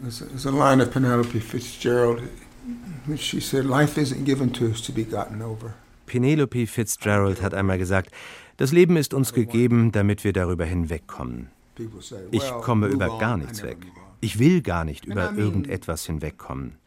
There's 0.00 0.46
a 0.46 0.50
line 0.50 0.82
of 0.82 0.90
Penelope 0.90 1.38
Fitzgerald, 1.42 2.22
which 3.04 3.20
she 3.20 3.38
said, 3.38 3.66
"Life 3.66 4.00
isn't 4.00 4.24
given 4.24 4.50
to 4.54 4.64
us 4.64 4.80
to 4.80 4.94
be 4.94 5.04
gotten 5.04 5.42
over." 5.42 5.74
Penelope 6.06 6.66
Fitzgerald 6.66 7.42
hat 7.42 7.54
einmal 7.54 7.78
gesagt, 7.78 8.10
das 8.56 8.72
Leben 8.72 8.96
ist 8.96 9.14
uns 9.14 9.32
gegeben, 9.32 9.92
damit 9.92 10.24
wir 10.24 10.32
darüber 10.32 10.64
hinwegkommen. 10.64 11.50
Ich 12.30 12.48
komme 12.62 12.88
über 12.88 13.18
gar 13.18 13.36
nichts 13.36 13.62
weg. 13.62 13.78
Ich 14.20 14.38
will 14.38 14.62
gar 14.62 14.84
nicht 14.84 15.04
über 15.04 15.32
irgendetwas 15.32 16.06
hinwegkommen. 16.06 16.78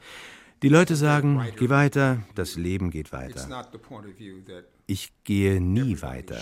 Die 0.61 0.70
Leute 0.70 0.95
sagen, 0.95 1.41
geh 1.57 1.70
weiter, 1.70 2.24
das 2.34 2.55
Leben 2.55 2.91
geht 2.91 3.11
weiter. 3.11 3.68
Ich 4.88 5.11
gehe 5.24 5.59
nie 5.59 6.01
weiter. 6.01 6.39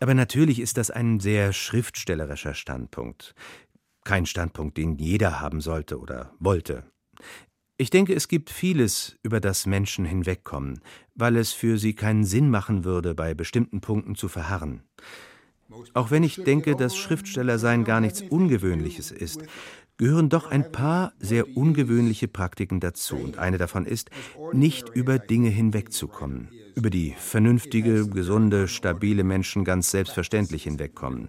Aber 0.00 0.14
natürlich 0.14 0.60
ist 0.60 0.76
das 0.76 0.90
ein 0.90 1.18
sehr 1.18 1.52
schriftstellerischer 1.52 2.54
Standpunkt. 2.54 3.34
Kein 4.04 4.26
Standpunkt, 4.26 4.76
den 4.76 4.96
jeder 4.96 5.40
haben 5.40 5.60
sollte 5.60 5.98
oder 5.98 6.32
wollte. 6.38 6.84
Ich 7.80 7.90
denke, 7.90 8.12
es 8.12 8.26
gibt 8.26 8.50
vieles, 8.50 9.16
über 9.22 9.38
das 9.38 9.64
Menschen 9.64 10.04
hinwegkommen, 10.04 10.80
weil 11.14 11.36
es 11.36 11.52
für 11.52 11.78
sie 11.78 11.94
keinen 11.94 12.24
Sinn 12.24 12.50
machen 12.50 12.82
würde, 12.82 13.14
bei 13.14 13.34
bestimmten 13.34 13.80
Punkten 13.80 14.16
zu 14.16 14.26
verharren. 14.26 14.82
Auch 15.94 16.10
wenn 16.10 16.24
ich 16.24 16.42
denke, 16.42 16.74
dass 16.74 16.96
Schriftstellersein 16.96 17.84
gar 17.84 18.00
nichts 18.00 18.20
Ungewöhnliches 18.20 19.12
ist, 19.12 19.44
gehören 19.96 20.28
doch 20.28 20.50
ein 20.50 20.72
paar 20.72 21.12
sehr 21.20 21.56
ungewöhnliche 21.56 22.26
Praktiken 22.26 22.80
dazu. 22.80 23.14
Und 23.14 23.38
eine 23.38 23.58
davon 23.58 23.86
ist, 23.86 24.10
nicht 24.52 24.88
über 24.88 25.20
Dinge 25.20 25.48
hinwegzukommen, 25.48 26.48
über 26.74 26.90
die 26.90 27.14
vernünftige, 27.16 28.08
gesunde, 28.08 28.66
stabile 28.66 29.22
Menschen 29.22 29.62
ganz 29.62 29.92
selbstverständlich 29.92 30.64
hinwegkommen. 30.64 31.28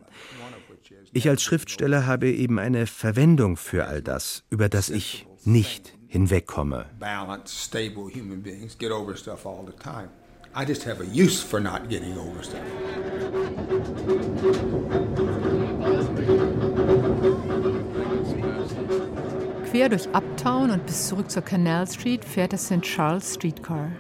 Ich 1.14 1.30
als 1.30 1.44
Schriftsteller 1.44 2.08
habe 2.08 2.32
eben 2.32 2.58
eine 2.58 2.88
Verwendung 2.88 3.56
für 3.56 3.86
all 3.86 4.02
das, 4.02 4.46
über 4.50 4.68
das 4.68 4.90
ich 4.90 5.28
nicht 5.46 5.99
hinwegkomme. 6.10 6.86
Balanced, 7.00 7.50
stable 7.50 8.10
human 8.10 8.42
beings 8.42 8.76
get 8.76 8.92
over 8.92 9.16
stuff 9.16 9.46
all 9.46 9.64
the 9.64 9.72
time. 9.84 10.10
I 10.56 10.66
just 10.66 10.84
have 10.84 11.00
a 11.02 11.06
use 11.06 11.42
for 11.44 11.60
not 11.60 11.90
getting 11.90 12.18
over 12.18 12.44
stuff. 12.44 12.64
Quer 19.70 19.90
durch 19.90 20.08
Uptown 20.14 20.72
und 20.72 20.86
bis 20.88 21.08
zurück 21.08 21.30
zur 21.30 21.44
Canal 21.44 21.88
Street 21.88 22.26
fährt 22.26 22.54
das 22.54 22.66
St. 22.66 22.82
Charles 22.82 23.36
Streetcar. 23.36 23.92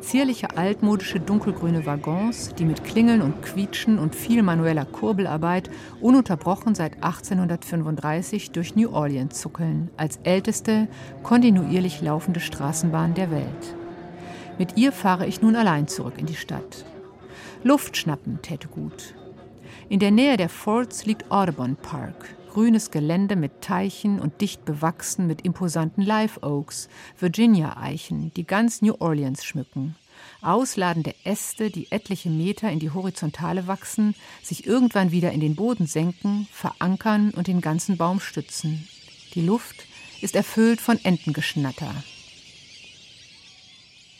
Zierliche 0.00 0.56
altmodische 0.56 1.20
dunkelgrüne 1.20 1.86
Waggons, 1.86 2.54
die 2.54 2.64
mit 2.64 2.84
Klingeln 2.84 3.22
und 3.22 3.42
Quietschen 3.42 3.98
und 3.98 4.14
viel 4.14 4.42
manueller 4.42 4.84
Kurbelarbeit 4.84 5.70
ununterbrochen 6.00 6.74
seit 6.74 6.94
1835 7.02 8.52
durch 8.52 8.76
New 8.76 8.90
Orleans 8.92 9.40
zuckeln, 9.40 9.90
als 9.96 10.18
älteste, 10.22 10.88
kontinuierlich 11.22 12.02
laufende 12.02 12.40
Straßenbahn 12.40 13.14
der 13.14 13.30
Welt. 13.30 13.76
Mit 14.58 14.76
ihr 14.76 14.92
fahre 14.92 15.26
ich 15.26 15.42
nun 15.42 15.56
allein 15.56 15.88
zurück 15.88 16.14
in 16.18 16.26
die 16.26 16.36
Stadt. 16.36 16.84
Luft 17.62 17.96
schnappen 17.96 18.40
täte 18.42 18.68
gut. 18.68 19.14
In 19.88 19.98
der 19.98 20.10
Nähe 20.10 20.36
der 20.36 20.48
Forts 20.48 21.06
liegt 21.06 21.30
Audubon 21.30 21.76
Park, 21.76 22.36
grünes 22.56 22.90
Gelände 22.90 23.36
mit 23.36 23.60
Teichen 23.60 24.18
und 24.18 24.40
dicht 24.40 24.64
bewachsen 24.64 25.26
mit 25.26 25.42
imposanten 25.42 26.02
Live 26.02 26.38
Oaks, 26.42 26.88
Virginia-Eichen, 27.18 28.32
die 28.32 28.46
ganz 28.46 28.80
New 28.80 28.94
Orleans 28.98 29.44
schmücken. 29.44 29.94
Ausladende 30.40 31.14
Äste, 31.22 31.70
die 31.70 31.92
etliche 31.92 32.30
Meter 32.30 32.70
in 32.70 32.78
die 32.78 32.92
Horizontale 32.92 33.66
wachsen, 33.66 34.14
sich 34.42 34.66
irgendwann 34.66 35.10
wieder 35.10 35.32
in 35.32 35.40
den 35.40 35.54
Boden 35.54 35.86
senken, 35.86 36.48
verankern 36.50 37.30
und 37.36 37.46
den 37.46 37.60
ganzen 37.60 37.98
Baum 37.98 38.20
stützen. 38.20 38.88
Die 39.34 39.42
Luft 39.42 39.84
ist 40.22 40.34
erfüllt 40.34 40.80
von 40.80 40.98
Entengeschnatter. 41.04 41.94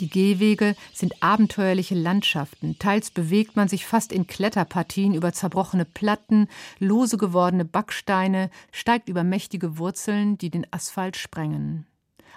Die 0.00 0.10
Gehwege 0.10 0.76
sind 0.92 1.22
abenteuerliche 1.22 1.94
Landschaften, 1.94 2.78
teils 2.78 3.10
bewegt 3.10 3.56
man 3.56 3.68
sich 3.68 3.86
fast 3.86 4.12
in 4.12 4.26
Kletterpartien 4.26 5.14
über 5.14 5.32
zerbrochene 5.32 5.86
Platten, 5.86 6.48
lose 6.78 7.16
gewordene 7.16 7.64
Backsteine, 7.64 8.50
steigt 8.72 9.08
über 9.08 9.24
mächtige 9.24 9.78
Wurzeln, 9.78 10.36
die 10.36 10.50
den 10.50 10.66
Asphalt 10.70 11.16
sprengen. 11.16 11.86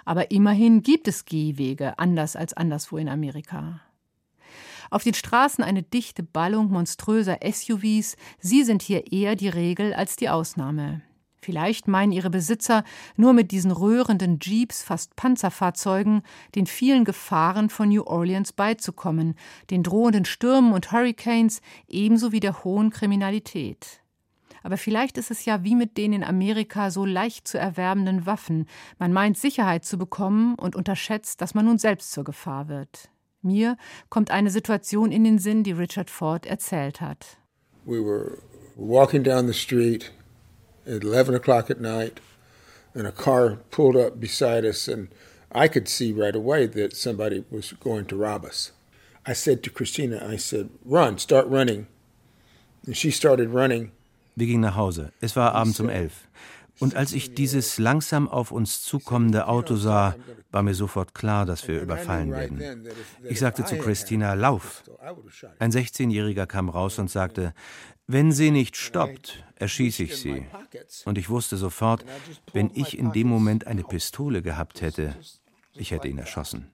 Aber 0.06 0.30
immerhin 0.30 0.82
gibt 0.82 1.06
es 1.06 1.26
Gehwege, 1.26 1.98
anders 1.98 2.34
als 2.34 2.54
anderswo 2.54 2.96
in 2.96 3.08
Amerika. 3.08 3.80
Auf 4.90 5.04
den 5.04 5.14
Straßen 5.14 5.62
eine 5.62 5.82
dichte 5.82 6.22
Ballung 6.22 6.70
monströser 6.70 7.38
SUVs, 7.44 8.16
sie 8.40 8.64
sind 8.64 8.82
hier 8.82 9.12
eher 9.12 9.36
die 9.36 9.48
Regel 9.48 9.92
als 9.92 10.16
die 10.16 10.30
Ausnahme. 10.30 11.02
Vielleicht 11.42 11.88
meinen 11.88 12.12
ihre 12.12 12.30
Besitzer 12.30 12.84
nur 13.16 13.32
mit 13.32 13.50
diesen 13.50 13.70
röhrenden 13.70 14.38
Jeeps, 14.42 14.82
fast 14.82 15.16
Panzerfahrzeugen, 15.16 16.22
den 16.54 16.66
vielen 16.66 17.04
Gefahren 17.04 17.70
von 17.70 17.88
New 17.88 18.02
Orleans 18.02 18.52
beizukommen, 18.52 19.34
den 19.70 19.82
drohenden 19.82 20.26
Stürmen 20.26 20.72
und 20.72 20.92
Hurricanes 20.92 21.62
ebenso 21.88 22.32
wie 22.32 22.40
der 22.40 22.62
hohen 22.62 22.90
Kriminalität. 22.90 24.00
Aber 24.62 24.76
vielleicht 24.76 25.16
ist 25.16 25.30
es 25.30 25.46
ja 25.46 25.64
wie 25.64 25.74
mit 25.74 25.96
den 25.96 26.12
in 26.12 26.24
Amerika 26.24 26.90
so 26.90 27.06
leicht 27.06 27.48
zu 27.48 27.58
erwerbenden 27.58 28.26
Waffen. 28.26 28.66
Man 28.98 29.12
meint 29.12 29.38
Sicherheit 29.38 29.86
zu 29.86 29.96
bekommen 29.96 30.54
und 30.56 30.76
unterschätzt, 30.76 31.40
dass 31.40 31.54
man 31.54 31.64
nun 31.64 31.78
selbst 31.78 32.12
zur 32.12 32.24
Gefahr 32.24 32.68
wird. 32.68 33.10
Mir 33.40 33.78
kommt 34.10 34.30
eine 34.30 34.50
Situation 34.50 35.10
in 35.10 35.24
den 35.24 35.38
Sinn, 35.38 35.64
die 35.64 35.72
Richard 35.72 36.10
Ford 36.10 36.44
erzählt 36.44 37.00
hat. 37.00 37.38
We 37.86 38.04
were 38.04 38.36
walking 38.76 39.24
down 39.24 39.46
the 39.46 39.54
street 39.54 40.12
at 40.90 41.02
11 41.02 41.34
o'clock 41.34 41.70
at 41.70 41.80
night, 41.80 42.20
and 42.94 43.06
a 43.06 43.12
car 43.12 43.58
pulled 43.70 43.96
up 43.96 44.20
beside 44.20 44.64
us, 44.64 44.88
and 44.88 45.08
I 45.52 45.68
could 45.68 45.88
see 45.88 46.12
right 46.12 46.34
away 46.34 46.66
that 46.66 46.96
somebody 46.96 47.44
was 47.50 47.72
going 47.80 48.06
to 48.06 48.16
rob 48.16 48.44
us. 48.44 48.72
I 49.26 49.34
said 49.34 49.62
to 49.62 49.70
Christina, 49.70 50.26
I 50.26 50.36
said, 50.36 50.70
run, 50.84 51.18
start 51.18 51.46
running. 51.48 51.86
And 52.86 52.96
she 52.96 53.10
started 53.10 53.50
running. 53.50 53.92
Wir 54.36 54.46
gingen 54.46 54.62
nach 54.62 54.76
Hause. 54.76 55.12
Es 55.20 55.36
war 55.36 55.54
abends 55.54 55.80
um 55.80 55.88
elf. 55.88 56.28
Und 56.78 56.94
als 56.94 57.12
ich 57.12 57.34
dieses 57.34 57.78
langsam 57.78 58.26
auf 58.26 58.50
uns 58.50 58.82
zukommende 58.82 59.48
Auto 59.48 59.76
sah, 59.76 60.16
war 60.50 60.62
mir 60.62 60.74
sofort 60.74 61.14
klar, 61.14 61.44
dass 61.44 61.68
wir 61.68 61.82
überfallen 61.82 62.30
werden. 62.32 62.88
Ich 63.28 63.38
sagte 63.38 63.66
zu 63.66 63.76
Christina, 63.76 64.32
lauf. 64.32 64.82
Ein 65.58 65.72
16-Jähriger 65.72 66.46
kam 66.46 66.70
raus 66.70 66.98
und 66.98 67.10
sagte, 67.10 67.52
wenn 68.12 68.32
sie 68.32 68.50
nicht 68.50 68.76
stoppt, 68.76 69.44
erschieße 69.56 70.04
ich 70.04 70.16
sie. 70.16 70.46
Und 71.04 71.18
ich 71.18 71.30
wusste 71.30 71.56
sofort, 71.56 72.04
wenn 72.52 72.70
ich 72.74 72.98
in 72.98 73.12
dem 73.12 73.28
Moment 73.28 73.66
eine 73.66 73.84
Pistole 73.84 74.42
gehabt 74.42 74.80
hätte, 74.80 75.16
ich 75.74 75.90
hätte 75.90 76.08
ihn 76.08 76.18
erschossen. 76.18 76.70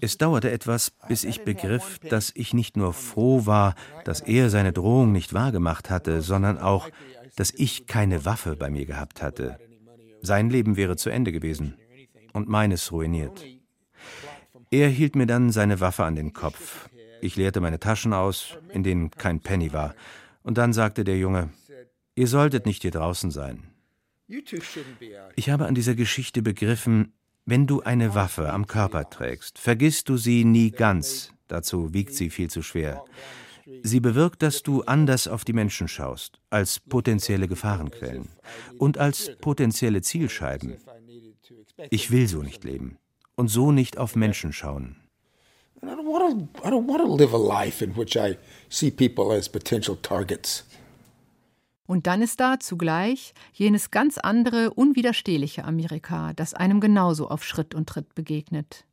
Es 0.00 0.18
dauerte 0.18 0.50
etwas, 0.50 0.92
bis 1.08 1.24
ich 1.24 1.44
begriff, 1.44 1.98
dass 1.98 2.32
ich 2.34 2.54
nicht 2.54 2.76
nur 2.76 2.92
froh 2.92 3.46
war, 3.46 3.74
dass 4.04 4.20
er 4.20 4.50
seine 4.50 4.72
Drohung 4.72 5.12
nicht 5.12 5.34
wahrgemacht 5.34 5.90
hatte, 5.90 6.22
sondern 6.22 6.58
auch, 6.58 6.88
dass 7.36 7.52
ich 7.52 7.86
keine 7.86 8.24
Waffe 8.24 8.56
bei 8.56 8.70
mir 8.70 8.86
gehabt 8.86 9.22
hatte. 9.22 9.58
Sein 10.22 10.50
Leben 10.50 10.76
wäre 10.76 10.96
zu 10.96 11.10
Ende 11.10 11.32
gewesen 11.32 11.76
und 12.32 12.48
meines 12.48 12.92
ruiniert. 12.92 13.44
Er 14.70 14.88
hielt 14.88 15.16
mir 15.16 15.26
dann 15.26 15.50
seine 15.50 15.80
Waffe 15.80 16.04
an 16.04 16.16
den 16.16 16.32
Kopf. 16.32 16.88
Ich 17.22 17.36
leerte 17.36 17.60
meine 17.60 17.80
Taschen 17.80 18.12
aus, 18.12 18.56
in 18.72 18.82
denen 18.82 19.10
kein 19.10 19.40
Penny 19.40 19.72
war. 19.72 19.94
Und 20.42 20.58
dann 20.58 20.72
sagte 20.72 21.04
der 21.04 21.18
Junge, 21.18 21.50
ihr 22.14 22.26
solltet 22.26 22.66
nicht 22.66 22.82
hier 22.82 22.90
draußen 22.90 23.30
sein. 23.30 23.70
Ich 25.36 25.50
habe 25.50 25.66
an 25.66 25.74
dieser 25.74 25.94
Geschichte 25.94 26.42
begriffen, 26.42 27.12
wenn 27.46 27.66
du 27.66 27.82
eine 27.82 28.14
Waffe 28.14 28.52
am 28.52 28.66
Körper 28.66 29.10
trägst, 29.10 29.58
vergisst 29.58 30.08
du 30.08 30.16
sie 30.16 30.44
nie 30.44 30.70
ganz, 30.70 31.32
dazu 31.48 31.92
wiegt 31.92 32.14
sie 32.14 32.30
viel 32.30 32.48
zu 32.48 32.62
schwer. 32.62 33.04
Sie 33.82 34.00
bewirkt, 34.00 34.42
dass 34.42 34.62
du 34.62 34.82
anders 34.82 35.28
auf 35.28 35.44
die 35.44 35.52
Menschen 35.52 35.88
schaust, 35.88 36.40
als 36.50 36.80
potenzielle 36.80 37.48
Gefahrenquellen 37.48 38.28
und 38.78 38.98
als 38.98 39.36
potenzielle 39.40 40.02
Zielscheiben. 40.02 40.76
Ich 41.90 42.10
will 42.10 42.28
so 42.28 42.42
nicht 42.42 42.64
leben 42.64 42.98
und 43.36 43.48
so 43.48 43.72
nicht 43.72 43.98
auf 43.98 44.16
Menschen 44.16 44.52
schauen. 44.52 44.99
I 45.82 45.86
don't 45.86 46.06
want 46.06 46.52
to. 46.54 46.66
I 46.66 46.70
don't 46.70 46.86
want 46.86 47.02
to 47.02 47.14
live 47.14 47.32
a 47.32 47.38
life 47.38 47.82
in 47.82 47.96
which 47.96 48.16
I 48.16 48.36
see 48.68 48.90
people 48.90 49.32
as 49.32 49.48
potential 49.48 49.96
targets. 49.96 50.64
Und 51.86 52.06
dann 52.06 52.22
ist 52.22 52.38
da 52.38 52.60
zugleich 52.60 53.34
jenes 53.52 53.90
ganz 53.90 54.16
andere, 54.16 54.70
unwiderstehliche 54.70 55.64
Amerika, 55.64 56.32
das 56.34 56.54
einem 56.54 56.80
genauso 56.80 57.28
auf 57.28 57.42
Schritt 57.42 57.74
und 57.74 57.88
Tritt 57.88 58.14
begegnet. 58.14 58.84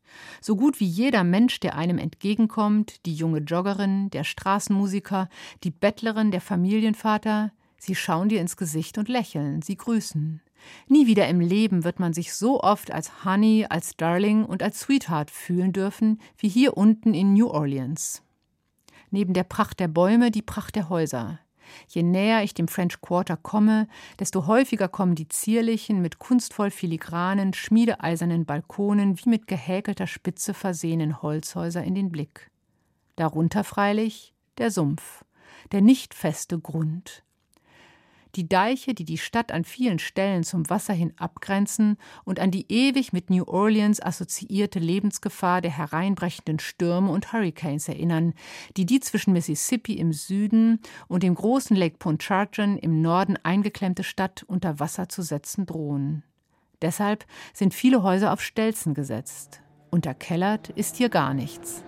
So 0.42 0.56
gut 0.56 0.80
wie 0.80 0.88
jeder 0.88 1.24
Mensch, 1.24 1.60
der 1.60 1.76
einem 1.76 2.00
entgegenkommt, 2.00 3.06
die 3.06 3.14
junge 3.14 3.40
Joggerin, 3.40 4.10
der 4.10 4.24
Straßenmusiker, 4.24 5.30
die 5.64 5.70
Bettlerin, 5.70 6.32
der 6.32 6.42
Familienvater, 6.42 7.52
sie 7.78 7.94
schauen 7.94 8.30
dir 8.30 8.42
ins 8.42 8.58
Gesicht 8.58 8.98
und 8.98 9.10
lächeln, 9.10 9.62
sie 9.62 9.78
grüßen. 9.78 10.42
Nie 10.88 11.08
wieder 11.08 11.28
im 11.28 11.40
Leben 11.40 11.84
wird 11.84 12.00
man 12.00 12.14
sich 12.14 12.34
so 12.34 12.62
oft 12.62 12.92
als 12.92 13.26
Honey, 13.26 13.66
als 13.70 13.98
Darling 13.98 14.46
und 14.46 14.64
als 14.64 14.82
Sweetheart 14.82 15.32
fühlen 15.32 15.74
dürfen, 15.74 16.20
wie 16.38 16.50
hier 16.50 16.78
unten 16.78 17.14
in 17.14 17.34
New 17.34 17.48
Orleans. 17.48 18.24
Neben 19.12 19.34
der 19.34 19.44
Pracht 19.44 19.80
der 19.80 19.88
Bäume 19.88 20.32
die 20.32 20.42
Pracht 20.42 20.76
der 20.76 20.90
Häuser. 20.90 21.40
Je 21.88 22.04
näher 22.04 22.44
ich 22.44 22.54
dem 22.54 22.68
French 22.68 23.02
Quarter 23.02 23.38
komme, 23.38 23.88
desto 24.20 24.48
häufiger 24.48 24.88
kommen 24.88 25.16
die 25.16 25.28
zierlichen, 25.28 26.02
mit 26.02 26.20
kunstvoll 26.20 26.72
filigranen, 26.72 27.54
schmiedeeisernen 27.54 28.46
Balkonen 28.46 29.18
wie 29.18 29.30
mit 29.30 29.48
gehäkelter 29.48 30.08
Spitze 30.08 30.54
versehenen 30.54 31.22
Holzhäuser 31.22 31.84
in 31.84 31.96
den 31.96 32.10
Blick. 32.10 32.50
Darunter 33.16 33.64
freilich 33.64 34.34
der 34.58 34.72
Sumpf, 34.72 35.26
der 35.72 35.82
nicht 35.82 36.14
feste 36.14 36.60
Grund, 36.60 37.24
die 38.36 38.48
Deiche, 38.48 38.94
die 38.94 39.06
die 39.06 39.18
Stadt 39.18 39.52
an 39.52 39.64
vielen 39.64 40.00
Stellen 40.00 40.44
zum 40.44 40.70
Wasser 40.70 40.94
hin 40.94 41.14
abgrenzen 41.18 41.98
und 42.24 42.40
an 42.40 42.52
die 42.52 42.66
ewig 42.72 43.14
mit 43.14 43.30
New 43.30 43.44
Orleans 43.46 44.02
assoziierte 44.02 44.80
Lebensgefahr 44.80 45.62
der 45.62 45.72
hereinbrechenden 45.72 46.60
Stürme 46.60 47.12
und 47.12 47.34
Hurricanes 47.34 47.88
erinnern, 47.88 48.34
die 48.76 48.86
die 48.86 49.00
zwischen 49.00 49.34
Mississippi 49.34 49.94
im 49.94 50.14
Süden 50.14 50.80
und 51.08 51.24
dem 51.24 51.36
großen 51.36 51.76
Lake 51.76 51.98
Pontchartrain 51.98 52.78
im 52.78 53.02
Norden 53.02 53.38
eingeklemmte 53.44 54.04
Stadt 54.04 54.44
unter 54.48 54.80
Wasser 54.80 55.10
zu 55.10 55.22
setzen 55.22 55.66
drohen. 55.66 56.24
Deshalb 56.82 57.26
sind 57.54 57.74
viele 57.74 58.04
Häuser 58.04 58.32
auf 58.34 58.42
Stelzen 58.42 58.94
gesetzt. 58.94 59.62
Unterkellert 59.90 60.70
ist 60.70 60.98
hier 60.98 61.10
gar 61.10 61.34
nichts. 61.34 61.84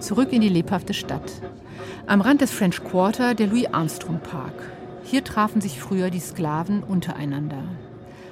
Zurück 0.00 0.32
in 0.32 0.40
die 0.40 0.48
lebhafte 0.48 0.94
Stadt. 0.94 1.30
Am 2.06 2.22
Rand 2.22 2.40
des 2.40 2.50
French 2.50 2.82
Quarter 2.82 3.34
der 3.34 3.48
Louis 3.48 3.66
Armstrong 3.66 4.18
Park. 4.20 4.54
Hier 5.04 5.22
trafen 5.22 5.60
sich 5.60 5.78
früher 5.78 6.08
die 6.08 6.20
Sklaven 6.20 6.82
untereinander. 6.82 7.62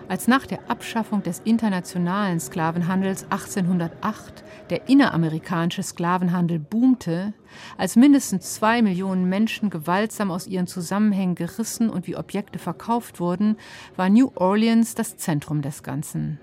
Als 0.09 0.29
nach 0.29 0.47
der 0.47 0.71
Abschaffung 0.71 1.23
des 1.23 1.41
internationalen 1.45 2.41
Sklavenhandels 2.41 3.25
1808 3.25 4.45
der 4.71 4.89
inneramerikanische 4.89 5.83
Sklavenhandel 5.83 6.59
boomte, 6.59 7.35
als 7.77 7.97
mindestens 7.97 8.55
zwei 8.55 8.81
Millionen 8.81 9.29
Menschen 9.29 9.69
gewaltsam 9.69 10.31
aus 10.31 10.47
ihren 10.47 10.67
Zusammenhängen 10.67 11.35
gerissen 11.35 11.91
und 11.91 12.07
wie 12.07 12.17
Objekte 12.17 12.59
verkauft 12.59 13.21
wurden, 13.21 13.59
war 13.95 14.09
New 14.09 14.33
Orleans 14.37 14.95
das 14.95 15.19
Zentrum 15.19 15.61
des 15.61 15.83
Ganzen. 15.83 16.41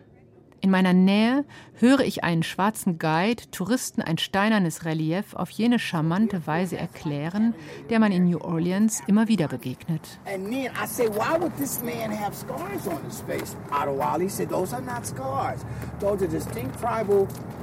In 0.65 0.71
meiner 0.71 0.93
Nähe 0.93 1.45
höre 1.75 1.99
ich 1.99 2.23
einen 2.23 2.41
schwarzen 2.41 2.97
Guide 2.97 3.43
Touristen 3.51 4.01
ein 4.01 4.17
steinernes 4.17 4.83
Relief 4.83 5.35
auf 5.35 5.51
jene 5.51 5.77
charmante 5.77 6.47
Weise 6.47 6.75
erklären, 6.75 7.53
der 7.91 7.99
man 7.99 8.11
in 8.11 8.25
New 8.25 8.39
Orleans 8.39 9.03
immer 9.05 9.27
wieder 9.27 9.47
begegnet. 9.47 10.17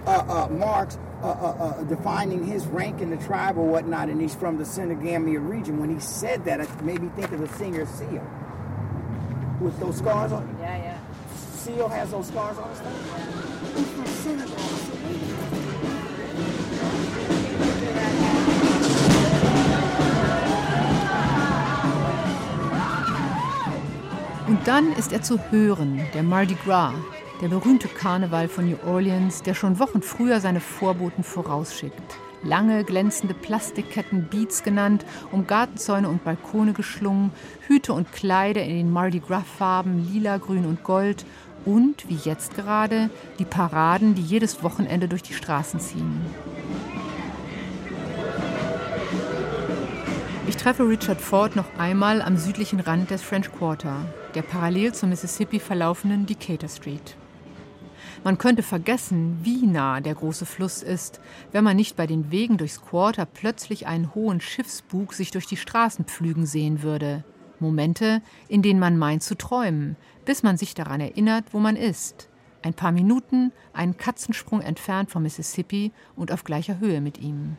Uh, 0.05 0.09
uh, 0.09 0.49
uh, 1.23 1.27
uh, 1.27 1.81
uh, 1.81 1.85
defining 1.89 2.45
his 2.45 2.67
rank 2.69 3.01
in 3.01 3.11
the 3.11 3.17
tribe 3.27 3.57
or 3.57 3.69
whatnot, 3.69 4.09
and 4.09 4.21
he's 4.21 4.35
from 4.35 4.59
the 4.59 4.65
Senegambia 4.65 5.41
region. 5.41 5.81
When 5.81 5.91
he 5.91 6.01
said 6.01 6.45
that, 6.45 6.61
it 6.61 6.69
made 6.85 7.01
me 7.01 7.09
think 7.17 7.33
of 7.33 7.41
the 7.41 7.49
singer 7.57 7.85
Seal 7.87 8.23
with 9.61 9.79
those 9.81 9.99
scars 9.99 10.33
on. 10.33 10.57
Yeah, 10.61 10.77
yeah. 10.77 11.02
Seal 11.65 11.89
has 11.89 12.11
those 12.11 12.27
scars 12.27 12.59
on 12.59 12.69
his 12.71 12.81
face? 12.81 13.23
Und 24.49 24.59
dann 24.67 24.93
ist 24.95 25.13
er 25.13 25.23
zu 25.23 25.39
hören, 25.53 26.01
der 26.15 26.25
Mardi 26.25 26.57
Gras, 26.65 26.95
der 27.41 27.47
berühmte 27.47 27.87
Karneval 27.87 28.49
von 28.49 28.69
New 28.69 28.79
Orleans, 28.85 29.43
der 29.43 29.55
schon 29.55 29.79
Wochen 29.79 30.03
früher 30.03 30.41
seine 30.41 30.59
Vorboten 30.59 31.23
vorausschickt. 31.23 31.95
Lange, 32.43 32.83
glänzende 32.83 33.35
Plastikketten, 33.35 34.27
Beats 34.29 34.65
genannt, 34.65 35.07
um 35.31 35.47
Gartenzäune 35.47 36.09
und 36.09 36.25
Balkone 36.25 36.73
geschlungen, 36.73 37.31
Hüte 37.69 37.93
und 37.93 38.11
Kleider 38.11 38.65
in 38.65 38.77
den 38.79 38.91
Mardi 38.91 39.21
Gras-Farben, 39.21 40.13
lila, 40.13 40.39
grün 40.39 40.67
und 40.67 40.83
gold 40.83 41.25
und, 41.65 42.09
wie 42.09 42.17
jetzt 42.17 42.55
gerade, 42.55 43.11
die 43.39 43.45
Paraden, 43.45 44.15
die 44.15 44.23
jedes 44.23 44.63
Wochenende 44.63 45.09
durch 45.09 45.23
die 45.23 45.35
Straßen 45.35 45.81
ziehen. 45.81 46.21
Ich 50.49 50.57
treffe 50.57 50.89
Richard 50.89 51.21
Ford 51.21 51.57
noch 51.57 51.79
einmal 51.79 52.21
am 52.21 52.37
südlichen 52.37 52.81
Rand 52.81 53.11
des 53.11 53.23
French 53.23 53.51
Quarter, 53.53 53.97
der 54.35 54.43
parallel 54.43 54.93
zum 54.93 55.11
Mississippi 55.11 55.61
verlaufenden 55.61 56.27
Decatur 56.27 56.69
Street. 56.69 57.17
Man 58.25 58.39
könnte 58.39 58.63
vergessen, 58.63 59.39
wie 59.43 59.67
nah 59.67 60.01
der 60.01 60.15
große 60.15 60.47
Fluss 60.47 60.83
ist, 60.83 61.21
wenn 61.51 61.65
man 61.65 61.77
nicht 61.77 61.97
bei 61.97 62.07
den 62.07 62.31
Wegen 62.31 62.57
durchs 62.57 62.81
Quarter 62.81 63.27
plötzlich 63.27 63.87
einen 63.87 64.15
hohen 64.15 64.41
Schiffsbug 64.41 65.13
sich 65.13 65.31
durch 65.31 65.47
die 65.47 65.57
Straßen 65.57 66.05
pflügen 66.05 66.47
sehen 66.47 66.83
würde. 66.83 67.25
Momente, 67.59 68.23
in 68.49 68.63
denen 68.63 68.79
man 68.79 68.99
meint 68.99 69.23
zu 69.23 69.37
träumen, 69.37 69.97
bis 70.25 70.43
man 70.43 70.57
sich 70.57 70.75
daran 70.75 71.01
erinnert, 71.01 71.45
wo 71.53 71.59
man 71.59 71.77
ist. 71.77 72.29
Ein 72.63 72.75
paar 72.75 72.93
Minuten, 72.93 73.53
einen 73.73 73.97
Katzensprung 73.97 74.61
entfernt 74.61 75.11
vom 75.11 75.25
Mississippi 75.25 75.91
und 76.15 76.31
auf 76.31 76.45
gleicher 76.45 76.79
Höhe 76.79 77.01
mit 77.01 77.19
ihm. 77.19 77.57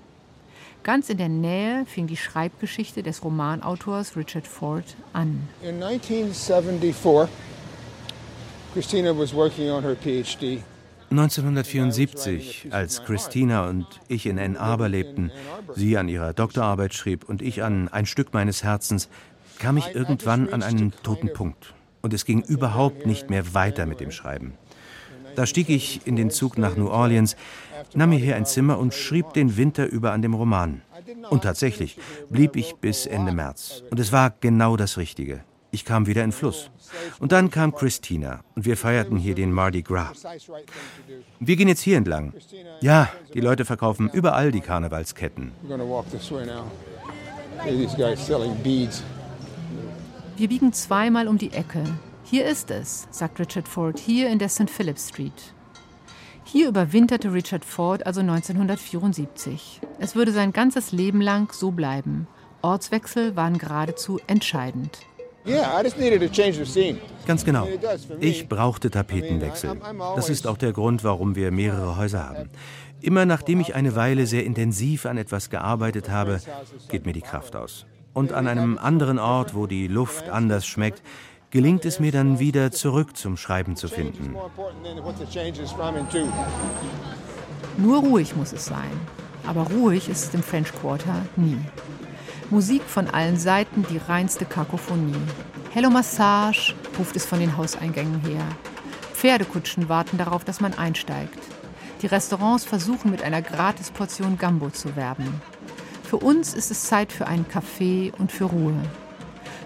Ganz 0.83 1.09
in 1.09 1.17
der 1.17 1.29
Nähe 1.29 1.85
fing 1.85 2.07
die 2.07 2.17
Schreibgeschichte 2.17 3.03
des 3.03 3.23
Romanautors 3.23 4.15
Richard 4.15 4.47
Ford 4.47 4.83
an. 5.13 5.47
In 5.61 5.81
1974, 5.81 7.29
Christina 8.73 9.17
was 9.17 9.33
working 9.33 9.69
on 9.69 9.83
her 9.83 9.95
PhD. 9.95 10.61
1974, 11.09 12.69
als 12.71 13.03
Christina 13.03 13.69
und 13.69 13.85
ich 14.07 14.25
in 14.25 14.39
Ann 14.39 14.57
Arbor 14.57 14.89
lebten, 14.89 15.31
sie 15.75 15.97
an 15.97 16.09
ihrer 16.09 16.33
Doktorarbeit 16.33 16.93
schrieb 16.93 17.29
und 17.29 17.41
ich 17.41 17.61
an 17.61 17.87
ein 17.89 18.05
Stück 18.05 18.33
meines 18.33 18.63
Herzens, 18.63 19.09
kam 19.59 19.77
ich 19.77 19.93
irgendwann 19.93 20.51
an 20.51 20.63
einen 20.63 20.91
toten 21.03 21.31
Punkt 21.31 21.73
und 22.03 22.13
es 22.13 22.25
ging 22.25 22.41
überhaupt 22.41 23.05
nicht 23.05 23.29
mehr 23.29 23.53
weiter 23.53 23.85
mit 23.85 24.01
dem 24.01 24.11
Schreiben. 24.11 24.53
Da 25.35 25.47
stieg 25.47 25.69
ich 25.69 26.05
in 26.05 26.15
den 26.15 26.29
Zug 26.29 26.57
nach 26.57 26.75
New 26.75 26.89
Orleans, 26.89 27.35
nahm 27.95 28.09
mir 28.11 28.19
hier 28.19 28.35
ein 28.35 28.45
Zimmer 28.45 28.77
und 28.77 28.93
schrieb 28.93 29.33
den 29.33 29.57
Winter 29.57 29.87
über 29.87 30.11
an 30.11 30.21
dem 30.21 30.33
Roman. 30.33 30.81
Und 31.29 31.43
tatsächlich 31.43 31.97
blieb 32.29 32.55
ich 32.55 32.75
bis 32.75 33.07
Ende 33.07 33.31
März. 33.31 33.83
Und 33.89 33.99
es 33.99 34.11
war 34.11 34.33
genau 34.41 34.77
das 34.77 34.97
Richtige. 34.97 35.43
Ich 35.71 35.85
kam 35.85 36.05
wieder 36.05 36.23
in 36.23 36.31
Fluss. 36.31 36.69
Und 37.19 37.31
dann 37.31 37.49
kam 37.49 37.73
Christina 37.73 38.41
und 38.55 38.65
wir 38.65 38.77
feierten 38.77 39.17
hier 39.17 39.33
den 39.33 39.51
Mardi 39.51 39.81
Gras. 39.81 40.23
Wir 41.39 41.55
gehen 41.55 41.69
jetzt 41.69 41.81
hier 41.81 41.97
entlang. 41.97 42.33
Ja, 42.81 43.09
die 43.33 43.41
Leute 43.41 43.65
verkaufen 43.65 44.09
überall 44.13 44.51
die 44.51 44.61
Karnevalsketten. 44.61 45.51
These 47.63 47.95
guys 47.95 48.25
selling 48.25 48.55
beads. 48.61 49.03
Wir 50.35 50.49
biegen 50.49 50.73
zweimal 50.73 51.27
um 51.27 51.37
die 51.37 51.51
Ecke. 51.51 51.83
Hier 52.23 52.45
ist 52.45 52.71
es, 52.71 53.07
sagt 53.11 53.39
Richard 53.39 53.67
Ford, 53.67 53.99
hier 53.99 54.29
in 54.29 54.39
der 54.39 54.49
St. 54.49 54.69
Philip 54.69 54.97
Street. 54.97 55.53
Hier 56.43 56.69
überwinterte 56.69 57.31
Richard 57.31 57.63
Ford 57.63 58.05
also 58.07 58.21
1974. 58.21 59.79
Es 59.99 60.15
würde 60.15 60.31
sein 60.31 60.51
ganzes 60.51 60.91
Leben 60.91 61.21
lang 61.21 61.53
so 61.53 61.69
bleiben. 61.69 62.27
Ortswechsel 62.63 63.35
waren 63.35 63.59
geradezu 63.59 64.19
entscheidend. 64.25 64.99
Ganz 67.27 67.45
genau. 67.45 67.67
Ich 68.19 68.49
brauchte 68.49 68.89
Tapetenwechsel. 68.89 69.79
Das 70.15 70.29
ist 70.29 70.47
auch 70.47 70.57
der 70.57 70.73
Grund, 70.73 71.03
warum 71.03 71.35
wir 71.35 71.51
mehrere 71.51 71.95
Häuser 71.97 72.27
haben. 72.27 72.49
Immer 73.01 73.25
nachdem 73.25 73.59
ich 73.59 73.75
eine 73.75 73.95
Weile 73.95 74.25
sehr 74.25 74.45
intensiv 74.45 75.05
an 75.05 75.17
etwas 75.17 75.51
gearbeitet 75.51 76.09
habe, 76.09 76.39
geht 76.89 77.05
mir 77.05 77.13
die 77.13 77.21
Kraft 77.21 77.55
aus. 77.55 77.85
Und 78.13 78.31
an 78.31 78.47
einem 78.47 78.77
anderen 78.77 79.17
Ort, 79.17 79.55
wo 79.55 79.65
die 79.65 79.87
Luft 79.87 80.29
anders 80.29 80.65
schmeckt, 80.65 81.01
gelingt 81.49 81.85
es 81.85 81.99
mir 81.99 82.11
dann 82.11 82.39
wieder 82.39 82.71
zurück 82.71 83.17
zum 83.17 83.37
Schreiben 83.37 83.75
zu 83.75 83.87
finden. 83.87 84.35
Nur 87.77 87.99
ruhig 87.99 88.35
muss 88.35 88.53
es 88.53 88.65
sein. 88.65 88.91
Aber 89.45 89.63
ruhig 89.63 90.09
ist 90.09 90.25
es 90.25 90.33
im 90.33 90.43
French 90.43 90.71
Quarter 90.73 91.25
nie. 91.35 91.59
Musik 92.49 92.83
von 92.83 93.07
allen 93.07 93.37
Seiten, 93.37 93.85
die 93.89 93.97
reinste 93.97 94.45
Kakophonie. 94.45 95.15
Hello 95.71 95.89
Massage 95.89 96.75
ruft 96.99 97.15
es 97.15 97.25
von 97.25 97.39
den 97.39 97.57
Hauseingängen 97.57 98.21
her. 98.21 98.45
Pferdekutschen 99.13 99.89
warten 99.89 100.17
darauf, 100.17 100.43
dass 100.43 100.61
man 100.61 100.73
einsteigt. 100.75 101.39
Die 102.01 102.07
Restaurants 102.07 102.63
versuchen 102.63 103.09
mit 103.11 103.23
einer 103.23 103.41
Gratisportion 103.41 104.37
Gambo 104.37 104.69
zu 104.69 104.95
werben. 104.95 105.41
Für 106.13 106.19
uns 106.19 106.53
ist 106.53 106.69
es 106.69 106.83
Zeit 106.83 107.11
für 107.11 107.25
einen 107.25 107.47
Kaffee 107.47 108.13
und 108.19 108.31
für 108.31 108.43
Ruhe. 108.43 108.75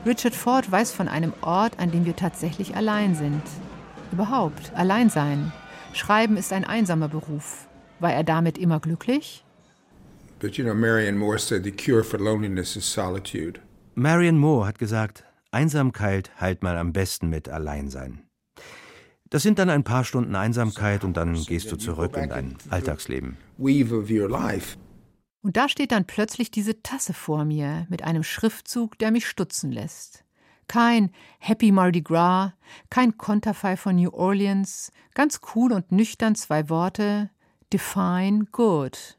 Richard 0.06 0.34
Ford 0.34 0.72
weiß 0.72 0.94
von 0.94 1.10
einem 1.10 1.34
Ort, 1.42 1.78
an 1.78 1.92
dem 1.92 2.06
wir 2.06 2.16
tatsächlich 2.16 2.74
allein 2.74 3.16
sind. 3.16 3.42
Überhaupt, 4.14 4.72
allein 4.74 5.10
sein. 5.10 5.52
Schreiben 5.92 6.38
ist 6.38 6.54
ein 6.54 6.64
einsamer 6.64 7.10
Beruf. 7.10 7.68
War 8.00 8.14
er 8.14 8.24
damit 8.24 8.58
immer 8.58 8.80
glücklich? 8.80 9.44
But 10.40 10.56
you 10.56 10.64
know, 10.64 10.74
Marianne 10.74 11.18
Moore 11.18 11.38
said 11.38 11.66
the 11.66 11.72
cure 11.74 12.02
for 12.02 12.18
loneliness 12.18 12.78
is 12.78 12.90
solitude. 12.90 13.60
Marianne 13.96 14.40
Moore 14.40 14.68
hat 14.68 14.80
gesagt, 14.80 15.26
Einsamkeit 15.52 16.32
heilt 16.40 16.64
man 16.64 16.78
am 16.78 16.94
besten 16.94 17.30
mit 17.30 17.50
Alleinsein. 17.50 18.22
Das 19.30 19.44
sind 19.44 19.60
dann 19.60 19.70
ein 19.70 19.84
paar 19.84 20.06
Stunden 20.06 20.38
Einsamkeit 20.38 21.04
und 21.04 21.18
dann 21.18 21.34
gehst 21.44 21.70
du 21.74 21.76
zurück 21.76 22.16
in 22.16 22.30
dein 22.30 22.56
Alltagsleben. 22.70 23.36
Und 25.48 25.56
da 25.56 25.70
steht 25.70 25.94
dann 25.94 26.04
plötzlich 26.04 26.52
diese 26.52 26.84
Tasse 26.84 27.14
vor 27.14 27.46
mir 27.46 27.88
mit 27.88 28.04
einem 28.04 28.24
Schriftzug, 28.24 29.00
der 29.00 29.12
mich 29.12 29.30
stutzen 29.30 29.72
lässt. 29.72 30.26
Kein 30.68 31.10
Happy 31.40 31.72
Mardi 31.72 32.02
Gras, 32.02 32.52
kein 32.90 33.18
Konterfei 33.18 33.78
von 33.78 33.96
New 33.96 34.10
Orleans, 34.10 34.92
ganz 35.14 35.40
cool 35.56 35.72
und 35.72 35.90
nüchtern 35.90 36.36
zwei 36.36 36.68
Worte 36.68 37.30
Define 37.72 38.44
Good. 38.52 39.18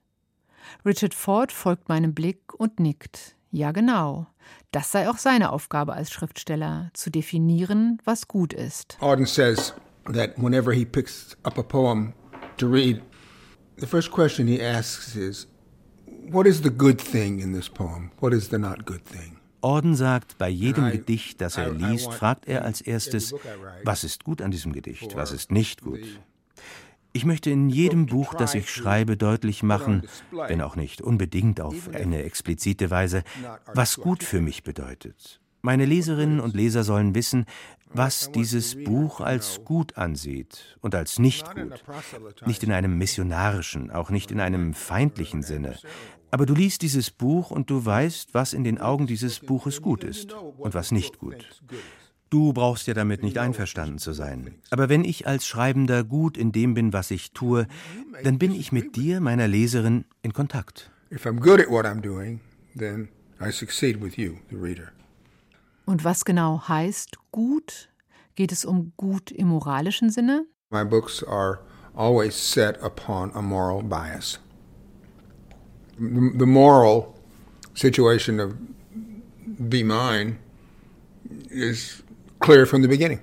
Richard 0.84 1.14
Ford 1.14 1.50
folgt 1.50 1.88
meinem 1.88 2.12
Blick 2.12 2.52
und 2.52 2.78
nickt. 2.78 3.34
Ja, 3.50 3.72
genau. 3.72 4.26
Das 4.70 4.92
sei 4.92 5.08
auch 5.08 5.16
seine 5.16 5.50
Aufgabe 5.50 5.94
als 5.94 6.10
Schriftsteller, 6.10 6.90
zu 6.92 7.08
definieren, 7.08 8.02
was 8.04 8.28
gut 8.28 8.52
ist. 8.52 8.98
Auden 9.00 9.24
says 9.24 9.72
that 10.12 10.36
whenever 10.36 10.74
he 10.74 10.84
picks 10.84 11.38
up 11.44 11.56
a 11.56 11.62
poem 11.62 12.12
to 12.58 12.66
read, 12.66 13.00
the 13.78 13.86
first 13.86 14.10
question 14.10 14.46
he 14.46 14.62
asks 14.62 15.16
is, 15.16 15.48
What 16.30 16.46
is 16.46 16.62
the 16.62 16.70
good 16.70 17.00
thing 17.00 17.38
in 17.40 17.54
this 17.54 17.68
poem? 17.68 18.10
What 18.20 18.34
is 18.34 18.48
the 18.50 18.58
not 18.58 18.84
good 18.84 19.04
thing? 19.04 19.38
Orden 19.60 19.96
sagt, 19.96 20.38
bei 20.38 20.48
jedem 20.48 20.90
Gedicht, 20.90 21.40
das 21.40 21.56
er 21.56 21.72
liest, 21.72 22.12
fragt 22.12 22.46
er 22.46 22.64
als 22.64 22.80
erstes, 22.80 23.34
was 23.82 24.04
ist 24.04 24.24
gut 24.24 24.42
an 24.42 24.50
diesem 24.50 24.72
Gedicht, 24.72 25.16
was 25.16 25.32
ist 25.32 25.50
nicht 25.50 25.82
gut. 25.82 26.00
Ich 27.12 27.24
möchte 27.24 27.50
in 27.50 27.70
jedem 27.70 28.06
Buch, 28.06 28.34
das 28.34 28.54
ich 28.54 28.70
schreibe, 28.70 29.16
deutlich 29.16 29.62
machen, 29.62 30.02
wenn 30.30 30.60
auch 30.60 30.76
nicht 30.76 31.00
unbedingt 31.00 31.60
auf 31.60 31.88
eine 31.92 32.22
explizite 32.22 32.90
Weise, 32.90 33.24
was 33.72 33.96
gut 33.96 34.22
für 34.22 34.40
mich 34.40 34.62
bedeutet. 34.62 35.40
Meine 35.62 35.86
Leserinnen 35.86 36.40
und 36.40 36.54
Leser 36.54 36.84
sollen 36.84 37.14
wissen, 37.14 37.46
was 37.92 38.30
dieses 38.32 38.76
Buch 38.84 39.20
als 39.20 39.64
gut 39.64 39.96
ansieht 39.96 40.76
und 40.80 40.94
als 40.94 41.18
nicht 41.18 41.52
gut. 41.54 41.82
Nicht 42.46 42.62
in 42.62 42.72
einem 42.72 42.98
missionarischen, 42.98 43.90
auch 43.90 44.10
nicht 44.10 44.30
in 44.30 44.40
einem 44.40 44.74
feindlichen 44.74 45.42
Sinne, 45.42 45.76
aber 46.30 46.46
du 46.46 46.54
liest 46.54 46.82
dieses 46.82 47.10
Buch 47.10 47.50
und 47.50 47.70
du 47.70 47.84
weißt, 47.84 48.34
was 48.34 48.52
in 48.52 48.64
den 48.64 48.78
Augen 48.78 49.06
dieses 49.06 49.40
Buches 49.40 49.82
gut 49.82 50.04
ist 50.04 50.32
und 50.32 50.74
was 50.74 50.92
nicht 50.92 51.18
gut. 51.18 51.62
Du 52.30 52.52
brauchst 52.52 52.86
ja 52.86 52.94
damit 52.94 53.22
nicht 53.22 53.38
einverstanden 53.38 53.98
zu 53.98 54.12
sein. 54.12 54.56
Aber 54.70 54.90
wenn 54.90 55.02
ich 55.02 55.26
als 55.26 55.46
Schreibender 55.46 56.04
gut 56.04 56.36
in 56.36 56.52
dem 56.52 56.74
bin, 56.74 56.92
was 56.92 57.10
ich 57.10 57.32
tue, 57.32 57.66
dann 58.22 58.38
bin 58.38 58.54
ich 58.54 58.70
mit 58.70 58.96
dir, 58.96 59.20
meiner 59.20 59.48
Leserin, 59.48 60.04
in 60.20 60.34
Kontakt. 60.34 60.90
Und 65.86 66.04
was 66.04 66.24
genau 66.26 66.68
heißt 66.68 67.16
gut? 67.30 67.88
Geht 68.34 68.52
es 68.52 68.64
um 68.66 68.92
gut 68.96 69.30
im 69.30 69.48
moralischen 69.48 70.10
Sinne? 70.10 70.44
My 70.70 70.84
books 70.84 71.24
are 71.24 71.60
always 71.94 72.34
set 72.34 72.80
upon 72.82 73.34
a 73.34 73.40
moral 73.40 73.82
bias 73.82 74.38
the 75.98 76.46
moral 76.46 77.14
situation 77.74 78.40
of 78.40 78.56
Be 79.68 79.82
Mine 79.82 80.38
is 81.50 82.02
clear 82.40 82.66
from 82.66 82.82
the 82.82 82.88
beginning. 82.88 83.20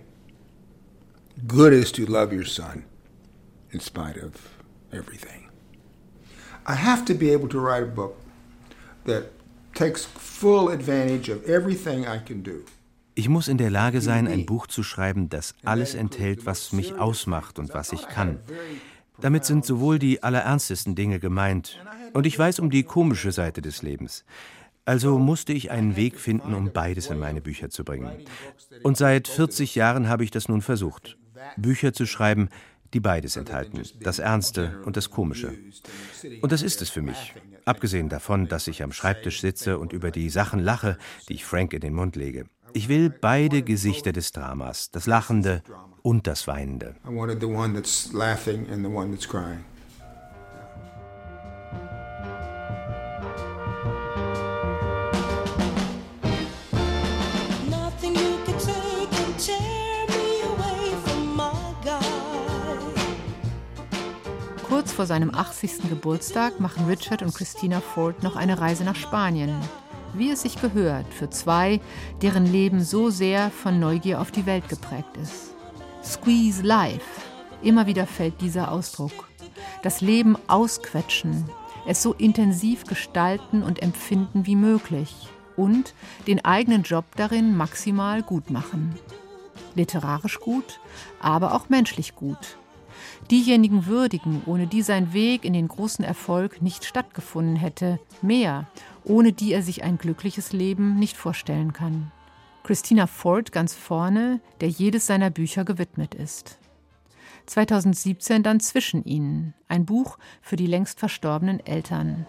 Good 1.48 1.74
is 1.74 1.92
to 1.94 2.06
love 2.06 2.34
your 2.34 2.46
son 2.46 2.86
in 3.72 3.80
spite 3.80 4.18
of 4.18 4.34
everything. 4.92 5.50
I 6.66 6.76
have 6.76 7.06
to 7.06 7.14
be 7.14 7.30
able 7.32 7.48
to 7.50 7.60
write 7.60 7.84
a 7.84 7.88
book 7.88 8.18
that 9.06 9.32
takes 9.74 10.06
full 10.06 10.70
advantage 10.70 11.30
of 11.30 11.44
everything 11.46 12.08
I 12.08 12.20
can 12.20 12.42
do. 12.42 12.66
Ich 13.18 13.30
muss 13.30 13.48
in 13.48 13.58
der 13.58 13.70
Lage 13.70 14.02
sein, 14.02 14.28
ein 14.28 14.46
Buch 14.46 14.68
zu 14.68 14.84
schreiben, 14.84 15.30
das 15.30 15.56
alles 15.64 15.96
enthält, 15.96 16.46
was 16.46 16.74
mich 16.74 16.96
ausmacht 16.96 17.60
und 17.60 17.74
was 17.74 17.94
ich 17.94 18.06
kann. 18.10 18.40
Damit 19.22 19.46
sind 19.46 19.66
sowohl 19.66 20.00
die 20.00 20.24
allerernstesten 20.24 20.96
Dinge 20.96 21.20
gemeint, 21.20 21.80
und 22.14 22.26
ich 22.26 22.40
weiß 22.40 22.60
um 22.60 22.70
die 22.70 22.84
komische 22.84 23.32
Seite 23.32 23.62
des 23.62 23.82
Lebens. 23.82 24.24
Also 24.86 25.18
musste 25.18 25.52
ich 25.52 25.72
einen 25.72 25.96
Weg 25.96 26.20
finden, 26.20 26.54
um 26.54 26.72
beides 26.72 27.08
in 27.08 27.20
meine 27.20 27.42
Bücher 27.42 27.70
zu 27.70 27.84
bringen. 27.84 28.12
Und 28.84 28.98
seit 28.98 29.28
40 29.28 29.76
Jahren 29.76 30.08
habe 30.08 30.24
ich 30.24 30.32
das 30.32 30.48
nun 30.48 30.62
versucht. 30.62 31.18
Bücher 31.58 31.92
zu 31.92 32.06
schreiben, 32.06 32.50
die 32.94 33.00
beides 33.00 33.36
enthalten, 33.36 33.82
das 34.00 34.20
Ernste 34.20 34.80
und 34.86 34.96
das 34.96 35.10
Komische. 35.10 35.54
Und 36.42 36.52
das 36.52 36.62
ist 36.62 36.82
es 36.82 36.90
für 36.90 37.02
mich. 37.02 37.34
Abgesehen 37.66 38.10
davon, 38.10 38.48
dass 38.48 38.68
ich 38.68 38.84
am 38.84 38.94
Schreibtisch 38.94 39.42
sitze 39.42 39.80
und 39.80 39.92
über 39.92 40.12
die 40.12 40.30
Sachen 40.30 40.60
lache, 40.60 40.98
die 41.28 41.34
ich 41.34 41.46
Frank 41.46 41.74
in 41.74 41.82
den 41.82 41.94
Mund 41.94 42.16
lege. 42.16 42.46
Ich 42.76 42.90
will 42.90 43.10
beide 43.10 43.64
Gesichter 43.64 44.12
des 44.12 44.34
Dramas, 44.34 44.92
das 44.92 45.06
Lachende 45.06 45.64
und 46.02 46.28
das 46.28 46.46
Weinende. 46.46 46.94
Kurz 64.68 64.92
vor 64.92 65.06
seinem 65.06 65.34
80. 65.34 65.88
Geburtstag 65.88 66.60
machen 66.60 66.88
Richard 66.88 67.22
und 67.22 67.34
Christina 67.34 67.80
Ford 67.80 68.22
noch 68.22 68.36
eine 68.36 68.60
Reise 68.60 68.84
nach 68.84 68.98
Spanien 68.98 69.56
wie 70.18 70.32
es 70.32 70.42
sich 70.42 70.60
gehört, 70.60 71.06
für 71.14 71.30
zwei, 71.30 71.80
deren 72.22 72.46
Leben 72.46 72.84
so 72.84 73.10
sehr 73.10 73.52
von 73.52 73.80
Neugier 73.80 74.22
auf 74.22 74.32
die 74.32 74.46
Welt 74.46 74.70
geprägt 74.70 75.18
ist. 75.22 75.54
Squeeze 76.04 76.62
Life. 76.62 77.22
Immer 77.62 77.88
wieder 77.88 78.06
fällt 78.06 78.42
dieser 78.42 78.72
Ausdruck. 78.72 79.30
Das 79.84 80.02
Leben 80.02 80.38
ausquetschen, 80.48 81.46
es 81.88 82.02
so 82.02 82.14
intensiv 82.14 82.86
gestalten 82.86 83.64
und 83.64 83.82
empfinden 83.82 84.46
wie 84.46 84.56
möglich 84.56 85.14
und 85.56 85.94
den 86.28 86.44
eigenen 86.44 86.84
Job 86.84 87.06
darin 87.16 87.56
maximal 87.56 88.22
gut 88.22 88.50
machen. 88.50 88.96
Literarisch 89.76 90.40
gut, 90.40 90.80
aber 91.20 91.54
auch 91.54 91.70
menschlich 91.70 92.16
gut. 92.16 92.58
Diejenigen 93.32 93.88
würdigen, 93.88 94.44
ohne 94.46 94.68
die 94.68 94.82
sein 94.82 95.14
Weg 95.14 95.46
in 95.46 95.54
den 95.54 95.68
großen 95.68 96.06
Erfolg 96.06 96.62
nicht 96.62 96.86
stattgefunden 96.86 97.56
hätte, 97.56 98.00
mehr 98.22 98.68
ohne 99.06 99.32
die 99.32 99.54
er 99.54 99.62
sich 99.62 99.84
ein 99.84 99.98
glückliches 99.98 100.52
Leben 100.52 100.96
nicht 101.00 101.16
vorstellen 101.16 101.74
kann. 101.74 102.12
Christina 102.64 103.08
Ford 103.08 103.52
ganz 103.52 103.74
vorne, 103.76 104.42
der 104.60 104.70
jedes 104.70 105.06
seiner 105.06 105.30
Bücher 105.30 105.64
gewidmet 105.64 106.16
ist. 106.16 106.58
2017 107.46 108.42
dann 108.42 108.60
Zwischen 108.60 109.04
ihnen, 109.04 109.54
ein 109.68 109.86
Buch 109.86 110.18
für 110.42 110.56
die 110.56 110.68
längst 110.68 111.00
verstorbenen 111.00 111.64
Eltern. 111.66 112.26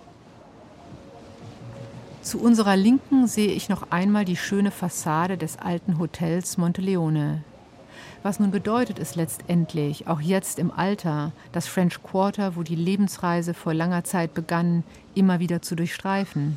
Zu 2.21 2.41
unserer 2.41 2.77
Linken 2.77 3.27
sehe 3.27 3.53
ich 3.53 3.69
noch 3.69 3.91
einmal 3.91 4.25
die 4.25 4.37
schöne 4.37 4.71
Fassade 4.71 5.39
des 5.39 5.59
alten 5.59 5.99
Hotels 5.99 6.59
Monteleone, 6.59 7.45
was 8.27 8.41
nun 8.41 8.51
bedeutet 8.51 8.99
es 8.99 9.15
letztendlich, 9.15 10.09
auch 10.09 10.21
jetzt 10.21 10.59
im 10.59 10.73
Alter, 10.73 11.31
das 11.53 11.69
French 11.69 12.03
Quarter, 12.03 12.57
wo 12.57 12.65
die 12.65 12.75
Lebensreise 12.75 13.55
vor 13.55 13.73
langer 13.73 14.03
Zeit 14.03 14.35
begann, 14.35 14.83
immer 15.15 15.39
wieder 15.39 15.63
zu 15.63 15.77
durchstreifen? 15.77 16.57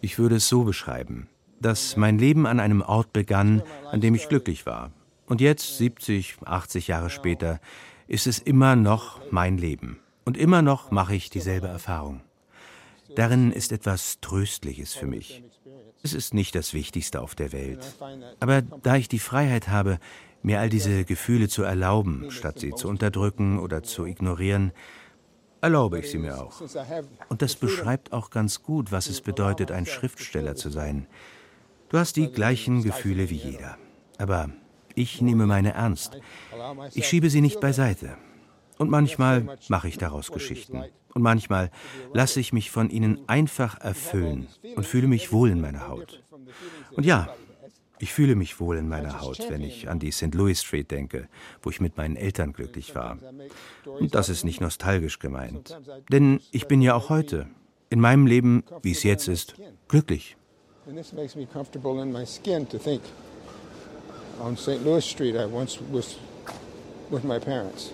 Ich 0.00 0.18
würde 0.18 0.34
es 0.34 0.48
so 0.48 0.64
beschreiben, 0.64 1.28
dass 1.60 1.96
mein 1.96 2.18
Leben 2.18 2.48
an 2.48 2.58
einem 2.58 2.82
Ort 2.82 3.12
begann, 3.12 3.62
an 3.92 4.00
dem 4.00 4.16
ich 4.16 4.28
glücklich 4.28 4.66
war. 4.66 4.90
Und 5.26 5.40
jetzt, 5.40 5.78
70, 5.78 6.38
80 6.44 6.88
Jahre 6.88 7.10
später, 7.10 7.60
ist 8.08 8.26
es 8.26 8.40
immer 8.40 8.74
noch 8.74 9.20
mein 9.30 9.56
Leben. 9.56 10.00
Und 10.24 10.36
immer 10.36 10.62
noch 10.62 10.90
mache 10.90 11.14
ich 11.14 11.30
dieselbe 11.30 11.68
Erfahrung. 11.68 12.22
Darin 13.14 13.52
ist 13.52 13.70
etwas 13.70 14.18
Tröstliches 14.20 14.94
für 14.94 15.06
mich. 15.06 15.44
Es 16.08 16.14
ist 16.14 16.32
nicht 16.32 16.54
das 16.54 16.72
Wichtigste 16.72 17.20
auf 17.20 17.34
der 17.34 17.52
Welt. 17.52 17.80
Aber 18.40 18.62
da 18.62 18.96
ich 18.96 19.08
die 19.08 19.18
Freiheit 19.18 19.68
habe, 19.68 19.98
mir 20.42 20.58
all 20.58 20.70
diese 20.70 21.04
Gefühle 21.04 21.48
zu 21.48 21.64
erlauben, 21.64 22.30
statt 22.30 22.60
sie 22.60 22.72
zu 22.72 22.88
unterdrücken 22.88 23.58
oder 23.58 23.82
zu 23.82 24.06
ignorieren, 24.06 24.72
erlaube 25.60 25.98
ich 25.98 26.10
sie 26.10 26.16
mir 26.16 26.40
auch. 26.40 26.62
Und 27.28 27.42
das 27.42 27.56
beschreibt 27.56 28.14
auch 28.14 28.30
ganz 28.30 28.62
gut, 28.62 28.90
was 28.90 29.08
es 29.08 29.20
bedeutet, 29.20 29.70
ein 29.70 29.84
Schriftsteller 29.84 30.56
zu 30.56 30.70
sein. 30.70 31.06
Du 31.90 31.98
hast 31.98 32.16
die 32.16 32.32
gleichen 32.32 32.82
Gefühle 32.82 33.28
wie 33.28 33.36
jeder. 33.36 33.76
Aber 34.16 34.48
ich 34.94 35.20
nehme 35.20 35.46
meine 35.46 35.74
ernst. 35.74 36.18
Ich 36.94 37.06
schiebe 37.06 37.28
sie 37.28 37.42
nicht 37.42 37.60
beiseite. 37.60 38.16
Und 38.78 38.90
manchmal 38.90 39.58
mache 39.68 39.88
ich 39.88 39.98
daraus 39.98 40.30
Geschichten. 40.30 40.84
Und 41.14 41.22
manchmal 41.22 41.70
lasse 42.12 42.40
ich 42.40 42.52
mich 42.52 42.70
von 42.70 42.90
ihnen 42.90 43.18
einfach 43.28 43.80
erfüllen 43.80 44.48
und 44.76 44.86
fühle 44.86 45.08
mich 45.08 45.32
wohl 45.32 45.50
in 45.50 45.60
meiner 45.60 45.88
Haut. 45.88 46.22
Und 46.92 47.04
ja, 47.04 47.28
ich 48.00 48.12
fühle 48.12 48.36
mich 48.36 48.60
wohl 48.60 48.76
in 48.76 48.88
meiner 48.88 49.20
Haut, 49.20 49.40
wenn 49.48 49.62
ich 49.62 49.88
an 49.88 49.98
die 49.98 50.12
St. 50.12 50.34
Louis 50.34 50.62
Street 50.62 50.90
denke, 50.90 51.28
wo 51.62 51.70
ich 51.70 51.80
mit 51.80 51.96
meinen 51.96 52.16
Eltern 52.16 52.52
glücklich 52.52 52.94
war. 52.94 53.18
Und 53.84 54.14
das 54.14 54.28
ist 54.28 54.44
nicht 54.44 54.60
nostalgisch 54.60 55.18
gemeint. 55.18 55.76
Denn 56.10 56.40
ich 56.52 56.68
bin 56.68 56.80
ja 56.80 56.94
auch 56.94 57.08
heute, 57.08 57.48
in 57.90 58.00
meinem 58.00 58.26
Leben, 58.26 58.62
wie 58.82 58.92
es 58.92 59.02
jetzt 59.02 59.28
ist, 59.28 59.54
glücklich. 59.88 60.36
On 64.40 64.56
St. 64.56 64.84
Louis 64.84 65.04
Street, 65.04 65.34
I 65.34 65.46
once 65.52 65.80
was 65.90 66.16
with 67.10 67.24
my 67.24 67.40
parents, 67.40 67.92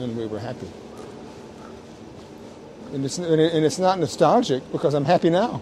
and 0.00 0.16
we 0.16 0.26
were 0.26 0.40
happy. 0.40 0.66
And 2.92 3.04
it's, 3.04 3.18
and 3.18 3.64
it's 3.64 3.78
not 3.78 3.98
nostalgic 3.98 4.62
because 4.72 4.94
I'm 4.94 5.04
happy 5.04 5.30
now. 5.30 5.60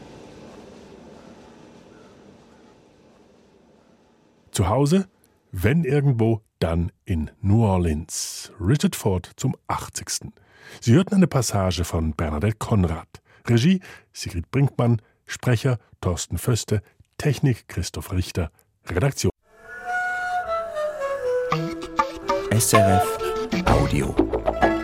Zu 4.53 4.69
Hause, 4.69 5.07
wenn 5.53 5.85
irgendwo, 5.85 6.41
dann 6.59 6.91
in 7.05 7.31
New 7.41 7.65
Orleans. 7.65 8.51
Richard 8.59 8.97
Ford 8.97 9.31
zum 9.37 9.55
80. 9.69 10.33
Sie 10.81 10.95
hörten 10.95 11.15
eine 11.15 11.27
Passage 11.27 11.85
von 11.85 12.13
Bernadette 12.15 12.57
Konrad. 12.59 13.07
Regie 13.47 13.81
Sigrid 14.13 14.51
Brinkmann, 14.51 15.01
Sprecher 15.27 15.79
Thorsten 16.01 16.39
Föste, 16.39 16.83
Technik 17.19 17.69
Christoph 17.69 18.13
Richter, 18.13 18.51
Redaktion. 18.87 19.31
SRF 22.51 23.28
Audio. 23.53 24.78